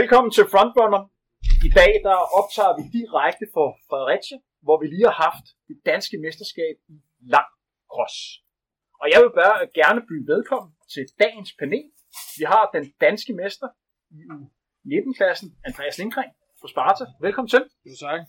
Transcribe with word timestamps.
Velkommen 0.00 0.30
til 0.38 0.46
Frontrunner. 0.52 1.02
I 1.68 1.70
dag 1.80 1.92
der 2.06 2.18
optager 2.38 2.72
vi 2.78 2.84
direkte 2.98 3.44
fra 3.54 3.66
Fredericia, 3.88 4.38
hvor 4.66 4.76
vi 4.80 4.86
lige 4.94 5.06
har 5.10 5.18
haft 5.26 5.46
det 5.68 5.76
danske 5.90 6.16
mesterskab 6.24 6.74
i 6.94 6.96
lang 7.34 7.50
cross. 7.92 8.16
Og 9.00 9.06
jeg 9.12 9.18
vil 9.22 9.32
bare 9.40 9.56
gerne 9.80 10.00
byde 10.08 10.26
velkommen 10.34 10.70
til 10.94 11.04
dagens 11.22 11.52
panel. 11.60 11.86
Vi 12.40 12.44
har 12.52 12.64
den 12.76 12.84
danske 13.06 13.32
mester 13.42 13.68
i 14.16 14.18
U19-klassen, 14.96 15.48
Andreas 15.68 15.98
Lindgren 16.00 16.32
fra 16.60 16.68
Sparta. 16.72 17.04
Velkommen 17.26 17.50
til. 17.54 17.62
Jo, 17.88 17.94
tak. 18.04 18.20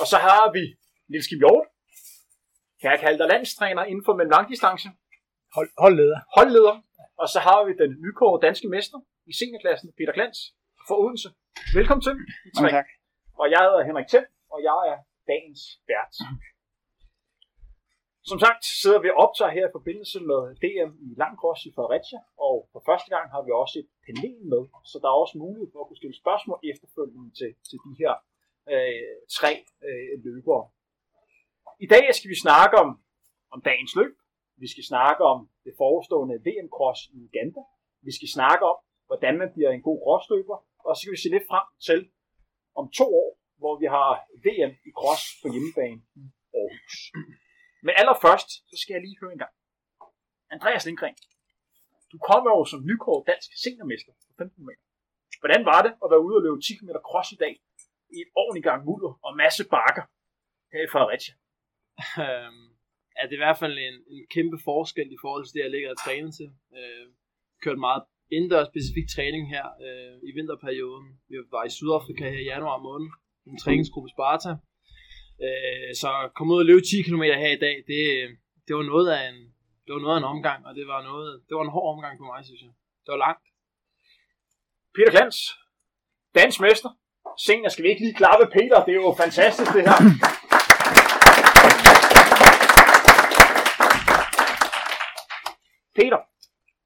Og 0.00 0.06
så 0.12 0.18
har 0.26 0.44
vi 0.56 0.62
Niels 1.10 1.28
Kim 1.30 1.40
Hjort. 1.42 1.66
Kan 2.80 2.88
jeg 2.92 3.00
kalde 3.04 3.18
dig 3.20 3.28
landstræner 3.34 3.84
inden 3.90 4.04
for 4.06 4.14
mellem 4.18 4.34
langdistance. 4.36 4.88
Hold, 5.56 5.70
holdleder. 5.84 6.18
Holdleder. 6.36 6.76
Og 7.22 7.26
så 7.32 7.38
har 7.46 7.60
vi 7.66 7.72
den 7.82 7.90
nykårede 8.04 8.40
danske 8.46 8.68
mester 8.74 8.98
i 9.30 9.32
seniorklassen, 9.38 9.88
Peter 9.98 10.14
Glans 10.18 10.38
fra 10.88 10.96
Odense. 11.02 11.28
Velkommen 11.78 12.02
til. 12.08 12.14
Mange 12.56 12.76
tak. 12.78 12.88
Og 13.40 13.46
jeg 13.52 13.60
hedder 13.66 13.82
Henrik 13.88 14.08
Thiem, 14.12 14.26
og 14.54 14.58
jeg 14.68 14.78
er 14.92 14.98
dagens 15.30 15.62
vært. 15.90 16.14
Som 18.30 18.38
sagt 18.44 18.62
sidder 18.82 19.00
vi 19.04 19.08
og 19.12 19.18
optager 19.24 19.52
her 19.58 19.66
i 19.68 19.74
forbindelse 19.78 20.18
med 20.30 20.40
DM 20.62 20.90
i 21.06 21.08
langkross 21.22 21.60
i 21.68 21.72
Fredericia, 21.76 22.20
og 22.46 22.56
for 22.72 22.80
første 22.88 23.08
gang 23.14 23.26
har 23.34 23.42
vi 23.46 23.50
også 23.62 23.76
et 23.82 23.90
panel 24.06 24.38
med, 24.52 24.62
så 24.90 24.96
der 25.02 25.08
er 25.10 25.16
også 25.22 25.36
mulighed 25.44 25.68
for 25.72 25.78
at 25.80 25.86
kunne 25.88 26.02
stille 26.02 26.20
spørgsmål 26.22 26.58
efterfølgende 26.72 27.30
til, 27.40 27.50
til 27.68 27.78
de 27.86 27.92
her 28.02 28.14
øh, 28.72 29.14
tre 29.38 29.52
øh, 29.88 30.14
løbere. 30.26 30.64
I 31.84 31.88
dag 31.94 32.04
skal 32.18 32.30
vi 32.32 32.38
snakke 32.46 32.74
om, 32.84 32.90
om 33.54 33.60
dagens 33.70 33.92
løb, 34.00 34.14
vi 34.62 34.68
skal 34.72 34.84
snakke 34.92 35.22
om 35.32 35.38
det 35.64 35.72
forestående 35.82 36.36
VM-cross 36.46 37.00
i 37.14 37.18
Uganda, 37.28 37.62
vi 38.06 38.12
skal 38.18 38.30
snakke 38.36 38.64
om, 38.72 38.78
hvordan 39.08 39.34
man 39.42 39.48
bliver 39.54 39.70
en 39.72 39.82
god 39.88 39.98
crossløber, 40.04 40.58
og 40.84 40.90
så 40.92 41.00
skal 41.00 41.14
vi 41.14 41.22
se 41.22 41.34
lidt 41.36 41.48
frem 41.50 41.66
til 41.88 42.00
om 42.80 42.84
to 43.00 43.06
år, 43.22 43.30
hvor 43.60 43.74
vi 43.82 43.86
har 43.96 44.08
VM 44.46 44.72
i 44.88 44.90
cross 45.00 45.22
på 45.42 45.46
hjemmebane 45.54 46.00
i 46.20 46.22
Aarhus. 46.58 46.96
Men 47.84 47.92
allerførst, 48.00 48.50
så 48.70 48.74
skal 48.80 48.94
jeg 48.94 49.02
lige 49.02 49.20
høre 49.22 49.32
en 49.36 49.42
gang. 49.44 49.54
Andreas 50.54 50.84
Lindgren, 50.86 51.16
du 52.12 52.18
kom 52.28 52.42
jo 52.52 52.64
som 52.72 52.80
nykåret 52.90 53.28
dansk 53.30 53.50
seniormester 53.62 54.12
på 54.26 54.32
15 54.38 54.66
meter. 54.68 54.84
Hvordan 55.40 55.62
var 55.70 55.80
det 55.86 55.92
at 56.02 56.08
være 56.12 56.24
ude 56.26 56.36
og 56.38 56.42
løbe 56.44 56.60
10 56.60 56.76
km 56.78 56.92
cross 57.10 57.28
i 57.36 57.38
dag 57.44 57.54
i 58.16 58.18
et 58.24 58.30
ordentligt 58.40 58.66
gang 58.68 58.80
mudder 58.88 59.12
og 59.26 59.32
masse 59.42 59.62
bakker 59.74 60.04
her 60.72 60.82
i 60.86 60.92
Fredericia? 60.94 61.34
Øhm, 62.24 62.66
ja, 63.16 63.22
det 63.26 63.34
er 63.34 63.40
i 63.40 63.44
hvert 63.46 63.60
fald 63.62 63.76
en, 63.88 63.96
en 64.14 64.26
kæmpe 64.34 64.58
forskel 64.68 65.08
i 65.16 65.18
forhold 65.24 65.44
til 65.44 65.54
det, 65.54 65.62
jeg 65.66 65.74
ligger 65.74 65.90
og 65.94 65.98
træner 66.04 66.30
til. 66.38 66.48
Øh, 66.78 67.06
kørt 67.64 67.78
meget 67.86 68.02
indendørs 68.34 68.68
specifik 68.72 69.06
træning 69.14 69.44
her 69.54 69.66
øh, 69.86 70.14
i 70.28 70.30
vinterperioden. 70.36 71.06
Vi 71.30 71.36
var 71.54 71.64
i 71.64 71.70
Sydafrika 71.76 72.24
her 72.34 72.42
i 72.44 72.50
januar 72.52 72.78
måned, 72.88 73.08
en 73.50 73.58
træningsgruppe 73.62 74.08
Sparta. 74.14 74.52
Øh, 75.46 75.90
så 76.00 76.08
at 76.24 76.34
komme 76.36 76.50
ud 76.54 76.60
og 76.64 76.68
løbe 76.70 76.84
10 76.90 77.02
km 77.08 77.24
her 77.44 77.52
i 77.58 77.62
dag, 77.66 77.76
det, 77.90 78.02
det 78.66 78.72
var 78.78 78.86
noget 78.92 79.08
af 79.16 79.22
en, 79.30 79.38
det 79.84 79.90
var 79.94 80.02
noget 80.04 80.16
af 80.16 80.20
en 80.22 80.32
omgang, 80.34 80.60
og 80.68 80.72
det 80.78 80.86
var 80.92 81.00
noget, 81.10 81.30
det 81.48 81.54
var 81.56 81.64
en 81.64 81.74
hård 81.76 81.88
omgang 81.94 82.14
for 82.20 82.26
mig, 82.32 82.40
synes 82.44 82.62
jeg. 82.66 82.72
Det 83.04 83.10
var 83.14 83.20
langt. 83.26 83.44
Peter 84.94 85.10
Klans, 85.14 85.38
dansk 86.38 86.60
mester. 86.60 86.90
Senere 87.46 87.70
skal 87.70 87.84
vi 87.84 87.88
ikke 87.88 88.02
lige 88.04 88.14
klappe 88.14 88.46
Peter? 88.56 88.84
Det 88.84 88.92
er 88.92 89.00
jo 89.06 89.14
fantastisk 89.24 89.70
det 89.76 89.82
her. 89.88 89.98
Peter, 95.98 96.20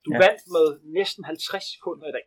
du 0.04 0.10
ja. 0.12 0.18
Vandt 0.22 0.42
med 0.54 0.66
næsten 0.98 1.22
50 1.24 1.74
sekunder 1.74 2.06
i 2.08 2.14
dag. 2.18 2.26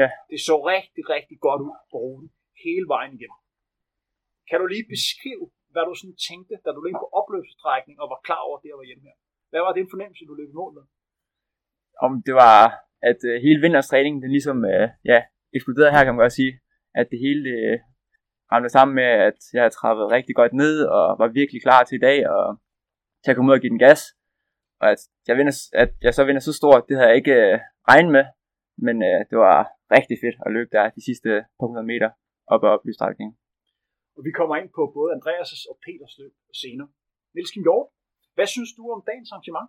Ja. 0.00 0.08
Det 0.30 0.38
så 0.48 0.56
rigtig, 0.74 1.02
rigtig 1.14 1.36
godt 1.46 1.60
ud 1.66 1.74
på 1.90 1.96
ruten 2.04 2.28
hele 2.64 2.86
vejen 2.94 3.12
igennem. 3.18 3.40
Kan 4.48 4.58
du 4.60 4.66
lige 4.74 4.86
beskrive, 4.94 5.44
hvad 5.72 5.84
du 5.88 5.94
sådan 6.00 6.18
tænkte, 6.28 6.54
da 6.64 6.68
du 6.76 6.80
løb 6.86 6.96
på 7.04 7.08
opløbsstrækning 7.18 7.96
og 8.02 8.06
var 8.12 8.20
klar 8.26 8.42
over, 8.46 8.56
at 8.58 8.62
det 8.64 8.70
var 8.80 8.88
hjemme 8.90 9.04
her? 9.08 9.16
Hvad 9.50 9.62
var 9.66 9.72
det 9.72 9.92
fornemmelse, 9.94 10.24
du 10.30 10.34
løb 10.40 10.50
i 10.54 10.58
mål 10.62 10.72
med? 10.78 10.84
om 12.06 12.12
det 12.26 12.34
var, 12.34 12.60
at 13.10 13.20
øh, 13.30 13.42
hele 13.46 13.60
vinterstræningen, 13.60 14.22
den 14.22 14.30
ligesom, 14.30 14.58
øh, 14.64 14.88
ja, 15.04 15.18
eksploderede 15.56 15.92
her, 15.94 16.04
kan 16.04 16.14
man 16.14 16.24
godt 16.24 16.38
sige. 16.40 16.52
At 16.94 17.06
det 17.12 17.18
hele 17.26 17.48
øh, 17.58 17.78
ramte 18.52 18.68
sammen 18.68 18.94
med, 18.94 19.08
at 19.28 19.38
jeg 19.52 19.62
havde 19.62 19.76
trappet 19.78 20.12
rigtig 20.16 20.34
godt 20.40 20.52
ned, 20.52 20.74
og 20.96 21.06
var 21.20 21.28
virkelig 21.28 21.62
klar 21.62 21.82
til 21.84 21.96
i 21.96 22.04
dag, 22.08 22.18
og 22.36 22.44
til 23.22 23.30
at 23.30 23.36
komme 23.36 23.50
ud 23.50 23.56
og 23.56 23.60
give 23.60 23.74
den 23.74 23.84
gas. 23.86 24.00
Og 24.82 24.86
at 24.94 25.00
jeg, 25.28 25.36
vinder, 25.38 25.54
at 25.82 25.90
jeg 26.06 26.12
så 26.14 26.22
vinder 26.28 26.42
så 26.44 26.52
stort, 26.60 26.82
det 26.88 26.96
havde 26.96 27.10
jeg 27.10 27.20
ikke 27.22 27.36
øh, 27.44 27.58
regnet 27.90 28.12
med, 28.16 28.24
men 28.86 28.96
øh, 29.08 29.20
det 29.30 29.38
var 29.46 29.58
rigtig 29.96 30.16
fedt 30.24 30.36
at 30.46 30.52
løbe 30.56 30.70
der 30.76 30.84
de 30.96 31.02
sidste 31.08 31.30
par 31.58 31.66
hundrede 31.68 31.88
meter 31.92 32.10
op 32.52 32.62
ad 32.64 32.70
opløbsstrækningen. 32.74 33.34
Og 34.16 34.20
vi 34.26 34.32
kommer 34.38 34.54
ind 34.60 34.70
på 34.76 34.82
både 34.96 35.10
Andreas' 35.16 35.64
og 35.70 35.76
Peters 35.84 36.14
løb 36.20 36.34
senere. 36.62 36.88
Niels 37.34 37.52
Kim 37.52 37.64
Hjort, 37.66 37.88
hvad 38.36 38.48
synes 38.54 38.70
du 38.78 38.82
om 38.94 39.02
dagens 39.10 39.32
arrangement? 39.32 39.68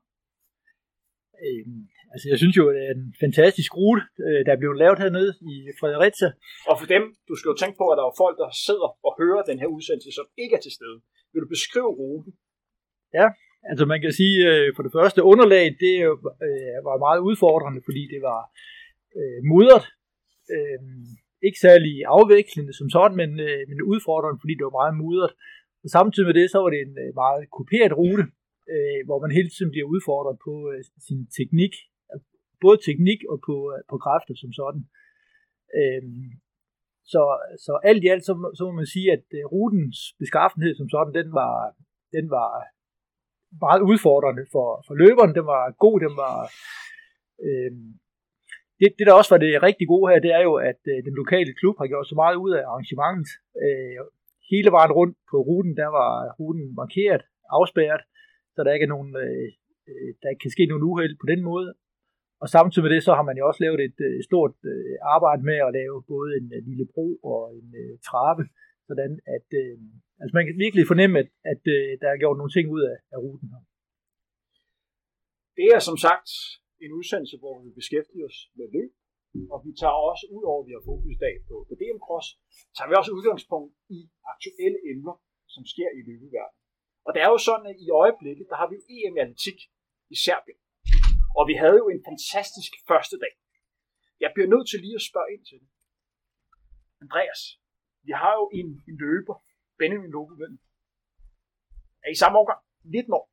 Øhm, 1.45 1.81
altså 2.13 2.25
jeg 2.31 2.38
synes 2.41 2.55
jo, 2.59 2.63
det 2.75 2.81
er 2.89 2.93
en 2.99 3.13
fantastisk 3.25 3.72
rute, 3.79 4.03
øh, 4.25 4.39
der 4.45 4.51
er 4.53 4.61
blevet 4.61 4.78
lavet 4.83 4.99
hernede 5.03 5.31
i 5.51 5.53
Fredericia. 5.79 6.29
Og 6.69 6.75
for 6.79 6.88
dem, 6.95 7.03
du 7.29 7.33
skal 7.35 7.49
jo 7.51 7.57
tænke 7.59 7.78
på, 7.81 7.85
at 7.91 7.97
der 7.99 8.05
er 8.05 8.19
folk, 8.23 8.35
der 8.43 8.49
sidder 8.67 8.89
og 9.07 9.11
hører 9.22 9.43
den 9.49 9.57
her 9.61 9.69
udsendelse, 9.75 10.11
som 10.17 10.25
ikke 10.43 10.55
er 10.57 10.63
til 10.63 10.75
stede. 10.78 10.97
Vil 11.31 11.43
du 11.43 11.49
beskrive 11.55 11.91
ruten? 12.01 12.31
Altså 13.69 13.85
man 13.85 14.01
kan 14.01 14.13
sige, 14.22 14.38
øh, 14.51 14.67
for 14.75 14.83
det 14.83 14.95
første 14.97 15.22
underlag, 15.31 15.66
det 15.85 15.95
øh, 16.47 16.77
var 16.88 17.05
meget 17.07 17.22
udfordrende, 17.29 17.81
fordi 17.88 18.03
det 18.13 18.22
var 18.29 18.41
øh, 19.19 19.39
mudret. 19.51 19.85
Øh, 20.55 20.79
ikke 21.47 21.59
særlig 21.67 21.94
afvekslende 22.16 22.73
som 22.79 22.89
sådan, 22.95 23.17
men, 23.22 23.31
øh, 23.47 23.61
men 23.69 23.77
udfordrende, 23.94 24.41
fordi 24.41 24.53
det 24.57 24.66
var 24.67 24.79
meget 24.81 24.95
mudret. 25.01 25.33
Og 25.83 25.89
samtidig 25.97 26.27
med 26.27 26.35
det, 26.39 26.47
så 26.49 26.57
var 26.63 26.69
det 26.73 26.81
en 26.81 26.95
øh, 27.03 27.11
meget 27.23 27.44
kuperet 27.57 27.94
rute, 27.99 28.25
øh, 28.73 28.99
hvor 29.07 29.19
man 29.23 29.31
hele 29.38 29.49
tiden 29.51 29.72
bliver 29.73 29.88
udfordret 29.93 30.38
på 30.45 30.53
øh, 30.72 30.81
sin 31.07 31.22
teknik, 31.39 31.73
både 32.63 32.78
teknik 32.88 33.19
og 33.31 33.38
på, 33.47 33.55
øh, 33.73 33.79
på 33.91 33.95
kræfter 34.05 34.35
som 34.43 34.51
sådan. 34.61 34.83
Øh, 35.79 36.03
så, 37.13 37.22
så 37.66 37.73
alt 37.89 38.03
i 38.03 38.07
alt, 38.13 38.25
så, 38.29 38.33
så 38.57 38.61
må 38.67 38.72
man 38.81 38.89
sige, 38.95 39.07
at 39.17 39.25
øh, 39.38 39.43
rutens 39.53 39.99
beskaffenhed 40.22 40.73
som 40.75 40.89
sådan, 40.93 41.13
den 41.19 41.29
var, 41.39 41.55
den 42.17 42.25
var 42.38 42.51
meget 43.66 43.81
udfordrende 43.91 44.44
for, 44.53 44.67
for 44.88 44.94
løberen. 45.03 45.35
Den 45.39 45.45
var 45.53 45.63
god, 45.84 45.97
den 46.06 46.13
var... 46.23 46.38
Øh, 47.45 47.72
det, 48.79 48.88
det, 48.97 49.06
der 49.07 49.19
også 49.19 49.31
var 49.34 49.41
det 49.45 49.63
rigtig 49.67 49.88
gode 49.94 50.07
her, 50.12 50.19
det 50.25 50.31
er 50.39 50.44
jo, 50.50 50.53
at 50.72 50.81
øh, 50.91 50.97
den 51.07 51.16
lokale 51.22 51.53
klub 51.59 51.75
har 51.81 51.88
gjort 51.91 52.07
så 52.11 52.16
meget 52.22 52.35
ud 52.44 52.51
af 52.57 52.63
arrangementet. 52.69 53.31
Øh, 53.66 53.97
hele 54.51 54.69
vejen 54.78 54.94
rundt 55.00 55.16
på 55.31 55.38
ruten, 55.50 55.73
der 55.81 55.90
var 56.00 56.11
ruten 56.40 56.67
markeret, 56.81 57.23
afspærret, 57.57 58.03
så 58.53 58.59
der 58.63 58.73
ikke 58.73 58.88
er 58.90 58.95
nogen, 58.95 59.11
øh, 59.25 59.47
øh 59.90 60.09
der 60.22 60.28
ikke 60.29 60.44
kan 60.45 60.56
ske 60.56 60.66
nogen 60.69 60.88
uheld 60.90 61.16
på 61.22 61.28
den 61.31 61.41
måde. 61.51 61.69
Og 62.44 62.47
samtidig 62.56 62.84
med 62.85 62.94
det, 62.95 63.03
så 63.03 63.11
har 63.17 63.25
man 63.29 63.38
jo 63.40 63.44
også 63.50 63.61
lavet 63.63 63.79
et 63.90 64.00
øh, 64.07 64.17
stort 64.29 64.56
øh, 64.73 64.95
arbejde 65.16 65.44
med 65.50 65.57
at 65.67 65.73
lave 65.79 65.95
både 66.13 66.29
en 66.40 66.47
øh, 66.56 66.61
lille 66.69 66.85
bro 66.94 67.07
og 67.31 67.41
en 67.59 67.69
øh, 67.81 67.94
trappe, 68.07 68.44
sådan 68.90 69.14
at 69.36 69.47
øh, 69.62 69.75
altså 70.22 70.34
man 70.38 70.46
kan 70.47 70.58
virkelig 70.66 70.84
fornemme, 70.92 71.16
at, 71.24 71.30
at 71.53 71.64
øh, 71.75 71.90
der 72.02 72.09
er 72.09 72.22
gjort 72.22 72.38
nogle 72.40 72.56
ting 72.56 72.66
ud 72.75 72.84
af, 72.92 72.97
af 73.14 73.18
ruten 73.25 73.47
her. 73.53 73.64
Det 75.58 75.68
er 75.75 75.81
som 75.90 75.97
sagt 76.08 76.30
en 76.86 76.91
udsendelse, 77.00 77.36
hvor 77.41 77.56
vi 77.64 77.70
beskæftiger 77.80 78.28
os 78.31 78.40
med 78.58 78.68
løb, 78.75 78.91
og 79.53 79.59
vi 79.66 79.72
tager 79.81 79.97
også, 80.12 80.24
ud 80.36 80.44
over 80.52 80.59
at 80.62 80.68
vi 80.68 80.74
har 80.78 80.84
fokus 80.91 81.12
i 81.18 81.22
dag 81.25 81.36
på, 81.47 81.56
på 81.68 81.74
DM 81.80 82.00
Cross, 82.06 82.28
tager 82.75 82.90
vi 82.90 82.96
også 83.00 83.12
udgangspunkt 83.18 83.72
i 83.97 84.00
aktuelle 84.34 84.80
emner, 84.91 85.16
som 85.53 85.64
sker 85.74 85.90
i 86.00 86.02
løbeverdenen. 86.08 86.62
Og 87.06 87.12
det 87.14 87.22
er 87.25 87.30
jo 87.34 87.40
sådan, 87.50 87.68
at 87.72 87.78
i 87.86 87.88
øjeblikket, 88.03 88.46
der 88.52 88.58
har 88.61 88.67
vi 88.70 88.76
jo 88.79 88.84
EM 88.96 89.16
i 89.17 89.20
atletik 89.23 89.59
i 90.14 90.16
Serbien. 90.26 90.59
Og 91.40 91.44
vi 91.50 91.55
havde 91.61 91.78
jo 91.84 91.88
en 91.96 92.02
fantastisk 92.09 92.72
første 92.90 93.16
dag. 93.23 93.34
Jeg 94.23 94.29
bliver 94.34 94.50
nødt 94.53 94.67
til 94.70 94.79
lige 94.85 95.00
at 95.00 95.08
spørge 95.09 95.29
ind 95.34 95.44
til 95.50 95.58
det. 95.64 95.70
Andreas, 97.03 97.41
vi 98.08 98.12
har 98.22 98.34
jo 98.42 98.46
en, 98.59 98.68
en 98.90 98.96
løber, 99.03 99.36
Benjamin 99.80 100.12
Lobevind. 100.16 100.56
Er 102.06 102.09
I 102.12 102.16
samme 102.24 102.36
årgang? 102.40 102.62
19 102.84 103.14
år. 103.20 103.26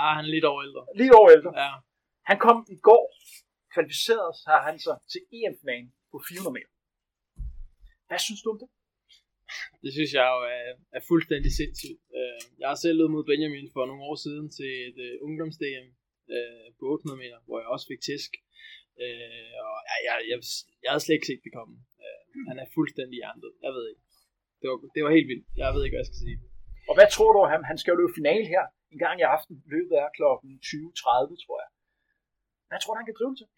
Ah, 0.00 0.12
han 0.16 0.24
er 0.24 0.32
lidt 0.36 0.46
over 0.50 0.62
ældre. 0.68 0.82
Lige 1.00 1.14
over 1.18 1.30
ældre. 1.36 1.50
Ja. 1.62 1.70
Han 2.30 2.38
kom 2.46 2.58
i 2.76 2.78
går, 2.88 3.04
kvalificeret 3.74 4.30
sig 4.44 4.56
han 4.68 4.76
sig 4.86 4.96
til 5.12 5.20
EM-finalen 5.36 5.90
på 6.12 6.16
400 6.28 6.54
meter. 6.56 6.72
Hvad 8.08 8.20
synes 8.26 8.42
du 8.42 8.48
om 8.54 8.58
det? 8.62 8.70
Det 9.84 9.90
synes 9.96 10.12
jeg 10.18 10.26
jo 10.34 10.38
er, 10.58 10.66
er 10.98 11.02
fuldstændig 11.10 11.52
sindssygt. 11.60 12.00
Øh, 12.18 12.40
Jeg 12.60 12.68
har 12.70 12.78
selv 12.84 12.96
løbet 12.98 13.14
mod 13.16 13.24
Benjamin 13.30 13.66
for 13.74 13.82
nogle 13.88 14.02
år 14.10 14.16
siden 14.24 14.46
til 14.58 14.70
et 14.88 14.98
uh, 15.06 15.26
ungdoms-DM 15.26 15.86
uh, 16.36 16.66
på 16.78 16.84
800 16.94 17.18
meter, 17.24 17.38
hvor 17.46 17.58
jeg 17.62 17.68
også 17.74 17.86
fik 17.92 18.02
tæsk. 18.08 18.30
Og 19.66 19.76
jeg, 19.88 19.98
jeg, 20.08 20.16
jeg, 20.30 20.38
jeg 20.82 20.90
havde 20.92 21.04
slet 21.04 21.16
ikke 21.16 21.30
set 21.30 21.44
det 21.46 21.52
komme. 21.58 21.74
Han 22.50 22.56
er 22.62 22.66
fuldstændig 22.76 23.16
hjernet. 23.20 23.52
Jeg 23.66 23.72
ved 23.76 23.84
ikke. 23.90 24.02
Det 24.60 24.66
var, 24.70 24.76
det 24.94 25.00
var 25.04 25.12
helt 25.16 25.28
vildt. 25.32 25.46
Jeg 25.60 25.68
ved 25.74 25.82
ikke, 25.84 25.94
hvad 25.94 26.04
jeg 26.04 26.10
skal 26.10 26.22
sige. 26.24 26.38
Og 26.88 26.94
hvad 26.96 27.08
tror 27.14 27.30
du 27.32 27.38
om 27.44 27.50
ham? 27.54 27.64
Han 27.70 27.78
skal 27.78 27.92
jo 27.92 27.98
løbe 28.00 28.18
finale 28.20 28.46
her 28.54 28.64
en 28.94 29.00
gang 29.04 29.16
i 29.20 29.30
aften. 29.36 29.54
Løbet 29.74 29.94
er 30.02 30.08
klokken 30.18 30.50
20.30, 30.68 31.44
tror 31.44 31.56
jeg. 31.62 31.70
Hvad 32.68 32.78
tror 32.80 32.92
du, 32.92 32.98
han 33.00 33.08
kan 33.10 33.18
drive 33.20 33.36
til? 33.40 33.48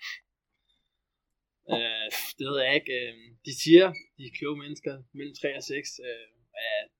Øh, 1.74 2.08
det 2.38 2.44
ved 2.48 2.58
jeg 2.64 2.74
ikke. 2.78 2.92
Øh, 2.98 3.14
de 3.46 3.52
siger, 3.62 3.86
de 4.18 4.36
kloge 4.38 4.58
mennesker, 4.62 4.94
mellem 5.18 5.34
3 5.34 5.48
og 5.60 5.62
6, 5.62 6.00
øh, 6.08 6.26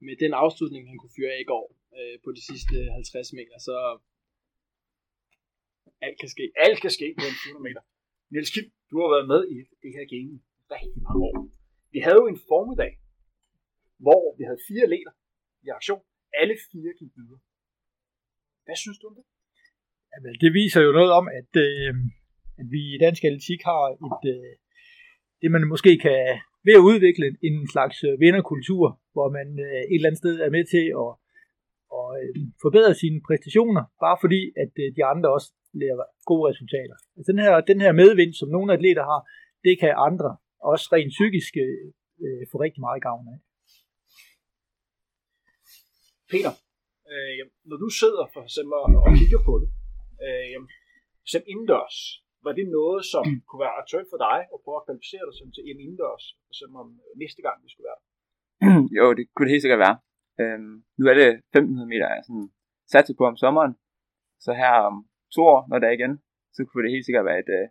med 0.06 0.14
den 0.22 0.32
afslutning, 0.42 0.82
han 0.90 0.98
kunne 0.98 1.16
fyre 1.16 1.32
af 1.34 1.40
i 1.44 1.50
går 1.52 1.66
øh, 1.98 2.16
på 2.24 2.30
de 2.36 2.42
sidste 2.50 2.76
50 2.92 3.32
meter, 3.38 3.56
så 3.68 3.74
alt 6.06 6.18
kan 6.20 6.30
ske. 6.34 6.44
Alt 6.66 6.78
kan 6.84 6.92
ske 6.98 7.08
på 7.18 7.24
en 7.30 7.36
400 7.44 7.66
meter. 7.68 7.82
Niels 8.32 8.50
Kim, 8.54 8.66
du 8.90 8.96
har 9.02 9.08
været 9.14 9.28
med 9.32 9.40
i 9.54 9.56
det 9.82 9.90
her 9.96 10.06
game 10.14 10.32
rigtig 10.74 11.02
mange 11.06 11.20
år. 11.28 11.36
Vi 11.94 11.98
havde 12.06 12.20
jo 12.22 12.26
en 12.34 12.40
formiddag, 12.50 12.92
hvor 14.04 14.22
vi 14.38 14.42
havde 14.48 14.66
fire 14.68 14.86
leder 14.94 15.14
i 15.66 15.68
aktion. 15.78 16.02
Alle 16.40 16.54
fire 16.70 16.92
gik 17.00 17.12
videre. 17.18 17.40
Hvad 18.66 18.76
synes 18.82 18.98
du 18.98 19.06
om 19.10 19.14
det? 19.18 19.26
Jamen, 20.12 20.34
det 20.42 20.50
viser 20.60 20.80
jo 20.86 20.92
noget 20.98 21.12
om, 21.20 21.26
at, 21.40 21.52
øh, 21.66 21.92
at 22.60 22.66
vi 22.74 22.80
i 22.94 23.00
dansk 23.04 23.22
atletik 23.28 23.60
har 23.70 23.82
et, 24.06 24.22
øh, 24.34 24.52
det, 25.40 25.50
man 25.54 25.64
måske 25.74 25.92
kan 26.06 26.18
ved 26.66 26.74
at 26.80 26.86
udvikle 26.90 27.26
en 27.48 27.56
slags 27.74 27.96
øh, 28.08 28.20
vinderkultur, 28.24 28.86
hvor 29.14 29.28
man 29.38 29.48
øh, 29.66 29.82
et 29.90 29.98
eller 29.98 30.08
andet 30.08 30.22
sted 30.24 30.34
er 30.46 30.50
med 30.56 30.64
til 30.74 30.84
at, 31.02 31.10
og, 31.98 32.08
øh, 32.20 32.28
forbedre 32.64 32.94
sine 33.02 33.18
præstationer, 33.26 33.84
bare 34.04 34.18
fordi, 34.24 34.40
at 34.62 34.72
øh, 34.82 34.88
de 34.96 35.02
andre 35.12 35.28
også 35.36 35.48
laver 35.82 36.04
gode 36.30 36.44
resultater. 36.50 36.96
Altså 37.16 37.28
den 37.32 37.40
her, 37.44 37.54
den 37.70 37.80
her 37.84 37.92
medvind, 38.02 38.32
som 38.40 38.48
nogle 38.56 38.70
atleter 38.76 39.04
har, 39.12 39.20
det 39.66 39.74
kan 39.80 39.92
andre 40.08 40.30
også 40.70 40.86
rent 40.94 41.12
psykisk 41.16 41.52
øh, 41.66 41.86
øh 42.24 42.42
få 42.50 42.56
rigtig 42.66 42.80
meget 42.86 43.02
gavn 43.08 43.26
af. 43.32 43.38
Peter, 46.32 46.52
øh, 47.12 47.42
når 47.70 47.78
du 47.84 47.88
sidder 48.00 48.24
for 48.34 48.42
eksempel 48.48 48.76
og 49.06 49.10
kigger 49.20 49.40
på 49.48 49.54
det, 49.62 49.70
øh, 50.26 50.58
som 51.32 51.42
indendørs, 51.52 51.98
var 52.46 52.52
det 52.58 52.66
noget, 52.78 53.00
som 53.12 53.24
mm. 53.28 53.40
kunne 53.48 53.62
være 53.66 53.78
aktuelt 53.82 54.08
for 54.12 54.20
dig 54.26 54.38
at 54.54 54.58
prøve 54.64 54.78
at 54.80 54.86
kvalificere 54.86 55.24
dig 55.26 55.34
til 55.54 55.62
EM 55.68 55.80
indendørs, 55.84 56.24
eksempel 56.52 56.76
om 56.84 56.88
øh, 57.04 57.12
næste 57.22 57.40
gang 57.46 57.56
vi 57.64 57.68
skulle 57.70 57.88
være 57.90 58.00
jo, 58.98 59.04
det 59.16 59.24
kunne 59.32 59.46
det 59.46 59.54
helt 59.54 59.64
sikkert 59.66 59.84
være. 59.86 59.96
Øhm, 60.40 60.74
nu 60.98 61.02
er 61.10 61.16
det 61.20 61.28
1500 61.28 61.92
meter, 61.92 62.06
jeg 62.14 62.22
sådan 62.28 62.48
satset 62.92 63.16
på 63.18 63.24
om 63.30 63.36
sommeren, 63.42 63.72
så 64.44 64.50
her 64.62 64.72
om 64.90 64.96
to 65.34 65.42
år, 65.54 65.60
når 65.70 65.76
det 65.78 65.86
er 65.88 65.96
igen, 65.98 66.14
så 66.56 66.60
kunne 66.64 66.82
det 66.84 66.94
helt 66.94 67.06
sikkert 67.06 67.24
være 67.28 67.40
et, 67.44 67.50
øh, 67.58 67.66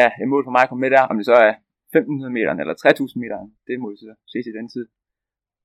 ja, 0.00 0.08
et 0.22 0.28
mål 0.32 0.44
for 0.46 0.54
mig 0.54 0.62
at 0.64 0.68
komme 0.70 0.84
med 0.84 0.92
der, 0.96 1.04
om 1.10 1.16
det 1.18 1.26
så 1.32 1.36
er 1.46 1.52
1500 1.92 2.32
meter 2.36 2.52
eller 2.62 2.74
3000 2.74 3.18
meter, 3.24 3.38
det 3.68 3.74
må 3.80 3.86
vi 3.92 3.96
så 3.96 4.14
ses 4.32 4.46
i 4.50 4.56
den 4.58 4.68
tid. 4.74 4.86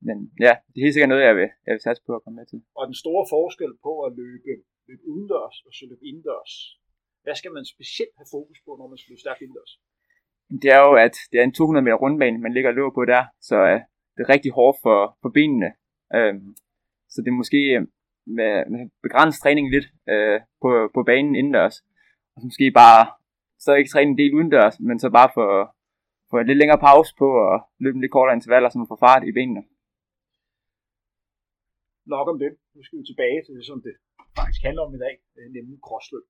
Men 0.07 0.17
ja, 0.45 0.53
det 0.69 0.77
er 0.77 0.85
helt 0.85 0.95
sikkert 0.95 1.13
noget, 1.13 1.27
jeg 1.29 1.35
vil, 1.39 1.49
jeg 1.65 1.73
vil 1.73 1.85
satse 1.85 2.03
på 2.07 2.13
at 2.15 2.23
komme 2.23 2.37
med 2.39 2.47
til. 2.51 2.59
Og 2.79 2.83
den 2.89 2.97
store 3.03 3.25
forskel 3.35 3.71
på 3.87 3.93
at 4.05 4.11
løbe, 4.21 4.51
løbe 4.87 5.03
udendørs 5.11 5.57
og 5.65 5.71
så 5.77 5.83
løbe 5.91 6.05
indendørs, 6.09 6.53
hvad 7.23 7.35
skal 7.39 7.51
man 7.57 7.65
specielt 7.73 8.15
have 8.19 8.29
fokus 8.37 8.59
på, 8.65 8.71
når 8.79 8.87
man 8.91 8.97
skal 8.97 9.11
løbe 9.11 9.25
stærkt 9.25 9.41
indendørs? 9.43 9.73
Det 10.61 10.69
er 10.77 10.81
jo, 10.87 10.93
at 11.07 11.15
det 11.31 11.37
er 11.39 11.45
en 11.45 11.53
200 11.53 11.83
meter 11.83 12.01
rundbane, 12.03 12.43
man 12.45 12.53
ligger 12.53 12.69
og 12.69 12.75
løber 12.75 12.93
på 12.95 13.03
der, 13.13 13.23
så 13.49 13.55
uh, 13.73 13.79
det 14.13 14.21
er 14.23 14.33
rigtig 14.35 14.51
hårdt 14.59 14.77
for, 14.85 14.99
for 15.21 15.29
benene. 15.37 15.69
Um, 16.17 16.39
så 17.13 17.17
det 17.21 17.29
er 17.31 17.41
måske 17.41 17.61
øh, 17.77 17.81
med, 18.37 18.53
med 18.73 18.81
begrænset 19.05 19.41
træning 19.41 19.65
lidt 19.75 19.87
uh, 20.13 20.37
på, 20.63 20.69
på 20.95 21.01
banen 21.09 21.33
indendørs. 21.35 21.77
Og 22.35 22.39
måske 22.47 22.65
bare 22.83 23.01
så 23.65 23.71
ikke 23.75 23.93
træne 23.93 24.11
en 24.11 24.17
del 24.21 24.35
udendørs, 24.37 24.75
men 24.79 24.99
så 24.99 25.07
bare 25.19 25.29
få, 25.37 25.45
få 26.31 26.35
en 26.37 26.47
lidt 26.47 26.61
længere 26.61 26.83
pause 26.87 27.11
på 27.21 27.29
og 27.51 27.57
løbe 27.83 27.95
en 27.95 28.01
lidt 28.01 28.15
kortere 28.15 28.37
intervaller, 28.37 28.69
så 28.69 28.77
man 28.77 28.91
får 28.91 29.03
fart 29.05 29.23
i 29.29 29.31
benene 29.39 29.63
nok 32.15 32.27
om 32.33 32.39
det. 32.43 32.51
Nu 32.75 32.81
skal 32.83 32.99
vi 32.99 33.05
tilbage 33.11 33.39
til 33.45 33.53
det, 33.57 33.65
som 33.71 33.79
det 33.87 33.95
faktisk 34.39 34.61
handler 34.67 34.83
om 34.87 34.93
i 34.97 35.01
dag, 35.05 35.15
øh, 35.37 35.47
nemlig 35.57 35.77
crossløb. 35.87 36.25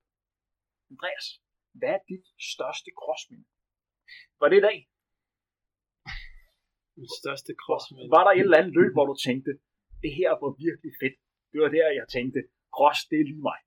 Andreas, 0.91 1.27
hvad 1.79 1.91
er 1.97 2.01
dit 2.11 2.25
største 2.53 2.89
crossminde? 3.01 3.47
Var 4.41 4.47
det 4.49 4.57
i 4.61 4.65
dag? 4.69 4.77
Mit 7.01 7.13
største 7.21 7.51
crossminde? 7.63 8.09
Var 8.15 8.23
der 8.25 8.33
et 8.33 8.45
eller 8.47 8.59
andet 8.59 8.73
løb, 8.79 8.91
hvor 8.95 9.05
du 9.11 9.15
tænkte, 9.27 9.51
det 10.03 10.11
her 10.19 10.31
var 10.43 10.51
virkelig 10.65 10.91
fedt? 11.01 11.17
Det 11.51 11.57
var 11.63 11.71
der, 11.77 11.97
jeg 11.99 12.07
tænkte, 12.17 12.39
cross, 12.75 12.99
det 13.09 13.17
er 13.19 13.27
lige 13.31 13.47
mig. 13.51 13.59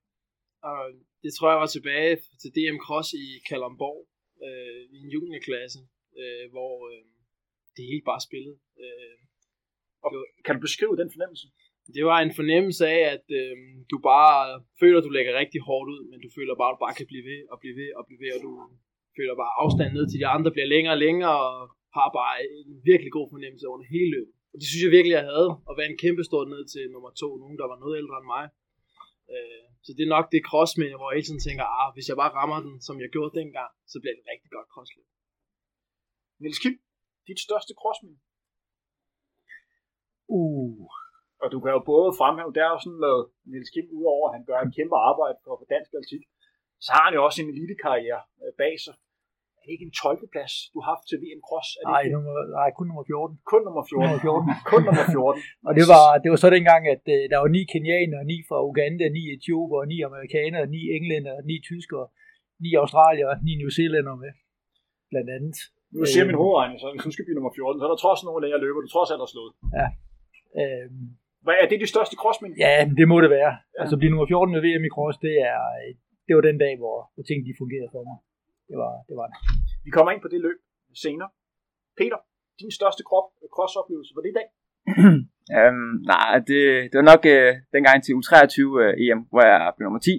Og 0.70 0.79
det 1.23 1.31
tror 1.35 1.49
jeg 1.53 1.61
var 1.65 1.70
tilbage 1.76 2.15
til 2.41 2.50
DM 2.56 2.79
Cross 2.87 3.08
i 3.25 3.26
Kalamborg, 3.49 4.00
øh, 4.47 4.82
i 4.94 4.97
en 5.05 5.11
juniorklasse, 5.17 5.81
øh, 6.20 6.44
hvor 6.55 6.75
øh, 6.91 7.05
det 7.76 7.85
hele 7.91 8.05
bare 8.11 8.23
spillede. 8.29 8.58
Øh, 8.85 9.19
og 10.05 10.08
kan 10.44 10.55
du 10.55 10.61
beskrive 10.69 10.97
den 11.03 11.11
fornemmelse? 11.15 11.47
Det 11.96 12.02
var 12.11 12.19
en 12.20 12.34
fornemmelse 12.40 12.84
af, 12.96 13.02
at 13.14 13.26
øh, 13.40 13.55
du 13.93 13.96
bare 14.11 14.37
føler, 14.81 14.99
at 14.99 15.06
du 15.08 15.12
lægger 15.17 15.40
rigtig 15.43 15.61
hårdt 15.69 15.88
ud, 15.94 16.02
men 16.11 16.19
du 16.25 16.29
føler 16.37 16.55
bare, 16.61 16.70
at 16.70 16.76
du 16.76 16.84
bare 16.87 16.99
kan 17.00 17.11
blive 17.11 17.25
ved 17.31 17.40
og 17.52 17.56
blive 17.62 17.76
ved 17.81 17.90
og 17.99 18.02
blive 18.06 18.20
ved, 18.23 18.31
og 18.37 18.40
du 18.46 18.52
føler 19.17 19.34
bare 19.43 19.56
afstanden 19.62 19.94
ned 19.99 20.06
til 20.08 20.20
de 20.23 20.32
andre 20.37 20.50
bliver 20.55 20.69
længere 20.75 20.94
og 20.96 21.02
længere, 21.06 21.37
og 21.49 21.56
har 21.99 22.08
bare 22.19 22.34
en 22.70 22.73
virkelig 22.90 23.12
god 23.19 23.26
fornemmelse 23.34 23.67
under 23.73 23.87
hele 23.94 24.11
løbet. 24.17 24.34
Og 24.52 24.56
det 24.61 24.67
synes 24.69 24.84
jeg 24.84 24.96
virkelig, 24.96 25.14
jeg 25.19 25.26
havde, 25.32 25.50
at 25.69 25.75
være 25.79 25.90
en 25.93 26.02
kæmpe 26.05 26.23
stort 26.29 26.49
ned 26.55 26.62
til 26.73 26.82
nummer 26.94 27.11
to, 27.20 27.29
nogen 27.43 27.58
der 27.61 27.67
var 27.73 27.79
noget 27.82 27.94
ældre 28.02 28.17
end 28.20 28.29
mig. 28.34 28.44
Øh, 29.34 29.67
så 29.84 29.90
det 29.96 30.02
er 30.05 30.14
nok 30.17 30.26
det 30.34 30.46
crossmænd, 30.50 30.94
hvor 30.99 31.08
jeg 31.08 31.17
hele 31.19 31.29
tiden 31.29 31.46
tænker, 31.49 31.64
ah, 31.81 31.88
hvis 31.94 32.08
jeg 32.11 32.17
bare 32.23 32.37
rammer 32.38 32.58
den, 32.67 32.75
som 32.87 32.96
jeg 33.02 33.11
gjorde 33.14 33.38
dengang, 33.40 33.70
så 33.93 33.96
bliver 34.00 34.17
det 34.17 34.25
rigtig 34.32 34.50
godt 34.56 34.69
crossløb. 34.75 35.06
Niels 36.40 36.61
Kim, 36.62 36.75
dit 37.29 37.40
største 37.46 37.73
crossmænd? 37.81 38.19
Uh, 40.38 40.88
og 41.43 41.49
du 41.55 41.59
kan 41.62 41.71
jo 41.77 41.81
både 41.93 42.09
fremhæve, 42.21 42.56
der 42.59 42.65
er 42.71 42.79
sådan 42.85 43.03
noget, 43.06 43.23
Niels 43.50 43.71
Kim, 43.75 43.87
udover 43.99 44.25
at 44.29 44.35
han 44.37 44.44
gør 44.49 44.59
en 44.61 44.77
kæmpe 44.79 44.97
arbejde 45.11 45.37
for, 45.44 45.53
for 45.61 45.67
dansk 45.75 45.91
atletik, 45.97 46.25
så 46.85 46.91
har 46.94 47.05
han 47.06 47.15
jo 47.17 47.21
også 47.29 47.39
en 47.43 47.50
elitekarriere 47.55 48.23
øh, 48.43 48.53
bag 48.62 48.75
sig. 48.85 48.94
Er 49.56 49.62
det 49.67 49.73
ikke 49.77 49.89
en 49.91 49.97
12. 50.05 50.35
plads, 50.35 50.55
du 50.73 50.77
har 50.81 50.89
haft 50.93 51.05
til 51.11 51.19
VM 51.23 51.43
Cross? 51.49 51.69
Er 51.79 51.83
det 51.85 51.93
nej, 51.97 52.05
nummer, 52.15 52.35
nej, 52.61 52.69
kun 52.79 52.87
nummer 52.91 53.05
14. 53.11 53.35
Kun 53.53 53.62
nummer 53.67 53.85
14. 53.91 54.03
Nummer 54.03 54.21
14. 54.27 54.50
kun 54.73 54.81
nummer 54.89 55.06
14. 55.17 55.43
og 55.69 55.73
det 55.79 55.87
var, 55.93 56.06
det 56.23 56.29
var 56.33 56.39
så 56.44 56.49
dengang, 56.56 56.83
at 56.94 57.05
uh, 57.15 57.23
der 57.33 57.39
var 57.43 57.50
ni 57.56 57.62
kenianere, 57.75 58.23
ni 58.33 58.39
fra 58.49 58.59
Uganda, 58.71 59.05
ni 59.17 59.23
etioper, 59.35 59.81
ni 59.93 59.97
amerikanere, 60.09 60.65
ni 60.75 60.81
englænder, 60.97 61.35
ni 61.50 61.56
tyskere, 61.71 62.06
ni 62.65 62.71
australier, 62.83 63.31
ni 63.47 63.53
New 63.61 63.71
Zealænder 63.77 64.15
med, 64.25 64.33
blandt 65.12 65.29
andet. 65.37 65.56
Nu 65.97 66.05
siger 66.12 66.25
min 66.31 66.41
hovedregning, 66.43 66.79
så 66.83 66.87
hvis 66.93 67.05
du 67.09 67.12
skal 67.15 67.25
blive 67.27 67.39
nummer 67.39 67.53
14, 67.55 67.79
så 67.81 67.85
er 67.87 67.93
der 67.94 68.00
trods 68.05 68.21
nogle 68.27 68.41
længere 68.44 68.61
løber, 68.65 68.81
du 68.87 68.91
trods 68.97 69.11
alt 69.12 69.23
har 69.25 69.31
slået. 69.35 69.53
Ja. 69.79 69.87
Øhm, 70.61 71.05
hvad 71.44 71.56
er 71.62 71.67
det 71.71 71.79
de 71.85 71.93
største 71.94 72.17
crossmænd? 72.23 72.55
Ja, 72.65 72.75
det 72.99 73.06
må 73.12 73.17
det 73.25 73.31
være. 73.39 73.53
Ja. 73.75 73.81
Altså 73.83 73.94
blive 74.00 74.11
nummer 74.12 74.27
14 74.27 74.55
ved 74.55 74.62
VM 74.67 74.85
i 74.89 74.94
cross, 74.97 75.17
det, 75.27 75.35
er, 75.50 75.59
det 76.27 76.32
var 76.37 76.43
den 76.49 76.58
dag, 76.65 76.75
hvor, 76.82 76.99
hvor 77.15 77.25
tingene 77.25 77.46
de 77.49 77.61
fungerede 77.63 77.91
for 77.94 78.03
mig. 78.08 78.17
Det 78.70 78.77
var, 78.82 78.93
det 79.08 79.15
var 79.20 79.27
det. 79.31 79.37
Vi 79.87 79.91
kommer 79.96 80.11
ind 80.13 80.22
på 80.22 80.31
det 80.34 80.41
løb 80.46 80.58
senere. 81.05 81.31
Peter, 82.01 82.19
din 82.61 82.72
største 82.79 83.03
krop, 83.08 83.27
crossoplevelse, 83.55 84.13
var 84.17 84.22
det 84.25 84.32
i 84.34 84.39
dag? 84.41 84.49
um, 85.58 85.89
nej, 86.13 86.31
det, 86.51 86.61
det 86.91 86.96
var 87.01 87.06
nok 87.13 87.22
uh, 87.34 87.51
dengang 87.75 87.99
til 88.03 88.13
U23 88.19 88.56
uh, 88.82 89.03
EM, 89.05 89.20
hvor 89.32 89.43
jeg 89.51 89.72
blev 89.77 89.84
nummer 89.87 90.03
10. 90.08 90.13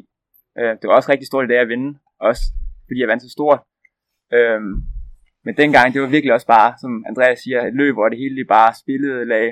Uh, 0.59 0.73
det 0.79 0.85
var 0.87 0.95
også 0.97 1.11
rigtig 1.11 1.27
stort 1.27 1.45
i 1.45 1.51
dag 1.51 1.59
at 1.63 1.71
vinde, 1.73 1.89
også 2.29 2.43
fordi 2.87 2.99
jeg 3.01 3.11
vandt 3.11 3.23
så 3.23 3.31
stort. 3.37 3.59
Um, 4.37 4.71
men 5.45 5.53
dengang, 5.61 5.87
det 5.93 6.01
var 6.01 6.15
virkelig 6.15 6.33
også 6.33 6.49
bare, 6.57 6.69
som 6.81 6.91
Andreas 7.09 7.39
siger, 7.39 7.59
et 7.61 7.75
løb, 7.81 7.93
hvor 7.95 8.09
det 8.09 8.17
hele 8.23 8.45
bare 8.55 8.71
spillede, 8.83 9.25
lag 9.33 9.47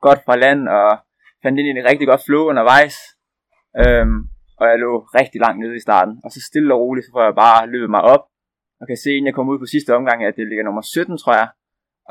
godt 0.00 0.20
fra 0.26 0.36
land, 0.36 0.68
og 0.68 0.88
fandt 1.42 1.58
ind 1.58 1.68
i 1.68 1.70
en 1.70 1.88
rigtig 1.90 2.06
godt 2.10 2.22
flow 2.26 2.44
undervejs. 2.50 2.96
Øhm, 3.82 4.18
og 4.60 4.64
jeg 4.70 4.78
lå 4.84 4.90
rigtig 5.18 5.38
langt 5.44 5.60
nede 5.60 5.76
i 5.76 5.86
starten. 5.86 6.14
Og 6.24 6.28
så 6.34 6.40
stille 6.50 6.74
og 6.74 6.80
roligt, 6.80 7.06
så 7.06 7.10
får 7.14 7.24
jeg 7.28 7.34
bare 7.44 7.70
løbet 7.74 7.90
mig 7.96 8.02
op, 8.14 8.24
og 8.80 8.84
kan 8.90 8.96
se, 9.04 9.10
inden 9.10 9.28
jeg 9.28 9.36
kommer 9.36 9.52
ud 9.52 9.60
på 9.62 9.72
sidste 9.74 9.90
omgang, 9.98 10.18
at 10.24 10.36
det 10.38 10.48
ligger 10.48 10.64
nummer 10.64 10.82
17, 10.82 11.18
tror 11.22 11.34
jeg. 11.40 11.48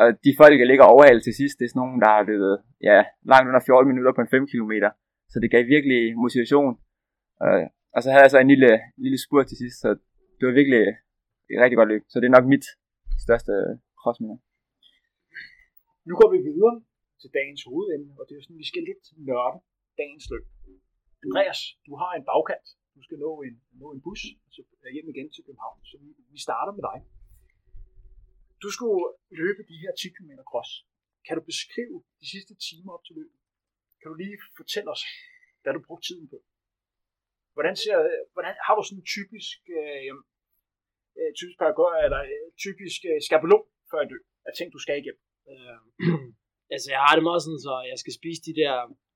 Og 0.01 0.07
de 0.25 0.31
folk, 0.41 0.55
der 0.59 0.71
ligger 0.71 0.93
overalt 0.95 1.23
til 1.23 1.35
sidst, 1.39 1.55
det 1.57 1.65
er 1.65 1.71
sådan 1.71 1.81
nogen, 1.83 2.01
der 2.03 2.09
har 2.15 2.23
løbet 2.31 2.53
ja, 2.89 2.97
langt 3.31 3.47
under 3.49 3.61
14 3.65 3.89
minutter 3.91 4.13
på 4.15 4.21
en 4.21 4.33
5 4.35 4.47
km. 4.51 4.73
Så 5.31 5.37
det 5.41 5.51
gav 5.53 5.63
virkelig 5.75 6.01
motivation. 6.23 6.71
Øh, 7.45 7.65
og 7.95 7.99
så 8.03 8.07
havde 8.11 8.25
jeg 8.25 8.33
så 8.33 8.39
en 8.39 8.51
lille, 8.53 8.71
lille 9.05 9.19
spurt 9.25 9.47
til 9.47 9.57
sidst, 9.63 9.77
så 9.83 9.89
det 10.37 10.43
var 10.47 10.55
virkelig 10.59 10.81
et 11.51 11.59
rigtig 11.63 11.77
godt 11.79 11.91
løb. 11.93 12.03
Så 12.11 12.15
det 12.19 12.27
er 12.27 12.37
nok 12.37 12.47
mit 12.53 12.65
største 13.25 13.51
øh, 13.61 13.73
crossminder. 14.01 14.37
Nu 16.07 16.13
går 16.19 16.29
vi 16.35 16.39
videre 16.49 16.75
til 17.21 17.29
dagens 17.37 17.63
hovedemne, 17.69 18.11
og 18.19 18.23
det 18.27 18.33
er 18.33 18.41
sådan, 18.43 18.61
vi 18.63 18.69
skal 18.71 18.83
lidt 18.89 19.05
nørde 19.29 19.57
dagens 20.01 20.25
løb. 20.33 20.45
Andreas, 21.25 21.59
du 21.87 21.91
har 22.01 22.11
en 22.13 22.25
bagkant. 22.29 22.67
Du 22.95 23.01
skal 23.05 23.17
nå 23.25 23.31
en, 23.47 23.55
nå 23.81 23.87
en 23.95 24.01
bus 24.05 24.21
så 24.55 24.61
hjem 24.95 25.09
igen 25.13 25.27
til 25.35 25.43
København, 25.47 25.79
så 25.89 25.95
vi, 26.03 26.09
vi 26.33 26.39
starter 26.47 26.73
med 26.77 26.83
dig. 26.89 26.97
Du 28.63 28.69
skulle 28.75 29.05
løbe 29.41 29.61
de 29.69 29.75
her 29.83 29.91
10 30.01 30.09
km 30.15 30.31
cross. 30.51 30.71
Kan 31.25 31.37
du 31.37 31.43
beskrive 31.51 31.97
de 32.21 32.25
sidste 32.33 32.53
timer 32.67 32.91
op 32.95 33.03
til 33.05 33.15
løbet? 33.19 33.39
Kan 33.99 34.07
du 34.11 34.15
lige 34.23 34.37
fortælle 34.59 34.89
os, 34.95 35.03
hvad 35.61 35.73
du 35.73 35.81
brugte 35.87 36.05
tiden 36.07 36.27
på? 36.33 36.37
Hvordan, 37.55 37.75
ser, 37.83 37.97
hvordan 38.35 38.55
har 38.65 38.73
du 38.75 38.83
sådan 38.83 39.01
en 39.01 39.07
typisk, 39.15 39.59
øh, 39.79 40.11
øh 41.19 41.31
typisk 41.39 41.57
paragraf, 41.63 41.95
eller 42.07 42.21
øh, 42.33 42.47
typisk 42.65 42.99
øh, 43.09 43.19
skabelon 43.27 43.65
før 43.89 43.99
et 44.01 44.09
løb 44.13 44.25
af 44.47 44.51
ting, 44.57 44.67
du 44.75 44.79
skal 44.85 44.97
igennem? 45.01 45.23
Øh, 45.51 45.79
Altså, 46.73 46.87
jeg 46.93 47.01
har 47.05 47.13
det 47.15 47.27
meget 47.29 47.41
sådan, 47.43 47.65
så 47.67 47.73
jeg 47.91 47.97
skal 48.03 48.13
spise 48.19 48.41
de 48.47 48.53
der 48.61 48.73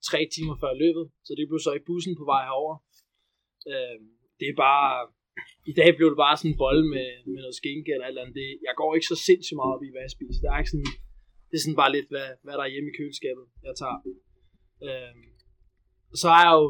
tre 0.09 0.19
timer 0.35 0.55
før 0.61 0.73
løbet, 0.83 1.05
så 1.25 1.31
det 1.37 1.49
blev 1.49 1.59
så 1.67 1.71
i 1.75 1.85
bussen 1.87 2.13
på 2.19 2.25
vej 2.31 2.43
herover. 2.49 2.75
Øh, 3.71 3.97
det 4.39 4.47
er 4.49 4.57
bare 4.67 4.89
i 5.71 5.73
dag 5.79 5.89
blev 5.97 6.07
det 6.13 6.23
bare 6.25 6.37
sådan 6.37 6.51
en 6.51 6.61
bolle 6.63 6.85
med, 6.95 7.09
med 7.31 7.39
noget 7.43 7.59
skinke 7.61 7.89
eller 7.93 8.05
et 8.05 8.11
eller 8.11 8.23
andet. 8.23 8.35
Det, 8.41 8.49
jeg 8.67 8.73
går 8.79 8.89
ikke 8.95 9.11
så 9.11 9.17
sindssygt 9.27 9.59
meget 9.59 9.73
op 9.75 9.83
i, 9.87 9.91
hvad 9.93 10.03
jeg 10.05 10.15
spiser. 10.17 10.39
Det 10.41 10.49
er 10.49 10.61
ikke 10.61 10.73
sådan, 10.75 10.91
det 11.49 11.55
er 11.57 11.63
sådan 11.65 11.81
bare 11.83 11.95
lidt, 11.97 12.09
hvad, 12.13 12.29
hvad 12.43 12.55
der 12.57 12.63
er 12.65 12.73
hjemme 12.73 12.89
i 12.91 12.97
køleskabet, 12.97 13.45
jeg 13.67 13.73
tager. 13.81 13.97
Øh, 14.87 15.15
så 16.21 16.27
er 16.37 16.41
jeg 16.47 16.55
jo 16.59 16.67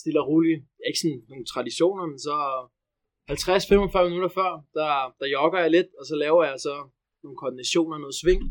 stille 0.00 0.20
og 0.22 0.28
roligt, 0.30 0.60
ikke 0.88 1.00
sådan 1.02 1.20
nogle 1.30 1.46
traditioner, 1.52 2.04
men 2.12 2.18
så 2.28 2.36
50-45 3.30 4.08
minutter 4.08 4.32
før, 4.38 4.50
der, 4.78 4.90
der 5.20 5.26
jogger 5.36 5.60
jeg 5.64 5.70
lidt, 5.76 5.90
og 5.98 6.04
så 6.10 6.14
laver 6.24 6.42
jeg 6.50 6.58
så 6.66 6.74
nogle 7.22 7.36
koordinationer, 7.40 7.98
noget 7.98 8.20
sving. 8.22 8.42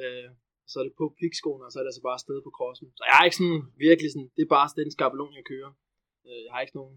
Øh, 0.00 0.28
så 0.70 0.74
er 0.80 0.84
det 0.88 0.94
på 1.00 1.06
pikskoene, 1.20 1.64
og 1.66 1.70
så 1.70 1.76
er 1.78 1.82
det 1.84 1.90
altså 1.92 2.04
bare 2.08 2.18
afsted 2.20 2.38
på 2.46 2.52
crossen. 2.58 2.88
Så 2.98 3.02
jeg 3.08 3.14
er 3.18 3.24
ikke 3.28 3.40
sådan 3.40 3.62
virkelig 3.86 4.08
sådan, 4.14 4.30
det 4.36 4.42
er 4.44 4.54
bare 4.56 4.68
den 4.80 4.90
skabelon, 4.96 5.38
jeg 5.38 5.46
kører. 5.52 5.70
Øh, 6.28 6.40
jeg 6.44 6.52
har 6.54 6.60
ikke 6.64 6.78
nogen 6.80 6.96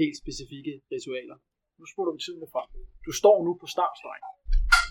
helt 0.00 0.16
specifikke 0.22 0.72
ritualer. 0.92 1.36
Nu 1.80 1.84
spoler 1.92 2.12
vi 2.14 2.20
tiden 2.26 2.46
frem. 2.54 2.68
Du 3.06 3.12
står 3.20 3.36
nu 3.46 3.52
på 3.62 3.66
startstregen. 3.74 4.24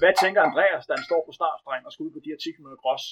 Hvad 0.02 0.14
tænker 0.24 0.42
Andreas, 0.50 0.84
da 0.88 0.92
han 0.98 1.06
står 1.10 1.22
på 1.28 1.34
startstregen 1.40 1.86
og 1.88 1.92
skal 1.92 2.06
ud 2.06 2.14
på 2.16 2.22
de 2.24 2.32
her 2.32 2.40
10 2.44 2.52
km 2.56 2.70
cross? 2.84 3.04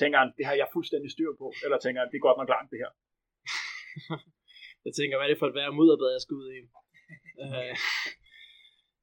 Tænker 0.00 0.18
han, 0.22 0.30
det 0.38 0.44
har 0.48 0.56
jeg 0.60 0.68
fuldstændig 0.76 1.10
styr 1.16 1.30
på? 1.40 1.46
Eller 1.64 1.78
tænker 1.78 1.98
han, 2.00 2.08
det 2.10 2.18
er 2.18 2.26
godt 2.28 2.38
nok 2.40 2.50
langt 2.54 2.70
det 2.72 2.78
her? 2.82 2.92
jeg 4.86 4.92
tænker, 4.98 5.14
hvad 5.16 5.26
er 5.26 5.32
det 5.32 5.40
for 5.40 5.48
et 5.48 5.56
værre 5.58 5.76
mudderbad, 5.78 6.10
jeg 6.16 6.24
skal 6.24 6.38
ud 6.42 6.48
i? 6.56 6.58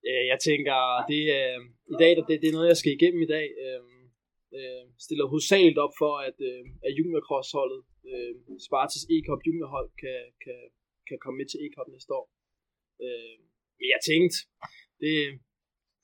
øh, 0.10 0.24
jeg 0.32 0.40
tænker, 0.50 0.78
det, 1.12 1.22
øh, 1.40 1.60
i 1.94 1.96
dag, 2.02 2.12
det, 2.18 2.24
det 2.42 2.48
er 2.50 2.58
noget, 2.58 2.72
jeg 2.72 2.80
skal 2.82 2.96
igennem 2.98 3.22
i 3.28 3.32
dag. 3.36 3.48
Øh, 3.66 3.97
øh, 4.60 4.84
stiller 5.06 5.26
hovedsageligt 5.32 5.84
op 5.86 5.94
for, 6.02 6.14
at, 6.28 6.38
øh, 6.50 6.64
at 6.88 6.92
juniorkrossholdet, 7.00 7.82
øh, 8.12 8.34
Spartas 8.68 9.04
E-Cup 9.14 9.40
juniorhold, 9.48 9.90
kan, 10.04 10.20
kan, 10.44 10.60
kan 11.10 11.18
komme 11.24 11.38
med 11.40 11.48
til 11.50 11.62
E-Cup 11.66 11.88
næste 11.96 12.12
år. 12.20 12.26
Øh, 13.06 13.38
men 13.80 13.88
jeg 13.94 14.02
tænkte, 14.10 14.38
det 15.04 15.16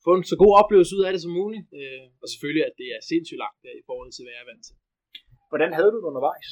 få 0.05 0.11
en 0.17 0.29
så 0.31 0.37
god 0.43 0.53
oplevelse 0.61 0.93
ud 0.97 1.03
af 1.07 1.11
det 1.13 1.21
som 1.25 1.33
muligt, 1.41 1.65
øh, 1.79 2.05
og 2.21 2.27
selvfølgelig, 2.31 2.65
at 2.69 2.75
det 2.81 2.87
er 2.95 3.01
sindssygt 3.11 3.41
langt 3.43 3.59
der, 3.65 3.73
i 3.81 3.83
forhold 3.89 4.11
til, 4.11 4.23
hvad 4.23 4.33
jeg 4.35 4.43
er 4.43 4.51
vant 4.51 4.65
til. 4.67 4.75
Hvordan 5.51 5.71
havde 5.77 5.91
du 5.91 5.97
det 5.99 6.09
undervejs? 6.11 6.49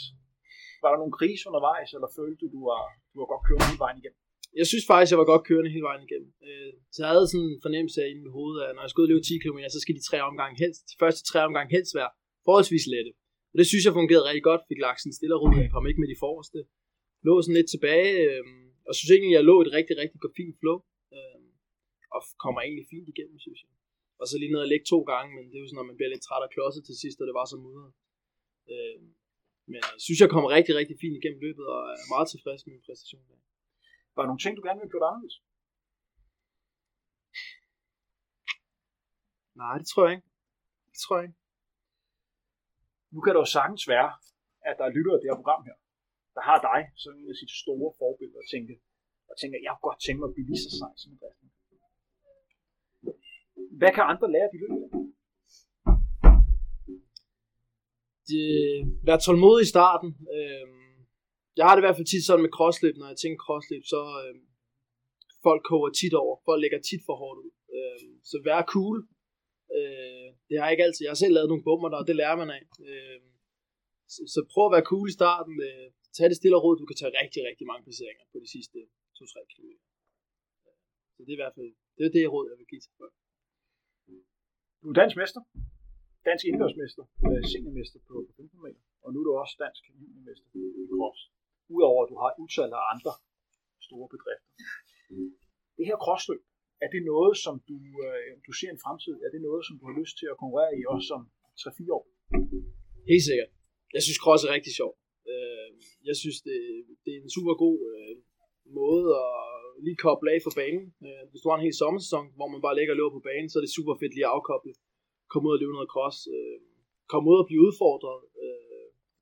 Var 0.83 0.89
der 0.91 1.01
nogle 1.01 1.17
krise 1.19 1.43
undervejs, 1.49 1.89
eller 1.95 2.09
følte 2.19 2.39
du, 2.41 2.47
du 2.55 2.61
var, 2.71 2.83
du 3.11 3.15
var 3.21 3.27
godt 3.33 3.45
kørt 3.47 3.67
hele 3.69 3.83
vejen 3.85 3.99
igennem? 4.01 4.20
Jeg 4.59 4.67
synes 4.71 4.85
faktisk, 4.91 5.11
jeg 5.11 5.21
var 5.21 5.31
godt 5.33 5.47
kørende 5.49 5.73
hele 5.75 5.87
vejen 5.89 6.03
igennem. 6.07 6.31
Øh, 6.47 6.73
så 6.93 6.97
jeg 7.03 7.11
havde 7.13 7.27
sådan 7.31 7.49
en 7.53 7.63
fornemmelse 7.65 7.97
af 8.03 8.07
i 8.09 8.19
mit 8.21 8.35
hoved, 8.37 8.55
at 8.65 8.71
når 8.75 8.83
jeg 8.85 8.91
skulle 8.93 9.09
løbe 9.11 9.23
10 9.25 9.43
km, 9.43 9.59
så 9.75 9.79
skal 9.81 9.95
de 9.97 10.07
tre 10.09 10.17
omgange 10.29 10.55
helst, 10.63 10.81
de 10.91 10.95
første 11.01 11.21
tre 11.29 11.39
omgange 11.49 11.71
helst 11.75 11.91
være 11.99 12.11
forholdsvis 12.47 12.85
lette. 12.95 13.11
Og 13.51 13.55
det 13.59 13.67
synes 13.67 13.83
jeg 13.85 13.93
fungerede 13.99 14.27
rigtig 14.29 14.45
godt. 14.49 14.61
Fik 14.69 14.81
lagt 14.85 14.99
sådan 14.99 15.17
stille 15.19 15.35
og 15.35 15.41
roligt. 15.41 15.65
Jeg 15.65 15.73
kom 15.75 15.85
ikke 15.89 16.01
med 16.03 16.11
de 16.13 16.21
forreste. 16.25 16.59
Lå 17.27 17.33
sådan 17.41 17.57
lidt 17.59 17.69
tilbage. 17.75 18.11
Øh, 18.25 18.43
og 18.87 18.93
synes 18.95 19.11
egentlig, 19.11 19.37
jeg 19.37 19.45
lå 19.51 19.55
et 19.65 19.69
rigtig, 19.77 19.95
rigtig 20.01 20.19
godt 20.23 20.35
fint 20.39 20.55
flow. 20.61 20.77
Øh, 21.15 21.41
og 22.15 22.19
kommer 22.43 22.59
egentlig 22.61 22.85
fint 22.93 23.07
igennem, 23.13 23.37
synes 23.45 23.59
jeg. 23.63 23.71
Og 24.21 24.25
så 24.29 24.35
lige 24.37 24.53
ned 24.53 24.65
og 24.65 24.71
lægge 24.71 24.85
to 24.93 24.99
gange, 25.11 25.29
men 25.35 25.43
det 25.49 25.55
er 25.55 25.63
jo 25.63 25.67
sådan, 25.67 25.79
når 25.81 25.89
man 25.89 25.97
bliver 25.97 26.11
lidt 26.13 26.25
træt 26.27 26.45
og 26.47 26.51
klodset 26.55 26.83
til 26.85 26.95
sidst, 27.03 27.17
og 27.21 27.27
det 27.27 27.35
var 27.39 27.47
så 27.51 27.57
mudret. 27.65 27.91
Øh, 28.73 28.97
men 29.67 29.75
jeg 29.79 30.01
synes, 30.05 30.19
jeg 30.23 30.29
kommer 30.33 30.49
rigtig, 30.57 30.73
rigtig 30.79 30.95
fint 31.03 31.15
igennem 31.19 31.41
løbet, 31.45 31.65
og 31.73 31.79
er 32.01 32.07
meget 32.13 32.27
tilfreds 32.33 32.61
med 32.63 32.73
min 32.75 32.85
præstation. 32.87 33.23
Der 33.29 33.37
der 34.15 34.29
nogle 34.29 34.43
ting, 34.43 34.53
du 34.55 34.63
gerne 34.67 34.79
ville 34.79 34.93
gjort 34.93 35.07
anderledes? 35.09 35.37
Nej, 39.61 39.75
det 39.81 39.87
tror 39.91 40.03
jeg 40.05 40.13
ikke. 40.15 40.27
Det 40.89 40.97
tror 41.03 41.15
jeg 41.17 41.25
ikke. 41.27 41.39
Nu 43.13 43.19
kan 43.21 43.31
det 43.33 43.39
jo 43.43 43.49
sagtens 43.57 43.83
være, 43.93 44.09
at 44.69 44.75
der 44.77 44.85
er 44.85 44.95
lyttere 44.97 45.15
af 45.15 45.21
det 45.21 45.29
her 45.29 45.41
program 45.41 45.61
her, 45.69 45.77
der 46.35 46.41
har 46.49 46.57
dig 46.69 46.81
som 47.03 47.11
en 47.19 47.29
af 47.33 47.37
sit 47.41 47.53
store 47.63 47.91
forbilleder 48.01 48.41
og 48.43 48.47
tænker, 48.53 48.75
og 49.29 49.35
tænker, 49.41 49.57
jeg 49.65 49.71
kunne 49.73 49.87
godt 49.89 50.01
tænke 50.05 50.19
mig 50.19 50.29
at 50.29 50.35
blive 50.35 50.49
lige 50.49 50.63
så 50.65 50.71
sej 50.79 50.93
som 51.01 51.11
Christian. 51.19 51.49
Hvad 53.79 53.91
kan 53.95 54.03
andre 54.11 54.27
lære 54.33 54.47
af 54.47 54.53
de 54.53 54.61
lyttere? 54.63 54.89
Det, 58.29 58.45
vær 59.07 59.17
tålmodig 59.17 59.63
i 59.65 59.71
starten. 59.75 60.09
Øhm, 60.37 60.80
jeg 61.61 61.67
har 61.67 61.75
det 61.75 61.83
i 61.83 61.87
hvert 61.87 61.99
fald 61.99 62.11
tit 62.11 62.25
sådan 62.27 62.45
med 62.45 62.55
crossløb, 62.57 62.95
når 62.97 63.07
jeg 63.11 63.19
tænker 63.21 63.39
crossløb, 63.45 63.83
så 63.93 64.01
øh, 64.21 64.35
folk 65.45 65.61
koger 65.69 65.91
tit 65.99 66.15
over. 66.23 66.35
Folk 66.47 66.59
lægger 66.63 66.79
tit 66.89 67.03
for 67.07 67.15
hårdt 67.21 67.39
ud. 67.45 67.51
Øh, 67.77 67.99
så 68.31 68.37
vær 68.47 68.61
cool. 68.75 68.97
Øh, 69.77 70.27
det 70.47 70.55
har 70.57 70.65
jeg 70.65 70.73
ikke 70.75 70.87
altid. 70.87 71.03
Jeg 71.05 71.13
har 71.15 71.21
selv 71.23 71.35
lavet 71.35 71.51
nogle 71.51 71.65
bummer 71.67 71.89
der, 71.89 71.99
og 72.01 72.07
det 72.09 72.15
lærer 72.21 72.37
man 72.41 72.49
af. 72.57 72.63
Øh, 72.89 73.19
så, 74.13 74.21
så 74.33 74.39
prøv 74.51 74.63
at 74.67 74.75
være 74.75 74.89
cool 74.91 75.07
i 75.11 75.17
starten. 75.19 75.55
Øh, 75.67 75.87
tag 76.15 76.27
det 76.29 76.39
stille 76.39 76.57
og 76.57 76.63
roligt. 76.63 76.81
Du 76.83 76.89
kan 76.89 76.99
tage 77.01 77.17
rigtig, 77.21 77.41
rigtig 77.49 77.65
mange 77.71 77.83
placeringer 77.87 78.25
på 78.31 78.37
de 78.43 78.49
sidste 78.55 78.77
2-3 79.17 79.37
km. 79.53 79.71
Øh, 80.67 80.77
så 81.15 81.19
det 81.25 81.31
er 81.31 81.37
i 81.39 81.43
hvert 81.43 81.55
fald 81.57 81.71
det, 81.97 82.03
er 82.07 82.13
det 82.15 82.31
råd, 82.33 82.45
jeg 82.51 82.57
vil 82.59 82.69
give 82.71 82.83
til 82.85 82.93
folk. 83.01 83.15
Du 84.81 84.87
er 84.91 84.97
dansk 85.01 85.15
mester, 85.21 85.41
dansk 86.29 86.43
indendørsmester, 86.47 87.03
øh, 87.27 87.43
seniormester 87.51 87.99
på 88.09 88.15
15 88.37 88.61
meter, 88.65 88.81
og 89.03 89.09
nu 89.13 89.17
er 89.21 89.25
du 89.27 89.31
også 89.43 89.55
dansk 89.65 89.81
juniormester 89.89 90.47
i 90.81 90.85
cross 90.97 91.21
udover 91.75 91.99
at 92.03 92.09
du 92.11 92.17
har 92.21 92.29
et 92.31 92.39
utal 92.45 92.71
af 92.79 92.83
andre 92.93 93.13
store 93.87 94.07
bedrifter. 94.13 94.49
Det 95.77 95.85
her 95.89 95.97
crossløb, 96.05 96.43
er 96.85 96.89
det 96.95 97.01
noget, 97.13 97.33
som 97.45 97.55
du, 97.69 97.77
øh, 98.05 98.29
du 98.47 98.51
ser 98.59 98.69
en 98.71 98.83
fremtid? 98.85 99.15
Er 99.25 99.29
det 99.35 99.41
noget, 99.47 99.61
som 99.67 99.75
du 99.79 99.83
har 99.89 99.95
lyst 100.01 100.15
til 100.19 100.27
at 100.31 100.39
konkurrere 100.41 100.73
i 100.79 100.81
også 100.95 101.09
om 101.17 101.23
3-4 101.61 101.97
år? 101.97 102.05
Helt 103.11 103.25
sikkert. 103.29 103.49
Jeg 103.95 104.01
synes 104.05 104.19
cross 104.23 104.41
er 104.47 104.51
rigtig 104.57 104.73
sjovt. 104.79 104.97
Øh, 105.31 105.69
jeg 106.09 106.15
synes, 106.21 106.37
det, 106.47 106.57
det 107.03 107.11
er 107.13 107.21
en 107.23 107.35
super 107.37 107.53
god 107.63 107.77
øh, 107.93 108.13
måde 108.81 109.07
at 109.25 109.33
lige 109.85 110.01
koble 110.05 110.27
af 110.33 110.39
for 110.45 110.53
banen. 110.61 110.85
Øh, 111.07 111.23
hvis 111.29 111.41
du 111.41 111.47
har 111.49 111.57
en 111.57 111.67
hel 111.67 111.77
sommersæson, 111.81 112.25
hvor 112.37 112.49
man 112.53 112.61
bare 112.65 112.77
ligger 112.77 112.93
og 112.93 112.99
løber 112.99 113.15
på 113.17 113.27
banen, 113.29 113.49
så 113.49 113.55
er 113.57 113.63
det 113.63 113.77
super 113.77 113.95
fedt 114.01 114.13
lige 114.15 114.27
at 114.29 114.33
afkoble. 114.35 114.73
Komme 115.31 115.45
ud 115.47 115.55
og 115.55 115.61
løbe 115.61 115.75
noget 115.77 115.93
cross. 115.95 116.17
Komme 117.11 117.25
ud 117.31 117.37
og 117.43 117.47
blive 117.49 117.61
udfordret. 117.67 118.19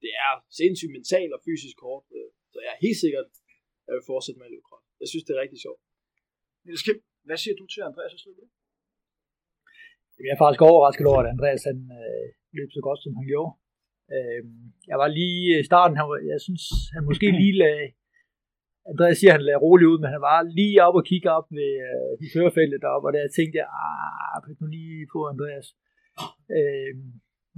Det 0.03 0.11
er 0.27 0.33
sindssygt 0.59 0.95
mentalt 0.97 1.31
og 1.35 1.41
fysisk 1.47 1.77
hårdt. 1.85 2.05
Så 2.51 2.57
jeg 2.63 2.71
er 2.75 2.79
helt 2.85 2.99
sikkert, 3.03 3.27
at 3.83 3.87
jeg 3.87 3.93
vil 3.97 4.09
fortsætte 4.11 4.39
med 4.39 4.47
at 4.47 4.53
løbe 4.53 4.67
cross. 4.69 4.85
Jeg 5.01 5.07
synes, 5.11 5.25
det 5.25 5.33
er 5.33 5.43
rigtig 5.43 5.59
sjovt. 5.65 5.81
Niels 6.65 6.83
Kim, 6.85 6.97
hvad 7.27 7.37
siger 7.43 7.55
du 7.59 7.65
til 7.73 7.81
Andreas' 7.89 8.25
løb? 8.27 8.51
Jeg 10.25 10.33
er 10.35 10.41
faktisk 10.43 10.63
overrasket 10.69 11.05
over, 11.11 11.21
at 11.23 11.31
Andreas 11.35 11.63
han, 11.69 11.79
øh, 11.99 12.25
løb 12.57 12.69
så 12.77 12.81
godt, 12.87 12.99
som 13.03 13.13
han 13.19 13.25
gjorde. 13.31 13.53
Øh, 14.15 14.43
jeg 14.91 14.97
var 15.01 15.09
lige 15.19 15.43
i 15.61 15.67
starten, 15.69 15.95
han, 15.99 16.05
jeg 16.33 16.39
synes, 16.47 16.63
han 16.95 17.03
måske 17.09 17.27
lige 17.41 17.55
lagde, 17.63 17.87
Andreas 18.91 19.17
siger, 19.17 19.31
at 19.31 19.37
han 19.37 19.45
lagde 19.47 19.63
roligt 19.65 19.89
ud, 19.91 19.99
men 19.99 20.09
han 20.15 20.23
var 20.29 20.39
lige 20.59 20.83
op 20.87 20.95
og 20.99 21.05
kigge 21.11 21.29
op 21.37 21.47
ved 21.59 21.71
øh, 21.87 22.11
de 22.21 22.27
førerfeltet 22.33 22.83
deroppe, 22.83 23.07
og 23.07 23.13
der 23.13 23.35
tænkte 23.37 23.57
jeg, 23.61 23.67
ah, 23.85 24.37
pas 24.45 24.57
nu 24.61 24.67
lige 24.77 25.07
på 25.13 25.19
Andreas. 25.33 25.67
Øh, 26.57 26.93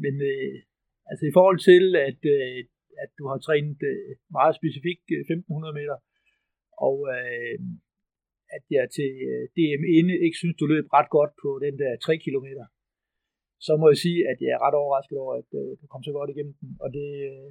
men 0.04 0.16
øh, 0.32 0.56
altså 1.10 1.24
i 1.30 1.36
forhold 1.38 1.60
til, 1.70 1.84
at 2.10 2.22
øh, 2.36 2.58
at 3.04 3.10
du 3.20 3.24
har 3.32 3.38
trænet 3.38 3.80
øh, 3.92 4.12
meget 4.38 4.54
specifikt 4.60 5.06
øh, 5.16 5.22
1500 5.22 5.74
meter, 5.80 5.98
og 6.88 6.98
øh, 7.16 7.58
at 8.56 8.64
jeg 8.76 8.86
til 8.98 9.12
øh, 9.30 9.44
DM 9.56 9.84
inde 9.98 10.14
ikke 10.26 10.38
synes, 10.42 10.56
du 10.62 10.66
løb 10.74 10.86
ret 10.98 11.10
godt 11.18 11.34
på 11.44 11.50
den 11.66 11.74
der 11.82 11.92
3 11.98 12.18
km, 12.26 12.48
så 13.66 13.72
må 13.80 13.86
jeg 13.92 14.00
sige, 14.06 14.20
at 14.32 14.38
jeg 14.44 14.52
er 14.56 14.64
ret 14.66 14.80
overrasket 14.82 15.18
over, 15.24 15.34
at 15.42 15.50
øh, 15.62 15.70
du 15.82 15.86
kom 15.92 16.04
så 16.04 16.12
godt 16.18 16.30
igennem 16.34 16.56
den. 16.62 16.70
Og 16.84 16.90
det, 16.98 17.10
øh, 17.30 17.50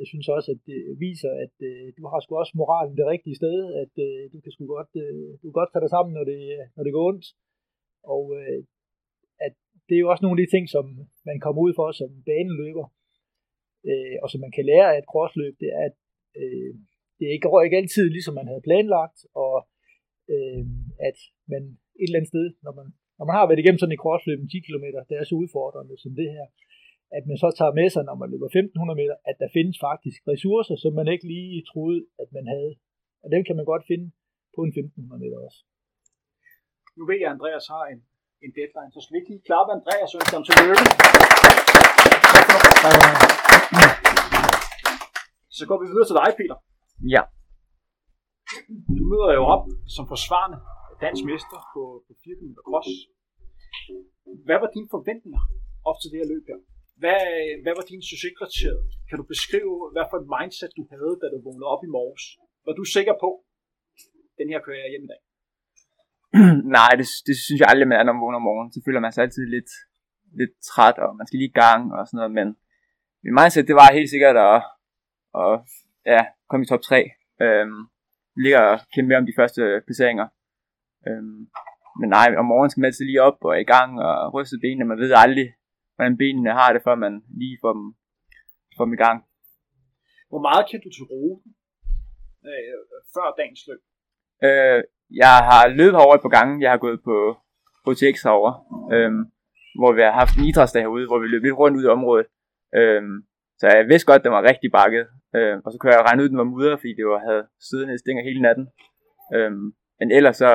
jeg 0.00 0.06
synes 0.10 0.28
også, 0.36 0.48
at 0.54 0.60
det 0.68 0.80
viser, 1.06 1.32
at 1.44 1.54
øh, 1.70 1.86
du 1.98 2.02
har 2.10 2.20
sgu 2.20 2.32
også 2.36 2.54
moralen 2.62 2.96
det 3.00 3.06
rigtige 3.14 3.38
sted, 3.40 3.58
at 3.82 3.94
øh, 4.06 4.22
du 4.32 4.38
kan 4.40 4.52
sgu 4.52 4.62
godt, 4.76 4.92
øh, 5.02 5.28
du 5.40 5.44
kan 5.48 5.58
godt 5.60 5.70
tage 5.72 5.84
dig 5.84 5.92
sammen, 5.96 6.12
når 6.18 6.24
det, 6.32 6.40
øh, 6.56 6.64
når 6.76 6.82
det 6.84 6.92
går 6.92 7.08
ondt. 7.10 7.26
Og 8.14 8.24
øh, 8.38 8.60
at 9.46 9.54
det 9.86 9.94
er 9.94 10.02
jo 10.04 10.10
også 10.12 10.24
nogle 10.24 10.36
af 10.36 10.42
de 10.42 10.52
ting, 10.54 10.64
som 10.74 10.84
man 11.28 11.38
kommer 11.44 11.60
ud 11.66 11.72
for 11.78 11.86
som 12.00 12.10
baneløber, 12.28 12.86
øh, 13.90 14.16
og 14.22 14.26
som 14.30 14.40
man 14.44 14.52
kan 14.56 14.64
lære 14.70 14.88
af 14.92 14.98
et 14.98 15.10
crossløb, 15.12 15.54
det 15.62 15.68
er, 15.78 15.82
at 15.88 15.96
øh, 16.40 16.72
det 17.18 17.26
ikke 17.26 17.46
går 17.48 17.62
ikke 17.62 17.80
altid, 17.80 18.06
ligesom 18.16 18.34
man 18.40 18.50
havde 18.50 18.66
planlagt, 18.68 19.18
og 19.44 19.54
øh, 20.34 20.62
at 21.08 21.18
man 21.52 21.62
et 22.00 22.08
eller 22.08 22.18
andet 22.18 22.32
sted, 22.34 22.46
når 22.64 22.72
man, 22.78 22.86
når 23.18 23.24
man 23.28 23.36
har 23.36 23.46
været 23.48 23.62
igennem 23.62 23.80
sådan 23.80 23.96
et 23.96 24.04
crossløb 24.04 24.38
10 24.40 24.66
km, 24.66 24.86
det 25.08 25.14
er 25.16 25.24
så 25.24 25.34
udfordrende 25.42 25.94
som 26.04 26.12
det 26.20 26.28
her, 26.36 26.46
at 27.16 27.24
man 27.30 27.38
så 27.42 27.48
tager 27.58 27.78
med 27.80 27.88
sig, 27.94 28.02
når 28.08 28.16
man 28.22 28.30
løber 28.32 28.48
1500 28.48 29.00
meter, 29.02 29.16
at 29.30 29.36
der 29.42 29.48
findes 29.56 29.76
faktisk 29.88 30.18
ressourcer, 30.32 30.76
som 30.82 30.92
man 30.98 31.08
ikke 31.14 31.26
lige 31.34 31.64
troede, 31.70 32.00
at 32.22 32.28
man 32.36 32.46
havde. 32.54 32.72
Og 33.24 33.28
dem 33.34 33.42
kan 33.46 33.56
man 33.58 33.66
godt 33.72 33.84
finde 33.90 34.06
på 34.56 34.60
en 34.66 34.72
1500 34.72 35.22
meter 35.24 35.38
også. 35.46 35.60
Nu 36.98 37.02
ved 37.08 37.18
jeg, 37.20 37.28
at 37.30 37.34
Andreas 37.36 37.66
har 37.74 37.84
en, 37.92 38.00
en 38.44 38.52
deadline, 38.58 38.90
så 38.94 38.98
skal 39.00 39.12
vi 39.14 39.18
ikke 39.20 39.30
lige 39.32 39.46
klappe 39.48 39.70
Andreas 39.78 40.10
og 40.14 40.18
ønske 40.20 40.34
ham 40.36 40.44
tillykke. 40.48 40.86
Så 45.58 45.62
går 45.68 45.78
vi 45.82 45.86
videre 45.92 46.08
til 46.08 46.18
dig, 46.20 46.28
Peter. 46.40 46.56
Ja. 47.14 47.22
Du 48.98 49.02
møder 49.12 49.30
jo 49.38 49.42
op 49.54 49.64
som 49.96 50.04
forsvarende 50.12 50.58
dansk 51.04 51.22
mester 51.30 51.58
på, 51.72 51.82
på 52.06 52.12
4 52.24 52.36
km 52.38 52.52
cross. 52.68 52.90
Hvad 54.46 54.58
var 54.62 54.68
dine 54.76 54.88
forventninger 54.94 55.42
op 55.88 55.96
til 55.98 56.08
det 56.10 56.18
her 56.20 56.28
løb 56.32 56.44
her? 56.50 56.58
Hvad, 57.02 57.22
hvad 57.64 57.74
var 57.78 57.84
din 57.90 58.02
succeskriteriet? 58.10 58.84
Kan 59.08 59.16
du 59.20 59.24
beskrive, 59.34 59.74
hvad 59.94 60.04
for 60.10 60.16
et 60.22 60.28
mindset 60.36 60.72
du 60.78 60.84
havde, 60.92 61.12
da 61.20 61.26
du 61.32 61.38
vågnede 61.46 61.68
op 61.74 61.82
i 61.88 61.90
morges? 61.96 62.24
Var 62.66 62.74
du 62.80 62.84
sikker 62.96 63.14
på, 63.24 63.30
den 64.38 64.46
her 64.52 64.60
kører 64.66 64.80
jeg 64.84 64.90
hjem 64.92 65.06
i 65.08 65.10
dag? 65.12 65.22
Nej, 66.76 66.92
det, 67.00 67.06
det 67.28 67.34
synes 67.44 67.58
jeg 67.60 67.68
aldrig, 67.70 67.88
man 67.88 67.98
er, 68.00 68.04
når 68.04 68.14
man 68.14 68.24
vågner 68.24 68.40
om 68.42 68.46
morgenen. 68.48 68.72
Så 68.74 68.80
føler 68.86 69.00
man 69.04 69.12
sig 69.12 69.22
altid 69.26 69.44
lidt, 69.56 69.70
lidt 70.40 70.54
træt, 70.70 70.98
og 71.04 71.16
man 71.16 71.26
skal 71.26 71.38
lige 71.38 71.54
i 71.54 71.60
gang 71.62 71.82
og 71.96 72.06
sådan 72.06 72.18
noget. 72.18 72.34
Men 72.38 72.48
min 73.24 73.34
mindset, 73.38 73.68
det 73.68 73.76
var 73.80 73.96
helt 73.98 74.10
sikkert 74.10 74.36
at, 74.48 74.58
at 75.42 75.54
ja, 76.14 76.22
komme 76.48 76.62
i 76.64 76.68
top 76.68 76.82
3. 76.82 77.10
Øhm, 77.44 77.80
ligger 78.44 78.60
og 78.70 78.78
kæmpe 78.94 79.08
med 79.08 79.16
om 79.16 79.26
de 79.26 79.38
første 79.40 79.62
placeringer. 79.86 80.26
Øhm, 81.08 81.40
men 82.00 82.08
nej, 82.16 82.28
om 82.40 82.46
morgenen 82.50 82.70
skal 82.70 82.80
man 82.80 82.88
altid 82.90 83.04
lige 83.06 83.22
op 83.28 83.38
og 83.48 83.60
i 83.60 83.70
gang 83.74 83.90
og 84.06 84.34
ryste 84.34 84.56
benene. 84.62 84.88
Man 84.90 84.98
ved 84.98 85.12
aldrig, 85.24 85.48
hvordan 85.94 86.16
benene 86.22 86.52
har 86.60 86.72
det, 86.72 86.82
før 86.86 86.94
man 86.94 87.12
lige 87.40 87.58
får 87.62 87.72
dem, 87.78 87.86
får 88.76 88.84
dem 88.84 88.94
i 88.98 89.02
gang. 89.06 89.18
Hvor 90.30 90.42
meget 90.48 90.64
kan 90.70 90.80
du 90.84 90.88
til 90.92 91.04
ruten 91.12 91.50
øh, 92.50 92.74
før 93.14 93.26
dagens 93.38 93.62
løb? 93.68 93.80
Øh, 94.46 94.80
jeg 95.22 95.34
har 95.48 95.62
løbet 95.78 95.98
herovre 95.98 96.18
et 96.18 96.26
par 96.26 96.36
gange. 96.38 96.62
Jeg 96.64 96.70
har 96.70 96.82
gået 96.86 97.00
på 97.08 97.14
HTX 97.86 98.16
herovre, 98.26 98.54
øhm, 98.94 99.22
hvor 99.78 99.92
vi 99.96 100.02
har 100.06 100.14
haft 100.20 100.34
en 100.36 100.44
idrætsdag 100.50 100.82
herude, 100.82 101.06
hvor 101.06 101.18
vi 101.22 101.26
løb 101.26 101.42
lidt 101.42 101.58
rundt 101.60 101.76
ud 101.78 101.84
i 101.84 101.94
området. 101.96 102.26
Øhm, 102.80 103.16
så 103.58 103.64
jeg 103.66 103.88
vidste 103.88 104.08
godt, 104.10 104.20
at 104.20 104.24
den 104.24 104.36
var 104.38 104.48
rigtig 104.50 104.70
bakket. 104.78 105.04
Øhm, 105.36 105.60
og 105.64 105.68
så 105.72 105.76
kunne 105.78 105.92
jeg 105.92 106.06
regne 106.08 106.22
ud, 106.22 106.28
at 106.28 106.32
den 106.32 106.42
var 106.42 106.52
mudder, 106.54 106.76
fordi 106.76 106.92
det 106.98 107.06
var, 107.06 107.18
havde 107.28 107.44
siddende 107.68 107.98
stinger 107.98 108.22
hele 108.28 108.42
natten. 108.46 108.66
Øhm, 109.34 109.66
men 109.98 110.08
ellers 110.16 110.36
så 110.42 110.50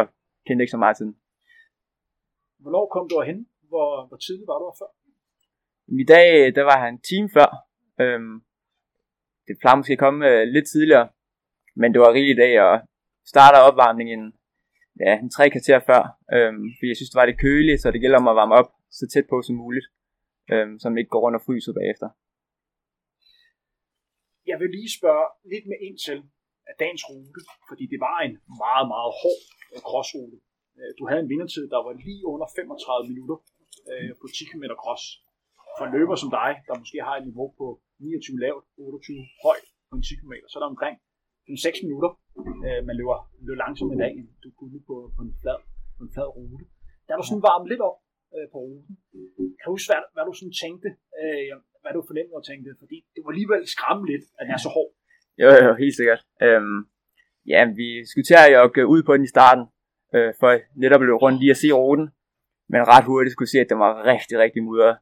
kendte 0.45 0.59
jeg 0.59 0.65
ikke 0.65 0.77
så 0.77 0.83
meget 0.83 0.97
til 0.97 1.05
den. 1.05 1.15
Hvornår 2.63 2.85
kom 2.95 3.05
du 3.09 3.15
hen? 3.29 3.47
Hvor, 3.71 3.89
hvor 4.07 4.17
tidligt 4.17 4.47
var 4.51 4.57
du 4.59 4.65
her 4.69 4.77
før? 4.81 4.91
I 6.03 6.05
dag, 6.13 6.55
der 6.57 6.63
var 6.71 6.77
han 6.83 6.93
en 6.93 7.01
time 7.09 7.29
før. 7.37 7.49
Øhm, 8.03 8.35
det 9.47 9.55
plejer 9.61 9.77
måske 9.77 9.97
at 9.97 10.03
komme 10.05 10.19
øh, 10.31 10.47
lidt 10.55 10.67
tidligere, 10.73 11.07
men 11.75 11.93
det 11.93 11.99
var 12.01 12.13
rigtig 12.13 12.37
dag, 12.37 12.61
og 12.61 12.79
starter 13.33 13.59
opvarmningen 13.69 14.33
ja, 15.05 15.13
en 15.19 15.29
tre 15.29 15.49
kvarter 15.49 15.79
før, 15.89 16.01
øhm, 16.35 16.63
fordi 16.77 16.87
jeg 16.91 16.97
synes, 16.97 17.09
det 17.09 17.19
var 17.19 17.25
lidt 17.25 17.43
køligt, 17.47 17.81
så 17.81 17.91
det 17.91 18.01
gælder 18.01 18.17
om 18.17 18.27
at 18.27 18.35
varme 18.35 18.55
op 18.59 18.69
så 18.97 19.03
tæt 19.13 19.27
på 19.31 19.37
som 19.41 19.55
muligt, 19.63 19.87
øhm, 20.53 20.73
så 20.79 20.85
man 20.89 20.99
ikke 21.01 21.13
går 21.13 21.23
rundt 21.25 21.39
og 21.39 21.45
fryser 21.47 21.73
bagefter. 21.79 22.07
Jeg 24.49 24.57
vil 24.61 24.69
lige 24.77 24.91
spørge 24.99 25.25
lidt 25.51 25.65
med 25.71 25.79
ind 25.87 25.97
til 26.05 26.17
af 26.69 26.75
dagens 26.83 27.03
rute, 27.09 27.41
fordi 27.69 27.83
det 27.93 27.99
var 28.07 28.17
en 28.27 28.35
meget, 28.63 28.85
meget 28.93 29.11
hård 29.21 29.41
øh, 29.73 29.79
crossrute. 29.87 30.37
Øh, 30.79 30.91
du 30.97 31.03
havde 31.09 31.21
en 31.25 31.31
vindertid, 31.33 31.63
der 31.73 31.79
var 31.87 31.93
lige 32.07 32.23
under 32.33 32.47
35 32.55 33.11
minutter 33.11 33.37
øh, 33.91 34.11
på 34.21 34.25
10 34.35 34.49
km 34.49 34.65
cross. 34.83 35.03
For 35.77 35.83
en 35.85 35.93
løber 35.97 36.15
som 36.23 36.29
dig, 36.39 36.51
der 36.67 36.81
måske 36.81 36.97
har 37.07 37.15
et 37.17 37.25
niveau 37.29 37.47
på 37.59 37.65
29 37.99 38.39
lavt, 38.45 38.63
28 38.77 39.17
højt 39.45 39.67
på 39.89 39.93
en 39.97 40.03
10 40.03 40.15
km, 40.19 40.33
så 40.49 40.53
er 40.57 40.61
der 40.63 40.73
omkring 40.75 40.95
6 41.65 41.83
minutter, 41.87 42.11
øh, 42.67 42.79
man 42.87 42.95
løber, 42.99 43.17
løber 43.45 43.59
langsomt 43.63 43.91
i 43.95 43.97
dag, 44.03 44.11
end 44.19 44.27
du 44.43 44.49
kunne 44.59 44.79
på, 44.89 44.95
på, 45.15 45.21
en 45.27 45.33
flad, 45.41 45.59
på 45.97 46.01
en 46.05 46.11
flad 46.15 46.27
rute. 46.37 46.65
Da 47.05 47.11
du 47.19 47.23
sådan 47.29 47.47
varmet 47.49 47.67
lidt 47.71 47.83
op 47.87 47.97
øh, 48.35 48.45
på 48.51 48.57
ruten, 48.65 48.95
kan 49.57 49.65
du 49.67 49.73
huske, 49.75 49.89
hvad, 49.91 50.01
hvad 50.13 50.23
du 50.29 50.33
sådan 50.39 50.55
tænkte, 50.63 50.89
øh, 51.21 51.51
hvad 51.81 51.93
du 51.97 52.01
fornemmede 52.09 52.39
og 52.41 52.45
tænkte, 52.49 52.69
fordi 52.83 52.97
det 53.13 53.19
var 53.23 53.31
alligevel 53.33 53.61
skræmmende 53.75 54.09
lidt, 54.13 54.25
at 54.37 54.43
den 54.45 54.53
er 54.57 54.61
så 54.67 54.71
hård. 54.77 54.91
Jo, 55.41 55.49
jo, 55.65 55.71
helt 55.83 55.95
sikkert. 55.99 56.21
Øhm, 56.45 56.79
ja, 57.53 57.61
vi 57.81 57.87
skulle 58.09 58.27
til 58.27 58.37
at 58.63 58.73
gå 58.77 58.83
ud 58.95 59.01
på 59.03 59.11
den 59.15 59.23
i 59.27 59.33
starten, 59.35 59.65
øh, 60.15 60.31
for 60.39 60.49
netop 60.83 61.01
at 61.01 61.07
løbe 61.07 61.23
rundt 61.25 61.39
lige 61.41 61.55
at 61.55 61.61
se 61.63 61.69
ruten, 61.79 62.07
men 62.71 62.81
ret 62.93 63.05
hurtigt 63.09 63.33
skulle 63.33 63.53
se, 63.53 63.59
at 63.63 63.69
den 63.71 63.79
var 63.85 63.91
rigtig, 64.11 64.35
rigtig 64.45 64.61
mudret. 64.67 64.97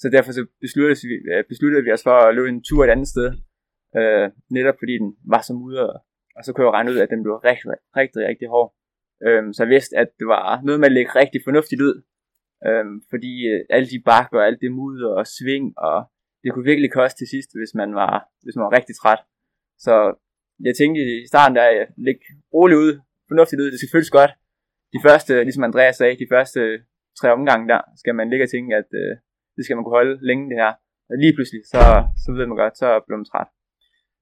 Så 0.00 0.06
derfor 0.14 0.32
så 0.32 0.42
besluttede, 0.64 1.08
vi, 1.10 1.16
øh, 1.32 1.44
besluttede 1.52 1.84
vi 1.84 1.90
os 1.96 2.06
for 2.08 2.16
at 2.26 2.34
løbe 2.34 2.48
en 2.48 2.62
tur 2.68 2.84
et 2.84 2.94
andet 2.94 3.08
sted, 3.14 3.28
øh, 3.98 4.26
netop 4.56 4.76
fordi 4.82 4.94
den 5.02 5.10
var 5.34 5.42
så 5.48 5.52
mudret. 5.62 5.96
Og 6.36 6.44
så 6.44 6.52
kunne 6.52 6.66
jeg 6.66 6.72
regne 6.72 6.90
ud, 6.92 6.98
at 6.98 7.10
den 7.10 7.22
blev 7.22 7.34
rigtig, 7.34 7.70
rigtig, 8.00 8.20
rigtig 8.30 8.48
hård. 8.48 8.68
Øhm, 9.26 9.52
så 9.52 9.62
jeg 9.62 9.70
vidste, 9.74 9.96
at 10.02 10.08
det 10.18 10.26
var 10.26 10.60
noget 10.66 10.80
med 10.80 10.88
at 10.90 10.96
lægge 10.98 11.10
rigtig 11.20 11.40
fornuftigt 11.44 11.80
ud. 11.88 11.96
Øhm, 12.68 12.94
fordi 13.10 13.32
øh, 13.52 13.60
alle 13.74 13.88
de 13.92 14.02
bakker 14.10 14.38
og 14.38 14.46
alt 14.48 14.60
det 14.64 14.72
mudder 14.78 15.10
og 15.20 15.26
sving, 15.36 15.66
og 15.78 15.96
det 16.42 16.48
kunne 16.50 16.70
virkelig 16.70 16.90
koste 16.92 17.18
til 17.20 17.28
sidst, 17.34 17.50
hvis 17.58 17.74
man 17.80 17.90
var, 18.00 18.14
hvis 18.44 18.56
man 18.56 18.64
var 18.66 18.76
rigtig 18.78 18.94
træt. 18.96 19.20
Så 19.84 19.94
jeg 20.66 20.74
tænkte 20.76 21.00
i 21.24 21.26
starten, 21.32 21.56
der 21.56 21.64
jeg 21.78 21.86
ligge 22.06 22.24
roligt 22.54 22.80
ud, 22.84 22.92
fornuftigt 23.28 23.60
ud, 23.62 23.70
det 23.70 23.78
skal 23.80 23.94
føles 23.94 24.10
godt. 24.18 24.32
De 24.94 25.00
første, 25.06 25.32
ligesom 25.44 25.68
Andreas 25.68 25.96
sagde, 25.96 26.22
de 26.24 26.32
første 26.34 26.60
tre 27.18 27.28
omgange 27.36 27.68
der, 27.72 27.80
skal 28.00 28.14
man 28.14 28.30
ligge 28.30 28.44
og 28.46 28.52
tænke, 28.54 28.70
at 28.82 28.90
øh, 29.02 29.12
det 29.56 29.62
skal 29.62 29.76
man 29.76 29.84
kunne 29.84 29.98
holde 30.00 30.16
længe 30.28 30.44
det 30.50 30.56
her. 30.62 30.72
Og 31.10 31.14
lige 31.22 31.34
pludselig, 31.36 31.62
så, 31.72 31.82
så 32.22 32.28
ved 32.38 32.46
man 32.50 32.58
godt, 32.62 32.74
så 32.82 32.88
bliver 33.04 33.18
man 33.20 33.30
træt. 33.32 33.50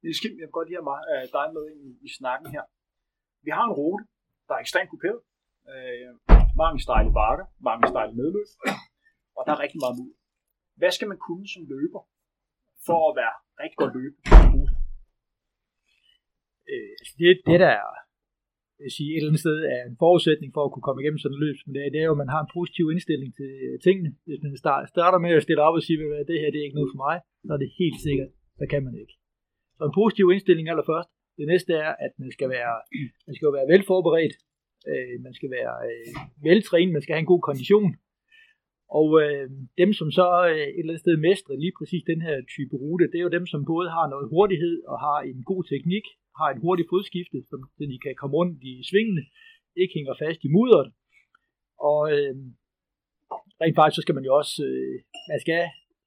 Niels 0.03 0.21
Kim, 0.23 0.35
jeg 0.41 0.47
vil 0.49 0.59
godt 0.59 0.69
have 0.75 0.87
mig, 0.91 1.01
øh, 1.13 1.25
dig 1.37 1.47
med 1.55 1.65
ind 1.73 1.81
i, 1.89 1.91
i 2.07 2.09
snakken 2.19 2.47
her. 2.55 2.65
Vi 3.47 3.51
har 3.57 3.65
en 3.67 3.77
rute, 3.81 4.05
der 4.47 4.55
er 4.55 4.63
ekstremt 4.65 4.91
kuperet. 4.95 5.21
Øh, 5.71 6.09
mange 6.63 6.79
stejle 6.87 7.13
bakker, 7.21 7.47
mange 7.69 7.85
stejle 7.93 8.15
nedløb, 8.21 8.49
og 9.37 9.43
der 9.47 9.53
er 9.55 9.61
rigtig 9.65 9.81
meget 9.85 9.99
mudder. 9.99 10.19
Hvad 10.81 10.93
skal 10.97 11.09
man 11.13 11.21
kunne 11.27 11.47
som 11.55 11.63
løber, 11.75 12.03
for 12.87 13.01
at 13.09 13.15
være 13.21 13.35
rigtig 13.63 13.77
god 13.83 13.93
løber? 13.99 14.21
Øh, 16.73 16.93
altså 17.01 17.15
det, 17.19 17.29
det 17.51 17.61
der 17.65 17.73
er, 17.85 17.93
jeg 18.83 18.85
vil 18.89 18.99
sige, 18.99 19.11
et 19.13 19.19
eller 19.19 19.31
andet 19.31 19.45
sted 19.47 19.59
er 19.75 19.83
en 19.91 19.99
forudsætning 20.05 20.51
for 20.57 20.63
at 20.65 20.73
kunne 20.73 20.87
komme 20.87 21.01
igennem 21.03 21.23
sådan 21.23 21.37
en 21.37 21.43
løb, 21.45 21.57
men 21.67 21.73
det 21.75 21.81
er, 21.83 21.91
det 21.95 22.01
er 22.01 22.09
jo, 22.09 22.17
at 22.17 22.23
man 22.25 22.33
har 22.35 22.41
en 22.43 22.55
positiv 22.59 22.85
indstilling 22.95 23.31
til 23.39 23.51
øh, 23.67 23.75
tingene. 23.87 24.11
Hvis 24.29 24.41
man 24.45 24.53
starter 24.95 25.19
med 25.25 25.33
at 25.39 25.45
stille 25.47 25.63
op 25.67 25.77
og 25.79 25.83
sige, 25.87 25.99
at 26.21 26.27
det 26.31 26.41
her 26.41 26.51
det 26.53 26.59
er 26.61 26.67
ikke 26.69 26.79
noget 26.81 26.93
for 26.93 27.01
mig, 27.07 27.17
så 27.47 27.51
er 27.57 27.61
det 27.63 27.79
helt 27.83 28.01
sikkert, 28.07 28.31
så 28.59 28.65
kan 28.73 28.83
man 28.87 28.95
ikke. 29.03 29.15
Så 29.77 29.83
en 29.91 29.99
positiv 30.01 30.25
indstilling 30.35 30.67
allerførst. 30.73 31.09
Det 31.39 31.47
næste 31.53 31.73
er, 31.85 31.91
at 32.07 32.13
man 32.23 32.31
skal 32.37 32.49
være, 32.57 32.75
man 33.29 33.35
skal 33.39 33.49
være 33.57 33.71
velforberedt, 33.73 34.35
øh, 34.91 35.15
man 35.27 35.35
skal 35.39 35.51
være 35.59 35.75
øh, 35.91 36.13
veltrænet, 36.49 36.93
man 36.93 37.03
skal 37.03 37.15
have 37.15 37.25
en 37.27 37.33
god 37.35 37.43
kondition. 37.49 37.91
Og 39.01 39.09
øh, 39.23 39.47
dem, 39.83 39.91
som 39.99 40.09
så 40.19 40.29
øh, 40.51 40.67
et 40.69 40.79
eller 40.79 40.93
andet 40.93 41.05
sted 41.05 41.17
mestrer 41.29 41.63
lige 41.65 41.77
præcis 41.79 42.03
den 42.13 42.21
her 42.27 42.37
type 42.55 42.75
rute, 42.83 43.11
det 43.11 43.19
er 43.19 43.27
jo 43.29 43.37
dem, 43.39 43.47
som 43.53 43.71
både 43.73 43.89
har 43.97 44.07
noget 44.15 44.27
hurtighed 44.35 44.77
og 44.93 44.97
har 45.07 45.19
en 45.31 45.41
god 45.51 45.63
teknik, 45.73 46.05
har 46.39 46.49
et 46.51 46.63
hurtigt 46.65 46.91
fodskifte, 46.93 47.39
så 47.49 47.55
de 47.93 47.99
kan 48.05 48.15
komme 48.21 48.35
rundt 48.41 48.59
i 48.71 48.73
svingene, 48.91 49.25
ikke 49.83 49.95
hænger 49.99 50.15
fast 50.23 50.41
i 50.47 50.53
mudderet. 50.55 50.89
Og 51.91 52.01
øh, 52.15 52.35
rent 53.63 53.77
faktisk, 53.79 53.97
så 53.97 54.03
skal 54.05 54.17
man 54.19 54.27
jo 54.29 54.33
også, 54.41 54.55
øh, 54.69 54.97
man 55.31 55.41
skal, 55.45 55.63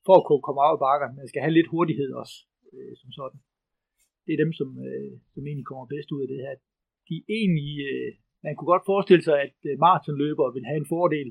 for 0.05 0.15
at 0.17 0.25
kunne 0.25 0.45
komme 0.47 0.61
af 0.61 0.79
bakker, 0.87 1.07
man 1.21 1.27
skal 1.31 1.41
have 1.43 1.57
lidt 1.57 1.71
hurtighed 1.73 2.09
også, 2.21 2.35
øh, 2.73 2.93
som 3.01 3.09
sådan. 3.19 3.39
Det 4.25 4.31
er 4.33 4.43
dem, 4.43 4.53
som, 4.59 4.69
øh, 4.87 5.11
som 5.33 5.43
egentlig 5.47 5.69
kommer 5.71 5.85
bedst 5.93 6.11
ud 6.15 6.21
af 6.25 6.29
det 6.33 6.39
her. 6.45 6.53
De 7.09 7.15
egentlig, 7.37 7.71
øh, 7.89 8.11
man 8.45 8.55
kunne 8.55 8.71
godt 8.73 8.89
forestille 8.91 9.23
sig, 9.27 9.37
at 9.47 9.57
øh, 9.69 9.79
maratonløbere 9.85 10.53
vil 10.55 10.69
have 10.69 10.79
en 10.83 10.91
fordel, 10.95 11.29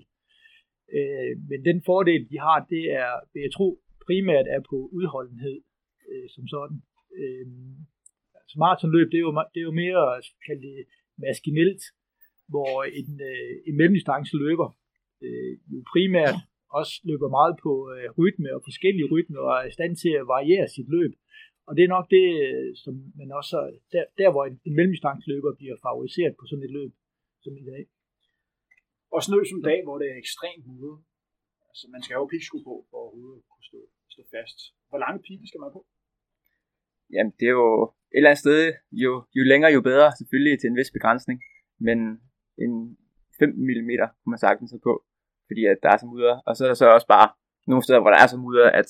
øh, 0.97 1.33
men 1.51 1.61
den 1.69 1.79
fordel, 1.89 2.23
de 2.31 2.39
har, 2.47 2.59
det 2.75 2.85
er, 3.03 3.11
vil 3.33 3.43
jeg 3.47 3.53
tro, 3.53 3.69
primært 4.07 4.47
er 4.57 4.61
på 4.71 4.77
udholdenhed, 4.99 5.59
øh, 6.11 6.27
som 6.35 6.45
sådan. 6.55 6.79
Øh, 7.21 7.47
altså 8.41 8.55
maratonløb, 8.63 9.09
det 9.13 9.19
er 9.19 9.27
jo, 9.29 9.33
det 9.53 9.61
er 9.61 9.69
jo 9.71 9.81
mere 9.85 10.05
kaldt 10.47 10.63
det 10.63 10.77
maskinelt, 11.25 11.83
hvor 12.53 12.73
en, 13.01 13.11
øh, 13.31 13.55
en 13.69 13.77
mellemdistance 13.79 14.33
løber 14.45 14.69
øh, 15.27 15.53
jo 15.73 15.79
primært 15.93 16.39
også 16.79 16.95
løber 17.11 17.29
meget 17.39 17.55
på 17.65 17.73
øh, 17.95 18.09
rytme 18.19 18.49
og 18.57 18.61
forskellige 18.69 19.11
rytme 19.13 19.39
og 19.45 19.51
er 19.61 19.67
i 19.69 19.77
stand 19.79 19.93
til 20.03 20.13
at 20.21 20.29
variere 20.35 20.69
sit 20.77 20.89
løb. 20.97 21.13
Og 21.67 21.73
det 21.77 21.83
er 21.85 21.95
nok 21.97 22.07
det, 22.17 22.27
øh, 22.47 22.71
som 22.83 22.95
man 23.21 23.29
også, 23.41 23.57
der, 23.93 24.05
der 24.21 24.29
hvor 24.33 24.45
en, 24.45 24.57
en 24.67 24.75
mellemdistanceløber 24.77 25.53
bliver 25.61 25.77
favoriseret 25.87 26.35
på 26.37 26.45
sådan 26.47 26.67
et 26.69 26.77
løb 26.79 26.93
som 27.45 27.55
i 27.63 27.65
dag. 27.71 27.83
Også 29.17 29.29
løb 29.35 29.45
som 29.53 29.61
dag, 29.69 29.79
hvor 29.85 29.97
det 30.01 30.09
er 30.13 30.19
ekstremt 30.25 30.65
mudret. 30.69 30.99
Altså, 31.71 31.85
man 31.95 32.03
skal 32.03 32.15
jo 32.15 32.27
piksko 32.35 32.57
på, 32.69 32.75
for 32.89 32.97
at 32.99 33.05
overhovedet 33.05 33.43
kunne 33.51 33.67
stå, 33.71 33.81
stå 34.15 34.23
fast. 34.35 34.59
Hvor 34.89 35.01
lange 35.05 35.19
pigge 35.27 35.47
skal 35.51 35.61
man 35.65 35.73
på? 35.77 35.81
Jamen, 37.15 37.33
det 37.39 37.47
er 37.51 37.57
jo 37.63 37.69
et 38.13 38.19
eller 38.19 38.31
andet 38.31 38.45
sted, 38.45 38.61
jo, 39.05 39.13
jo 39.37 39.43
længere 39.53 39.73
jo 39.77 39.81
bedre, 39.91 40.09
selvfølgelig 40.19 40.57
til 40.59 40.69
en 40.69 40.79
vis 40.81 40.95
begrænsning. 40.97 41.39
Men 41.87 41.99
en 42.65 42.73
15 43.39 43.63
mm 43.69 43.91
kunne 44.19 44.35
man 44.35 44.45
sagtens 44.47 44.71
have 44.75 44.87
på, 44.89 44.95
fordi 45.49 45.63
at 45.73 45.79
der 45.83 45.91
er 45.93 45.99
så 46.01 46.07
mudder. 46.13 46.35
Og 46.47 46.53
så 46.57 46.61
er 46.65 46.69
der 46.71 46.79
så 46.83 46.87
også 46.97 47.09
bare 47.15 47.29
nogle 47.71 47.85
steder, 47.85 48.01
hvor 48.01 48.13
der 48.13 48.21
er 48.23 48.31
så 48.31 48.39
mudder, 48.45 48.69
at 48.81 48.89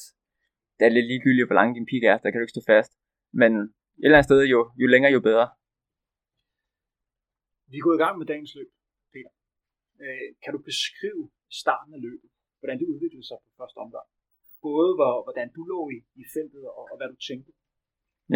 det 0.78 0.84
er 0.86 0.96
lidt 0.96 1.08
ligegyldigt, 1.10 1.48
hvor 1.48 1.58
lang 1.60 1.68
din 1.76 1.90
pik 1.92 2.04
er, 2.12 2.16
der 2.18 2.28
kan 2.30 2.38
du 2.38 2.44
ikke 2.44 2.56
stå 2.56 2.64
fast. 2.72 2.92
Men 3.40 3.50
et 3.60 4.04
eller 4.04 4.18
andet 4.18 4.30
sted, 4.30 4.40
jo, 4.54 4.60
jo 4.80 4.86
længere 4.86 5.12
jo 5.16 5.20
bedre. 5.20 5.46
Vi 7.74 7.78
er 7.78 7.88
gået 7.88 7.98
i 7.98 8.04
gang 8.04 8.14
med 8.18 8.26
dagens 8.32 8.52
løb, 8.58 8.70
Peter. 9.14 9.32
Øh, 10.02 10.28
kan 10.42 10.52
du 10.54 10.60
beskrive 10.70 11.24
starten 11.62 11.92
af 11.96 12.00
løbet? 12.06 12.28
Hvordan 12.60 12.76
det 12.80 12.86
udviklede 12.92 13.26
sig 13.28 13.38
på 13.44 13.50
første 13.60 13.78
omgang? 13.84 14.06
Både 14.66 14.90
hvor, 14.98 15.14
hvordan 15.26 15.48
du 15.56 15.62
lå 15.72 15.80
i, 15.96 15.98
i 16.22 16.24
feltet, 16.34 16.62
og, 16.78 16.82
og 16.90 16.96
hvad 16.96 17.08
du 17.12 17.18
tænkte? 17.28 17.50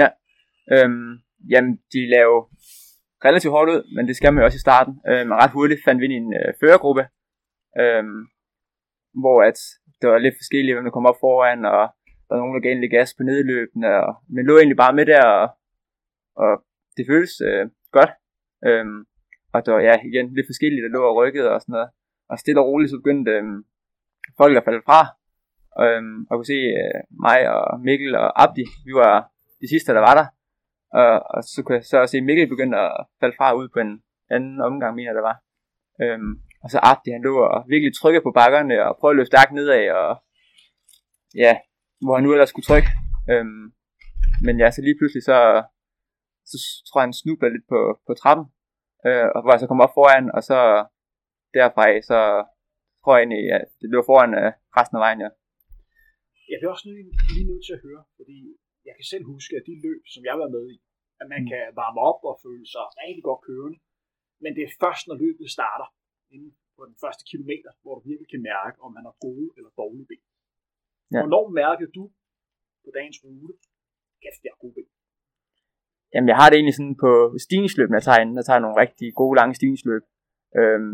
Ja, 0.00 0.08
øhm, 0.74 1.12
jamen 1.52 1.72
de 1.92 2.00
laver 2.16 2.40
relativt 3.26 3.54
hårdt 3.56 3.70
ud, 3.74 3.82
men 3.94 4.04
det 4.08 4.14
skal 4.16 4.30
man 4.30 4.40
jo 4.40 4.46
også 4.48 4.60
i 4.60 4.66
starten. 4.66 4.94
Øhm, 5.10 5.30
ret 5.42 5.56
hurtigt 5.56 5.84
fandt 5.86 6.00
vi 6.00 6.06
i 6.06 6.20
en 6.22 6.30
øh, 6.40 6.50
førergruppe, 6.60 7.04
øhm, 7.82 8.20
hvor 9.22 9.38
at 9.48 9.58
det 9.98 10.06
var 10.10 10.18
lidt 10.18 10.40
forskellige, 10.40 10.74
hvem 10.74 10.86
der 10.86 10.96
kom 10.96 11.10
op 11.10 11.20
foran, 11.24 11.60
og 11.76 11.84
der 12.24 12.32
var 12.32 12.40
nogen, 12.42 12.56
der 12.56 12.66
gav 12.66 12.74
lidt 12.76 12.96
gas 12.96 13.10
på 13.14 13.22
nedløbene, 13.30 13.88
og 14.06 14.10
man 14.34 14.46
lå 14.48 14.54
egentlig 14.56 14.82
bare 14.84 14.96
med 14.98 15.06
der, 15.12 15.24
og, 15.40 15.46
og 16.44 16.52
det 16.96 17.04
føles 17.10 17.34
øh, 17.48 17.64
godt. 17.98 18.12
Øhm, 18.68 19.00
og 19.52 19.66
der 19.66 19.72
var 19.72 19.80
ja, 19.80 19.94
igen 20.10 20.34
lidt 20.34 20.50
forskelligt, 20.50 20.84
der 20.84 20.96
lå 20.96 21.02
og 21.10 21.16
rykkede 21.16 21.50
og 21.54 21.60
sådan 21.60 21.72
noget. 21.72 21.90
Og 22.30 22.38
stille 22.38 22.60
og 22.60 22.66
roligt, 22.66 22.90
så 22.90 22.96
begyndte 22.96 23.30
øhm, 23.30 23.64
folk 24.36 24.56
at 24.56 24.64
falde 24.64 24.82
fra. 24.88 25.00
Øhm, 25.84 26.26
og 26.30 26.34
kunne 26.36 26.52
se 26.54 26.60
øh, 26.82 27.00
mig 27.26 27.38
og 27.54 27.80
Mikkel 27.80 28.14
og 28.22 28.42
Abdi, 28.42 28.64
vi 28.86 28.92
var 29.02 29.14
de 29.60 29.68
sidste, 29.68 29.92
der 29.92 30.02
var 30.08 30.14
der. 30.20 30.26
Og, 31.00 31.12
og 31.34 31.40
så 31.52 31.58
kunne 31.62 31.76
jeg 31.76 31.84
så 31.84 32.06
se 32.06 32.20
Mikkel 32.20 32.48
begynde 32.48 32.78
at 32.78 33.06
falde 33.20 33.36
fra 33.38 33.54
ud 33.60 33.68
på 33.74 33.78
en 33.78 34.02
anden 34.30 34.60
omgang, 34.60 34.94
mener 34.94 35.12
der 35.12 35.24
var. 35.30 35.36
Øhm, 36.02 36.32
og 36.64 36.68
så 36.70 36.78
Abdi, 36.82 37.10
han 37.10 37.22
lå 37.22 37.34
og 37.54 37.64
virkelig 37.68 37.92
trykke 37.94 38.20
på 38.22 38.32
bakkerne 38.38 38.76
og 38.86 38.96
prøvede 39.00 39.14
at 39.14 39.20
løfte 39.20 39.38
ark 39.38 39.52
nedad, 39.52 39.90
og 39.90 40.22
ja, 41.34 41.52
hvor 42.04 42.14
han 42.14 42.24
nu 42.24 42.32
ellers 42.32 42.48
skulle 42.48 42.68
trykke. 42.70 42.90
Øhm, 43.30 43.64
men 44.46 44.54
ja, 44.62 44.70
så 44.70 44.80
lige 44.82 44.98
pludselig 44.98 45.22
så, 45.30 45.38
så 46.50 46.56
tror 46.86 47.00
jeg, 47.00 47.06
han 47.06 47.20
snubler 47.20 47.48
lidt 47.48 47.66
på, 47.72 47.80
på 48.06 48.12
trappen, 48.14 48.46
øh, 49.06 49.26
og 49.34 49.40
hvor 49.40 49.52
jeg 49.52 49.60
så 49.60 49.68
kom 49.70 49.84
op 49.86 49.96
foran, 49.98 50.26
og 50.36 50.42
så 50.50 50.58
derfra 51.56 51.84
så 52.10 52.20
tror 53.00 53.12
jeg 53.14 53.22
egentlig, 53.22 53.44
at 53.58 53.68
det 53.80 53.88
blev 53.90 54.02
foran 54.10 54.32
øh, 54.40 54.50
resten 54.78 54.96
af 54.98 55.02
vejen, 55.06 55.20
ja. 55.24 55.30
Jeg 56.50 56.58
bliver 56.58 56.72
også 56.74 56.86
lige, 56.88 57.04
lige 57.34 57.48
nødt 57.50 57.64
til 57.66 57.76
at 57.76 57.84
høre, 57.86 58.02
fordi 58.18 58.38
jeg 58.86 58.94
kan 58.98 59.06
selv 59.12 59.24
huske, 59.32 59.52
at 59.58 59.64
de 59.68 59.74
løb, 59.86 60.02
som 60.14 60.22
jeg 60.28 60.36
var 60.42 60.48
med 60.56 60.64
i, 60.74 60.76
at 61.20 61.26
man 61.32 61.42
mm. 61.42 61.48
kan 61.52 61.62
varme 61.80 62.00
op 62.10 62.20
og 62.30 62.34
føle 62.44 62.66
sig 62.74 62.84
rigtig 63.02 63.24
godt 63.28 63.42
kørende, 63.48 63.78
men 64.42 64.50
det 64.56 64.62
er 64.64 64.72
først, 64.82 65.02
når 65.08 65.16
løbet 65.24 65.46
starter, 65.56 65.88
inden 66.34 66.52
på 66.76 66.82
den 66.88 66.96
første 67.02 67.24
kilometer, 67.30 67.70
hvor 67.82 67.94
du 67.96 68.02
virkelig 68.10 68.30
kan 68.34 68.42
mærke, 68.52 68.76
om 68.84 68.90
man 68.96 69.04
har 69.08 69.16
gode 69.26 69.48
eller 69.56 69.70
dårlige 69.82 70.08
ben. 70.10 70.24
Ja. 71.12 71.18
Hvornår 71.20 71.44
mærkede 71.62 71.90
du 71.98 72.04
på 72.84 72.90
dagens 72.98 73.18
rute, 73.24 73.54
kæft, 74.22 74.40
jeg 74.44 74.52
har 74.54 74.60
gode 74.64 74.74
ben? 74.76 74.90
Jamen, 76.14 76.28
jeg 76.28 76.36
har 76.40 76.48
det 76.48 76.56
egentlig 76.56 76.78
sådan 76.78 76.96
på 77.04 77.10
stigningsløb, 77.44 77.88
jeg 77.90 78.02
tager, 78.02 78.24
når 78.24 78.40
jeg 78.40 78.48
tager 78.48 78.64
nogle 78.64 78.80
rigtig 78.84 79.08
gode, 79.20 79.36
lange 79.40 79.54
stigningsløb. 79.54 80.02
Øhm, 80.58 80.92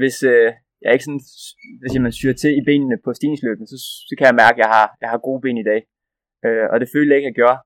hvis 0.00 0.16
øh, 0.32 0.48
jeg 0.82 0.92
ikke 0.92 1.08
sådan, 1.08 1.24
hvis 1.80 2.00
man 2.04 2.12
syrer 2.20 2.36
til 2.42 2.52
i 2.60 2.62
benene 2.68 2.96
på 3.04 3.10
stigningsløbene, 3.18 3.66
så, 3.72 3.78
så 4.08 4.12
kan 4.18 4.26
jeg 4.26 4.40
mærke, 4.42 4.56
at 4.56 4.62
jeg 4.64 4.70
har, 4.76 4.86
jeg 5.02 5.08
har 5.12 5.18
gode 5.26 5.40
ben 5.44 5.58
i 5.62 5.68
dag. 5.70 5.80
Øh, 6.46 6.66
og 6.72 6.76
det 6.80 6.88
følte 6.94 7.10
jeg 7.10 7.18
ikke, 7.18 7.28
at 7.28 7.32
jeg 7.32 7.40
gjorde. 7.42 7.58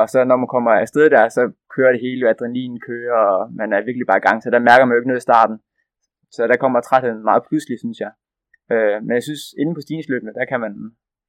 Og 0.00 0.06
så 0.12 0.18
når 0.24 0.36
man 0.42 0.52
kommer 0.54 0.70
afsted 0.70 1.06
der, 1.16 1.24
så 1.36 1.42
kører 1.74 1.92
det 1.92 2.00
hele, 2.06 2.30
adrenalin 2.32 2.80
kører, 2.88 3.20
og 3.34 3.40
man 3.60 3.68
er 3.72 3.86
virkelig 3.88 4.06
bare 4.10 4.22
i 4.22 4.26
gang. 4.28 4.38
Så 4.42 4.48
der 4.54 4.66
mærker 4.68 4.84
man 4.84 4.92
jo 4.94 5.00
ikke 5.00 5.12
noget 5.12 5.24
i 5.24 5.28
starten. 5.28 5.56
Så 6.34 6.40
der 6.50 6.56
kommer 6.62 6.80
trætheden 6.80 7.22
meget 7.30 7.42
pludselig, 7.48 7.76
synes 7.84 7.98
jeg. 8.04 8.12
Øh, 8.72 8.96
men 9.04 9.12
jeg 9.18 9.24
synes, 9.28 9.42
inden 9.60 9.74
på 9.74 9.82
stigningsløbene, 9.84 10.32
der 10.38 10.44
kan 10.50 10.60
man, 10.64 10.72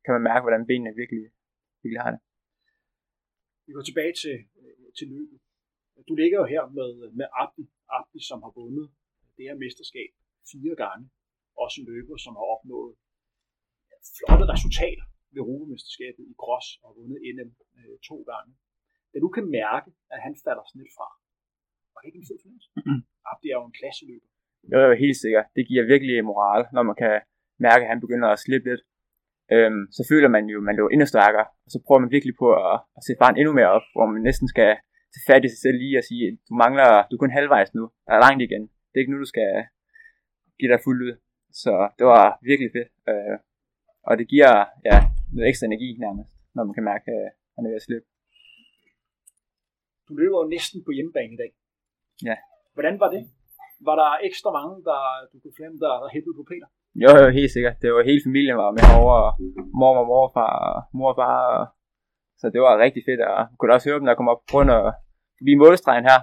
kan 0.05 0.11
man 0.15 0.23
mærke, 0.29 0.43
hvordan 0.45 0.67
benene 0.69 0.99
virkelig, 1.01 1.23
virkelig 1.83 2.01
har 2.05 2.11
det. 2.13 2.21
Vi 3.67 3.71
går 3.75 3.85
tilbage 3.89 4.13
til, 4.23 4.35
til 4.99 5.07
løbet. 5.15 5.39
Du 6.09 6.13
ligger 6.21 6.37
jo 6.41 6.45
her 6.53 6.63
med, 6.77 6.89
med 7.19 7.27
Abdi, 7.43 7.65
Abdi, 7.97 8.19
som 8.29 8.39
har 8.45 8.51
vundet 8.59 8.87
det 9.35 9.43
her 9.47 9.55
mesterskab 9.63 10.11
fire 10.51 10.75
gange. 10.83 11.03
Også 11.63 11.75
en 11.81 11.87
løber, 11.91 12.17
som 12.25 12.33
har 12.39 12.45
opnået 12.55 12.91
flotte 14.17 14.45
resultater 14.53 15.05
ved 15.31 15.39
Europamesterskabet 15.43 16.23
i 16.31 16.33
cross 16.43 16.67
og 16.85 16.89
vundet 16.97 17.17
NM 17.35 17.49
øh, 17.79 17.95
to 18.09 18.17
gange. 18.31 18.51
Da 19.11 19.17
du 19.25 19.29
kan 19.35 19.45
mærke, 19.59 19.89
at 20.13 20.19
han 20.25 20.33
falder 20.45 20.63
sådan 20.65 20.81
lidt 20.81 20.95
fra, 20.97 21.07
var 21.93 21.99
det 21.99 22.07
ikke 22.09 22.21
en 22.23 22.29
fed 22.29 22.39
fornemmelse? 22.43 22.69
Abdi 23.31 23.47
er 23.49 23.57
jo 23.61 23.65
en 23.71 23.77
klasseløber. 23.79 24.29
Jo, 24.71 24.77
jo, 24.87 24.91
helt 25.05 25.19
sikkert. 25.23 25.45
Det 25.57 25.63
giver 25.69 25.83
virkelig 25.93 26.15
moral, 26.31 26.61
når 26.75 26.83
man 26.89 26.95
kan 27.03 27.15
mærke, 27.67 27.83
at 27.85 27.91
han 27.93 28.03
begynder 28.05 28.27
at 28.31 28.39
slippe 28.45 28.65
lidt. 28.69 28.81
Øhm, 29.55 29.81
så 29.97 30.01
føler 30.11 30.29
man 30.35 30.43
jo, 30.51 30.57
at 30.61 30.67
man 30.67 30.75
løber 30.75 30.89
endnu 30.89 31.07
stærkere, 31.13 31.45
og 31.65 31.69
så 31.73 31.77
prøver 31.85 32.01
man 32.03 32.11
virkelig 32.15 32.35
på 32.41 32.47
at, 32.65 32.75
at 32.97 33.01
sætte 33.05 33.21
faren 33.21 33.37
endnu 33.39 33.53
mere 33.59 33.71
op, 33.77 33.85
hvor 33.95 34.05
man 34.05 34.21
næsten 34.29 34.47
skal 34.53 34.69
tage 35.13 35.27
fat 35.29 35.45
i 35.45 35.49
sig 35.53 35.61
selv 35.65 35.77
lige 35.83 35.99
og 36.01 36.05
sige, 36.09 36.25
du 36.47 36.53
mangler, 36.63 36.89
du 37.07 37.13
er 37.15 37.21
kun 37.23 37.37
halvvejs 37.37 37.71
nu, 37.77 37.83
der 38.05 38.11
er 38.13 38.25
langt 38.25 38.41
igen. 38.47 38.63
Det 38.87 38.95
er 38.95 39.03
ikke 39.03 39.13
nu, 39.13 39.19
du 39.25 39.31
skal 39.33 39.51
give 40.59 40.71
dig 40.73 40.79
fuldt 40.85 41.01
ud. 41.07 41.13
Så 41.63 41.73
det 41.97 42.05
var 42.13 42.25
virkelig 42.49 42.69
fedt. 42.77 42.89
Øh, 43.09 43.35
og 44.07 44.13
det 44.19 44.25
giver 44.33 44.53
ja, 44.89 44.97
noget 45.33 45.49
ekstra 45.49 45.65
energi 45.69 45.89
nærmest, 46.05 46.31
når 46.55 46.63
man 46.67 46.73
kan 46.77 46.89
mærke, 46.91 47.05
at 47.17 47.27
han 47.55 47.65
er 47.65 47.69
ved 47.69 47.81
at 47.81 47.87
slippe. 47.87 48.07
Du 50.07 50.13
løber 50.21 50.37
jo 50.43 50.47
næsten 50.55 50.79
på 50.85 50.91
hjemmebane 50.97 51.33
i 51.33 51.39
dag. 51.43 51.51
Ja. 52.29 52.35
Hvordan 52.75 52.95
var 53.03 53.09
det? 53.15 53.21
Var 53.87 53.95
der 54.01 54.09
ekstra 54.27 54.49
mange, 54.59 54.75
der 54.89 54.99
du 55.31 55.35
kunne 55.39 55.55
fornemme, 55.57 55.79
der, 55.83 55.91
der 56.03 56.09
hættede 56.15 56.35
på 56.39 56.43
Peter? 56.51 56.67
Jo, 57.03 57.09
jo, 57.21 57.27
helt 57.39 57.51
sikkert. 57.55 57.75
Det 57.81 57.89
var 57.93 58.09
hele 58.11 58.25
familien 58.27 58.57
var 58.63 58.71
med 58.77 58.85
over, 59.01 59.17
mor 59.79 59.93
og 60.01 60.07
morfar 60.11 60.53
og 60.67 60.75
mor 60.97 61.11
og 61.13 61.17
far. 61.21 61.37
Og, 61.57 61.63
så 62.39 62.45
det 62.53 62.61
var 62.65 62.83
rigtig 62.85 63.03
fedt, 63.07 63.21
og 63.29 63.41
man 63.49 63.57
kunne 63.57 63.75
også 63.75 63.87
høre 63.89 63.99
dem, 63.99 64.07
der 64.07 64.19
kom 64.19 64.33
op 64.33 64.41
på 64.51 64.57
og 64.75 64.87
af 64.89 64.93
forbi 65.37 65.53
målstregen 65.61 66.05
her, 66.09 66.19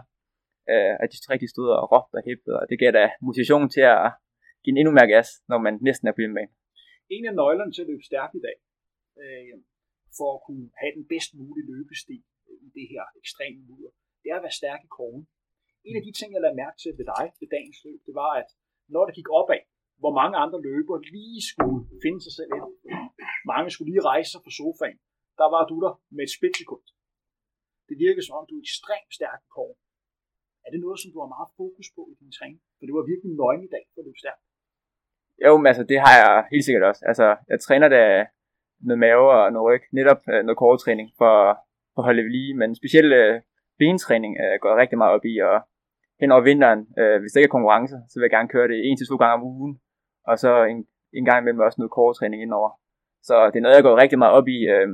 øh, 0.72 0.94
at 1.02 1.08
de 1.12 1.16
rigtig 1.34 1.48
stod 1.54 1.68
og 1.78 1.84
råbte 1.92 2.16
og 2.18 2.24
hæppede, 2.28 2.54
og 2.60 2.64
det 2.70 2.76
gav 2.82 2.90
da 2.98 3.04
motivation 3.26 3.66
til 3.76 3.84
at 3.94 4.00
give 4.62 4.72
en 4.74 4.80
endnu 4.80 4.92
mere 4.96 5.12
gas, 5.14 5.28
når 5.50 5.58
man 5.66 5.74
næsten 5.88 6.06
er 6.08 6.14
på 6.14 6.22
hjemmebane. 6.22 6.52
En 7.16 7.24
af 7.30 7.34
nøglerne 7.40 7.72
til 7.72 7.82
at 7.84 7.90
løbe 7.90 8.04
stærkt 8.10 8.34
i 8.40 8.42
dag, 8.46 8.56
øh, 9.22 9.56
for 10.18 10.28
at 10.36 10.40
kunne 10.46 10.66
have 10.80 10.92
den 10.98 11.04
bedst 11.12 11.30
mulige 11.40 11.68
løbestil 11.72 12.22
øh, 12.48 12.58
i 12.66 12.68
det 12.76 12.86
her 12.92 13.04
ekstreme 13.20 13.60
mudder, 13.68 13.92
det 14.22 14.28
er 14.30 14.36
at 14.38 14.46
være 14.46 14.60
stærk 14.60 14.80
i 14.88 14.90
krogen. 14.96 15.22
En 15.88 15.96
af 15.98 16.02
de 16.06 16.12
ting, 16.18 16.28
jeg 16.32 16.42
lagde 16.42 16.60
mærke 16.62 16.78
til 16.82 16.92
ved 16.98 17.06
dig 17.14 17.24
ved 17.40 17.48
dagens 17.56 17.78
løb, 17.86 18.00
det 18.08 18.14
var, 18.22 18.32
at 18.42 18.48
når 18.94 19.02
det 19.06 19.14
gik 19.18 19.28
opad, 19.40 19.62
hvor 20.02 20.12
mange 20.20 20.36
andre 20.44 20.58
løbere 20.68 21.00
lige 21.14 21.40
skulle 21.52 21.80
finde 22.04 22.20
sig 22.26 22.32
selv 22.38 22.50
ind. 22.58 22.68
Mange 23.52 23.68
skulle 23.70 23.90
lige 23.92 24.06
rejse 24.12 24.28
sig 24.32 24.40
fra 24.44 24.56
sofaen. 24.58 24.98
Der 25.40 25.48
var 25.54 25.62
du 25.70 25.76
der 25.84 25.92
med 26.16 26.22
et 26.26 26.34
splitsekund. 26.36 26.84
Det 27.88 27.96
virker 28.06 28.22
som 28.22 28.36
om, 28.38 28.44
du 28.50 28.54
er 28.56 28.64
ekstremt 28.66 29.10
stærk 29.18 29.40
i 29.46 29.50
kår. 29.56 29.72
Er 30.64 30.70
det 30.72 30.80
noget, 30.84 30.98
som 31.00 31.10
du 31.12 31.18
har 31.22 31.30
meget 31.36 31.50
fokus 31.60 31.88
på 31.96 32.02
i 32.12 32.14
din 32.20 32.32
træning? 32.38 32.60
For 32.76 32.84
det 32.86 32.94
var 32.98 33.10
virkelig 33.12 33.32
nøgen 33.40 33.62
i 33.68 33.70
dag 33.74 33.84
for 33.92 34.00
du 34.06 34.10
er 34.16 34.22
stærkt. 34.24 34.44
Jo, 35.44 35.52
men 35.60 35.66
altså, 35.72 35.84
det 35.90 35.98
har 36.04 36.14
jeg 36.22 36.32
helt 36.52 36.64
sikkert 36.66 36.84
også. 36.90 37.02
Altså, 37.10 37.26
jeg 37.52 37.58
træner 37.60 37.88
da 37.96 38.02
noget 38.86 38.98
mave 39.06 39.26
og 39.36 39.52
noget 39.52 39.66
ryg, 39.68 39.82
netop 39.98 40.20
øh, 40.32 40.40
noget 40.46 40.58
korttræning 40.62 41.08
for, 41.20 41.34
for 41.92 42.00
at 42.02 42.06
holde 42.08 42.22
ved 42.24 42.32
lige, 42.38 42.54
men 42.60 42.68
specielt 42.80 43.12
øh, 43.22 43.34
bentræning 43.78 44.32
øh, 44.42 44.54
går 44.60 44.68
jeg 44.70 44.78
rigtig 44.82 44.98
meget 44.98 45.14
op 45.16 45.24
i, 45.32 45.34
og 45.50 45.56
hen 46.20 46.32
over 46.34 46.42
vinteren, 46.50 46.80
øh, 47.00 47.16
hvis 47.20 47.32
der 47.32 47.40
ikke 47.40 47.50
er 47.50 47.56
konkurrence, 47.56 47.96
så 48.08 48.14
vil 48.16 48.26
jeg 48.26 48.36
gerne 48.36 48.52
køre 48.54 48.68
det 48.68 48.78
en 48.88 48.96
til 48.96 49.06
to 49.06 49.16
gange 49.22 49.36
om 49.38 49.48
ugen, 49.52 49.72
og 50.30 50.34
så 50.42 50.50
en, 50.72 50.78
en 51.18 51.24
gang 51.28 51.38
imellem 51.40 51.66
også 51.66 51.78
noget 51.78 51.96
korttræning 51.98 52.40
indover. 52.42 52.70
Så 53.28 53.34
det 53.50 53.58
er 53.58 53.64
noget, 53.64 53.78
jeg 53.78 53.86
går 53.86 54.02
rigtig 54.02 54.18
meget 54.18 54.34
op 54.38 54.48
i, 54.56 54.58
øh, 54.74 54.88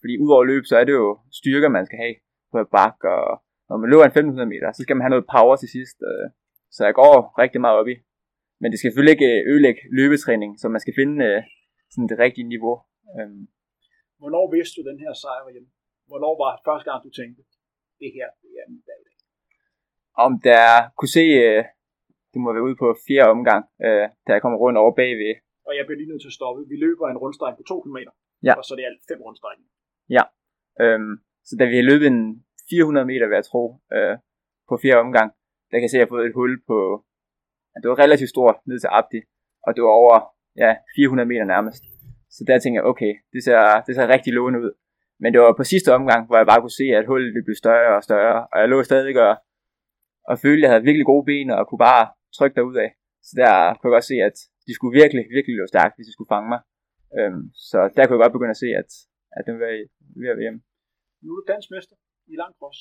fordi 0.00 0.14
udover 0.24 0.44
løb, 0.50 0.64
så 0.66 0.74
er 0.80 0.84
det 0.88 0.94
jo 1.02 1.08
styrker, 1.40 1.68
man 1.68 1.86
skal 1.86 1.98
have 2.04 2.14
på 2.52 2.58
et 2.64 2.70
bak, 2.76 2.96
og 3.14 3.24
når 3.68 3.76
man 3.80 3.90
løber 3.90 4.04
en 4.04 4.14
1500 4.14 4.52
meter, 4.54 4.68
så 4.72 4.80
skal 4.82 4.96
man 4.96 5.04
have 5.04 5.14
noget 5.14 5.30
power 5.34 5.56
til 5.58 5.70
sidst. 5.76 5.96
Øh, 6.10 6.26
så 6.76 6.80
jeg 6.88 6.94
går 7.00 7.14
rigtig 7.42 7.60
meget 7.64 7.76
op 7.80 7.88
i. 7.94 7.96
Men 8.60 8.68
det 8.70 8.76
skal 8.78 8.88
selvfølgelig 8.88 9.16
ikke 9.16 9.30
øh, 9.34 9.50
ødelægge 9.50 9.82
løbetræning, 9.98 10.50
så 10.60 10.66
man 10.74 10.82
skal 10.84 10.94
finde 11.00 11.16
øh, 11.28 11.38
sådan 11.92 12.08
det 12.12 12.18
rigtige 12.24 12.50
niveau. 12.54 12.76
Øh. 13.16 13.30
Hvornår 14.20 14.44
vidste 14.56 14.74
du 14.76 14.82
den 14.90 14.98
her 15.04 15.12
sejr 15.22 15.52
hjemme? 15.54 15.70
Hvornår 16.10 16.32
var 16.42 16.52
første 16.68 16.86
gang, 16.88 16.98
du 17.06 17.10
tænkte, 17.20 17.42
det 18.00 18.10
her 18.16 18.28
det 18.42 18.50
er 18.60 18.66
min 18.72 18.84
dag? 18.90 19.02
Om 20.26 20.32
der 20.48 20.64
kunne 20.98 21.14
se, 21.18 21.24
øh, 21.46 21.64
det 22.34 22.40
må 22.44 22.48
være 22.56 22.66
ude 22.68 22.78
på 22.82 22.88
fjerde 23.06 23.30
omgang, 23.36 23.62
øh, 23.86 24.06
da 24.26 24.30
jeg 24.34 24.42
kommer 24.44 24.58
rundt 24.64 24.78
over 24.82 24.92
bagved. 25.00 25.34
Og 25.68 25.72
jeg 25.76 25.84
bliver 25.84 26.00
lige 26.00 26.10
nødt 26.12 26.22
til 26.22 26.32
at 26.32 26.38
stoppe. 26.40 26.60
Vi 26.72 26.76
løber 26.84 27.06
en 27.08 27.20
rundstrækning 27.22 27.58
på 27.60 27.66
2 27.72 27.80
km, 27.84 27.98
ja. 28.48 28.52
og 28.58 28.62
så 28.64 28.70
er 28.74 28.78
det 28.78 28.86
alt 28.90 29.02
fem 29.10 29.20
rundstrækninger. 29.26 29.72
Ja, 30.16 30.24
øhm, 30.82 31.14
så 31.48 31.52
da 31.60 31.64
vi 31.70 31.76
har 31.80 31.86
løbet 31.90 32.06
en 32.14 32.20
400 32.70 33.06
meter, 33.10 33.26
vil 33.28 33.38
jeg 33.40 33.48
tro, 33.50 33.62
øh, 33.96 34.14
på 34.68 34.74
fjerde 34.82 35.04
omgang, 35.06 35.28
der 35.68 35.76
kan 35.76 35.86
jeg 35.86 35.92
se, 35.92 35.96
at 35.98 36.00
jeg 36.00 36.08
har 36.08 36.14
fået 36.16 36.26
et 36.26 36.38
hul 36.38 36.52
på, 36.70 36.78
ja, 37.70 37.76
det 37.82 37.88
var 37.90 37.98
relativt 38.04 38.30
stort, 38.34 38.56
ned 38.68 38.78
til 38.80 38.90
Abdi, 38.98 39.20
og 39.66 39.70
det 39.74 39.82
var 39.86 39.94
over 40.02 40.16
ja, 40.62 40.70
400 40.96 41.28
meter 41.32 41.46
nærmest. 41.54 41.82
Så 42.34 42.40
der 42.48 42.58
tænkte 42.58 42.78
jeg, 42.78 42.84
okay, 42.92 43.12
det 43.32 43.40
ser, 43.46 43.60
det 43.86 43.92
ser 43.94 44.14
rigtig 44.14 44.32
lovende 44.32 44.60
ud. 44.64 44.72
Men 45.20 45.32
det 45.32 45.40
var 45.40 45.54
på 45.56 45.64
sidste 45.72 45.90
omgang, 45.98 46.26
hvor 46.26 46.36
jeg 46.36 46.46
bare 46.46 46.60
kunne 46.60 46.78
se, 46.80 46.86
at 46.98 47.06
hullet 47.06 47.44
blev 47.46 47.56
større 47.64 47.96
og 47.96 48.02
større, 48.08 48.46
og 48.52 48.56
jeg 48.60 48.68
lå 48.68 48.82
stadig 48.82 49.16
og, 49.28 49.36
og 50.30 50.38
følte, 50.38 50.60
at 50.60 50.62
jeg 50.62 50.70
havde 50.70 50.88
virkelig 50.88 51.06
gode 51.06 51.24
ben, 51.30 51.50
og 51.50 51.68
kunne 51.68 51.84
bare 51.90 52.04
derud 52.58 52.76
af. 52.84 52.90
Så 53.26 53.32
der 53.40 53.52
kunne 53.74 53.88
jeg 53.88 53.96
godt 53.98 54.10
se, 54.12 54.16
at 54.28 54.36
de 54.66 54.72
skulle 54.76 54.94
virkelig, 55.02 55.22
virkelig 55.36 55.54
løbe 55.56 55.72
stærkt, 55.74 55.94
hvis 55.96 56.08
de 56.08 56.14
skulle 56.16 56.32
fange 56.34 56.48
mig. 56.54 56.60
Øhm, 57.18 57.44
så 57.70 57.78
der 57.94 58.02
kunne 58.02 58.16
jeg 58.16 58.24
godt 58.24 58.36
begynde 58.36 58.56
at 58.56 58.62
se, 58.64 58.70
at, 58.82 58.90
at 59.36 59.42
den 59.48 59.54
var 59.62 59.70
ved 60.20 60.28
at 60.32 60.36
være 60.38 60.46
hjemme. 60.46 60.60
Nu 61.22 61.28
er 61.30 61.38
du 61.40 61.44
dansmester 61.52 61.96
i 62.32 62.34
lang 62.42 62.52
cross, 62.58 62.80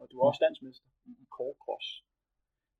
og 0.00 0.04
du 0.10 0.14
er 0.18 0.24
også 0.30 0.40
dansmester 0.46 0.88
i 1.10 1.14
kort 1.36 1.56
cross. 1.64 1.86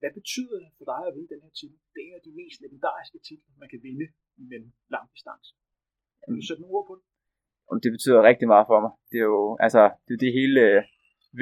Hvad 0.01 0.13
betyder 0.19 0.57
det 0.63 0.71
for 0.79 0.87
dig 0.93 1.03
at 1.09 1.15
vinde 1.17 1.31
den 1.35 1.43
her 1.45 1.53
titel? 1.61 1.79
Det 1.93 1.99
er 2.01 2.07
en 2.09 2.19
af 2.21 2.25
de 2.29 2.33
mest 2.41 2.59
legendariske 2.65 3.19
titler, 3.29 3.53
man 3.63 3.69
kan 3.73 3.81
vinde 3.87 4.07
en 4.39 4.67
lang 4.95 5.07
distance. 5.15 5.51
Kan 6.23 6.35
du 6.39 6.43
sætte 6.47 6.63
nogle 6.63 6.77
ord 6.79 6.87
på 6.91 6.95
det? 6.99 7.05
Det 7.85 7.91
betyder 7.97 8.29
rigtig 8.31 8.49
meget 8.53 8.67
for 8.71 8.79
mig. 8.85 8.93
Det 9.11 9.19
er 9.25 9.29
jo 9.35 9.45
altså, 9.67 9.83
det, 10.07 10.13
er 10.15 10.23
det 10.25 10.39
hele 10.41 10.61
øh, 10.69 10.83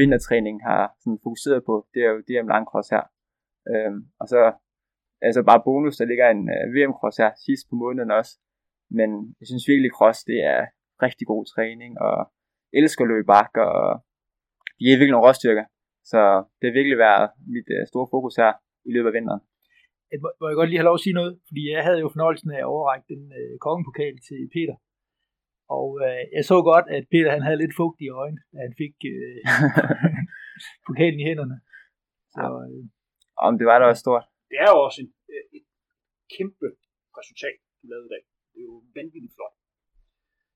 vintertræning 0.01 0.57
har 0.69 0.83
sådan 1.03 1.21
fokuseret 1.27 1.61
på. 1.69 1.75
Det 1.95 2.01
er 2.07 2.11
jo 2.15 2.21
det 2.27 2.35
her 2.37 2.45
langcross 2.55 2.89
her. 2.95 3.05
Øhm, 3.73 4.01
og 4.21 4.27
så 4.33 4.41
altså 5.27 5.41
bare 5.51 5.65
bonus, 5.67 5.97
der 5.97 6.11
ligger 6.11 6.27
en 6.31 6.45
øh, 6.55 6.65
VM-cross 6.75 7.17
her 7.23 7.31
sidst 7.47 7.65
på 7.71 7.75
måneden 7.83 8.11
også. 8.19 8.33
Men 8.99 9.11
jeg 9.41 9.47
synes 9.49 9.69
virkelig, 9.73 9.91
cross 9.99 10.19
det 10.31 10.39
er 10.55 10.63
rigtig 11.07 11.27
god 11.33 11.43
træning, 11.55 11.93
og 12.07 12.17
elsker 12.81 13.03
at 13.05 13.11
løbe 13.13 13.27
bak, 13.35 13.53
og 13.69 13.81
de 14.79 14.85
er 14.85 14.99
virkelig 15.01 15.15
nogle 15.17 15.29
råstyrker. 15.29 15.65
Så 16.11 16.21
det 16.59 16.65
har 16.69 16.79
virkelig 16.79 16.99
været 17.07 17.27
mit 17.55 17.69
uh, 17.77 17.83
store 17.91 18.09
fokus 18.15 18.35
her. 18.43 18.53
i 18.89 18.91
løbet 18.95 19.09
af 19.11 19.17
vinteren. 19.19 19.43
Jeg 20.13 20.19
må, 20.23 20.29
må 20.41 20.45
jeg 20.49 20.59
godt 20.59 20.69
lige 20.71 20.81
have 20.81 20.91
lov 20.91 20.99
at 20.99 21.05
sige 21.07 21.19
noget? 21.21 21.33
Fordi 21.49 21.63
jeg 21.75 21.83
havde 21.87 22.01
jo 22.05 22.09
fornøjelsen 22.15 22.51
af 22.57 22.61
at 22.63 22.71
overrække 22.75 23.07
den 23.15 23.23
øh, 23.41 23.55
kongepokal 23.67 24.15
til 24.29 24.41
Peter. 24.55 24.77
Og 25.77 25.89
øh, 26.07 26.23
jeg 26.37 26.45
så 26.51 26.57
godt, 26.71 26.87
at 26.97 27.05
Peter 27.13 27.31
han 27.37 27.47
havde 27.47 27.63
lidt 27.63 27.79
fugt 27.81 27.99
i 28.07 28.09
øjnene, 28.23 28.43
da 28.53 28.59
han 28.67 28.75
fik 28.83 28.95
øh, 29.15 29.39
pokalen 30.87 31.21
i 31.21 31.29
hænderne. 31.31 31.57
Så, 32.35 32.45
øh, 32.65 32.83
Om 33.47 33.53
det 33.59 33.67
var 33.71 33.79
da 33.79 33.85
også 33.91 34.05
stort. 34.07 34.25
Det 34.51 34.59
er 34.65 34.69
jo 34.75 34.79
også 34.87 34.99
en, 35.05 35.11
øh, 35.33 35.45
et 35.57 35.67
kæmpe 36.37 36.69
resultat, 37.19 37.59
du 37.81 37.85
lavede 37.93 38.09
i 38.09 38.13
dag. 38.15 38.25
Det 38.53 38.59
er 38.63 38.69
jo 38.73 38.77
vanvittigt 38.99 39.35
flot. 39.37 39.55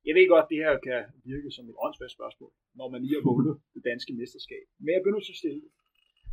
Jeg 0.07 0.15
ved 0.17 0.27
godt, 0.33 0.47
at 0.47 0.51
det 0.53 0.59
her 0.65 0.73
kan 0.89 1.01
virke 1.33 1.51
som 1.57 1.65
et 1.71 1.77
åndssvagt 1.85 2.17
spørgsmål, 2.19 2.53
når 2.79 2.89
man 2.93 3.01
lige 3.05 3.17
har 3.19 3.25
vundet 3.31 3.55
det 3.75 3.83
danske 3.91 4.13
mesterskab. 4.21 4.65
Men 4.83 4.91
jeg 4.93 5.01
begynder 5.03 5.23
til 5.25 5.37
at 5.37 5.41
stille. 5.43 5.61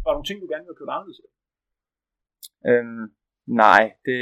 Var 0.02 0.10
der 0.10 0.18
nogle 0.18 0.30
ting, 0.30 0.38
du 0.42 0.48
gerne 0.52 0.66
ville 0.66 0.80
gjort 0.80 0.96
anderledes? 0.96 1.20
Øhm, 2.70 3.06
nej, 3.64 3.84
det, 4.06 4.20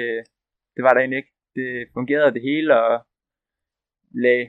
det 0.75 0.81
var 0.85 0.91
der 0.93 1.01
egentlig 1.01 1.21
ikke. 1.21 1.33
Det 1.59 1.69
fungerede 1.97 2.35
det 2.35 2.43
hele, 2.49 2.71
og 2.83 2.93
lagde, 4.23 4.45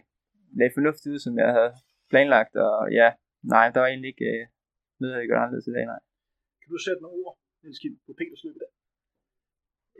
lagde 0.59 0.77
fornuftigt 0.77 1.13
ud, 1.13 1.19
som 1.27 1.35
jeg 1.43 1.51
havde 1.57 1.73
planlagt, 2.11 2.55
og 2.67 2.77
ja, 3.01 3.09
nej, 3.55 3.67
der 3.73 3.81
var 3.81 3.89
egentlig 3.93 4.11
ikke 4.15 4.29
øh, 4.35 4.47
noget, 5.01 5.15
jeg 5.19 5.27
gjorde 5.27 5.43
anderledes 5.43 5.69
i 5.71 5.75
dag, 5.77 5.85
nej. 5.93 6.03
Kan 6.61 6.71
du 6.75 6.79
sætte 6.87 7.03
nogle 7.03 7.19
ord, 7.25 7.35
Kim, 7.83 7.95
på 8.07 8.13
Peters 8.19 8.45
løb 8.45 8.57
i 8.57 8.63
dag? 8.65 8.73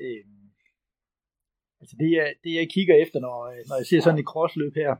øh, 0.05 0.25
altså 1.81 1.95
det, 2.01 2.11
jeg, 2.19 2.27
det 2.45 2.53
jeg 2.61 2.67
kigger 2.77 2.95
efter, 3.05 3.19
når, 3.27 3.37
øh, 3.53 3.63
når 3.69 3.77
jeg 3.81 3.87
ser 3.87 4.01
sådan 4.01 4.23
et 4.23 4.31
crossløb 4.33 4.75
her, 4.83 4.93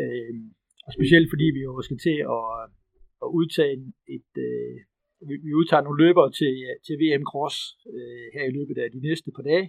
øh, 0.00 0.34
og 0.86 0.90
specielt 0.98 1.28
fordi 1.32 1.46
vi 1.56 1.62
jo 1.68 1.72
skal 1.86 1.98
til 2.06 2.18
at, 2.36 2.46
at 3.24 3.28
udtage 3.38 3.74
et, 4.16 4.32
øh, 4.48 4.76
vi, 5.28 5.34
vi 5.46 5.52
udtager 5.60 5.84
nogle 5.86 6.02
løbere 6.04 6.30
til, 6.40 6.54
til 6.86 6.94
VM 7.02 7.24
Cross 7.30 7.56
øh, 7.94 8.26
her 8.34 8.44
i 8.50 8.52
løbet 8.58 8.76
af 8.82 8.88
de 8.94 9.00
næste 9.08 9.30
par 9.36 9.44
dage. 9.50 9.66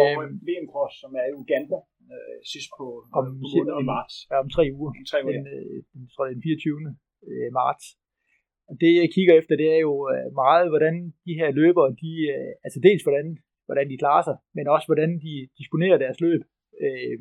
Og 0.00 0.08
Øh, 0.24 0.30
VM 0.48 0.66
Cross, 0.72 0.92
som 1.02 1.10
er 1.20 1.26
i 1.30 1.34
Uganda 1.42 1.78
øh, 2.14 2.38
sidst 2.52 2.70
på, 2.78 2.86
Om 3.18 3.24
på 3.26 3.32
måneden 3.42 3.82
i 3.82 3.86
marts. 3.94 4.14
ja, 4.30 4.36
om 4.44 4.48
tre 4.56 4.64
uger. 4.78 4.90
Om 5.00 5.06
tre 5.12 5.18
uger, 5.24 5.34
den, 5.38 5.46
øh, 5.56 5.74
jeg 6.02 6.08
tror, 6.12 6.22
det 6.24 6.30
er 6.32 6.38
den 6.38 6.42
24. 6.42 6.96
øh, 7.30 7.48
marts. 7.60 7.84
Det, 8.82 8.90
jeg 9.02 9.08
kigger 9.14 9.34
efter, 9.34 9.54
det 9.56 9.68
er 9.76 9.80
jo 9.88 9.94
øh, 10.12 10.26
meget, 10.42 10.66
hvordan 10.72 10.94
de 11.26 11.34
her 11.40 11.50
løbere, 11.60 11.88
de, 12.02 12.12
øh, 12.34 12.52
altså 12.64 12.78
dels 12.86 13.02
hvordan, 13.02 13.26
hvordan 13.66 13.86
de 13.90 14.00
klarer 14.02 14.24
sig, 14.28 14.36
men 14.56 14.68
også 14.74 14.86
hvordan 14.90 15.10
de 15.24 15.48
disponerer 15.58 15.98
deres 15.98 16.20
løb. 16.20 16.42
Øh, 16.84 17.18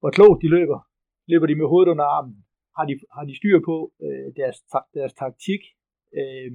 hvor 0.00 0.10
klogt 0.16 0.42
de 0.42 0.48
løber. 0.56 0.78
Løber 1.30 1.46
de 1.46 1.54
med 1.60 1.66
hovedet 1.72 1.92
under 1.94 2.06
armen? 2.16 2.36
Har 2.76 2.84
de, 2.88 2.94
har 3.16 3.24
de 3.30 3.36
styr 3.40 3.56
på 3.70 3.76
øh, 4.04 4.28
deres, 4.38 4.56
deres 4.96 5.14
taktik? 5.22 5.62
Øh, 6.20 6.50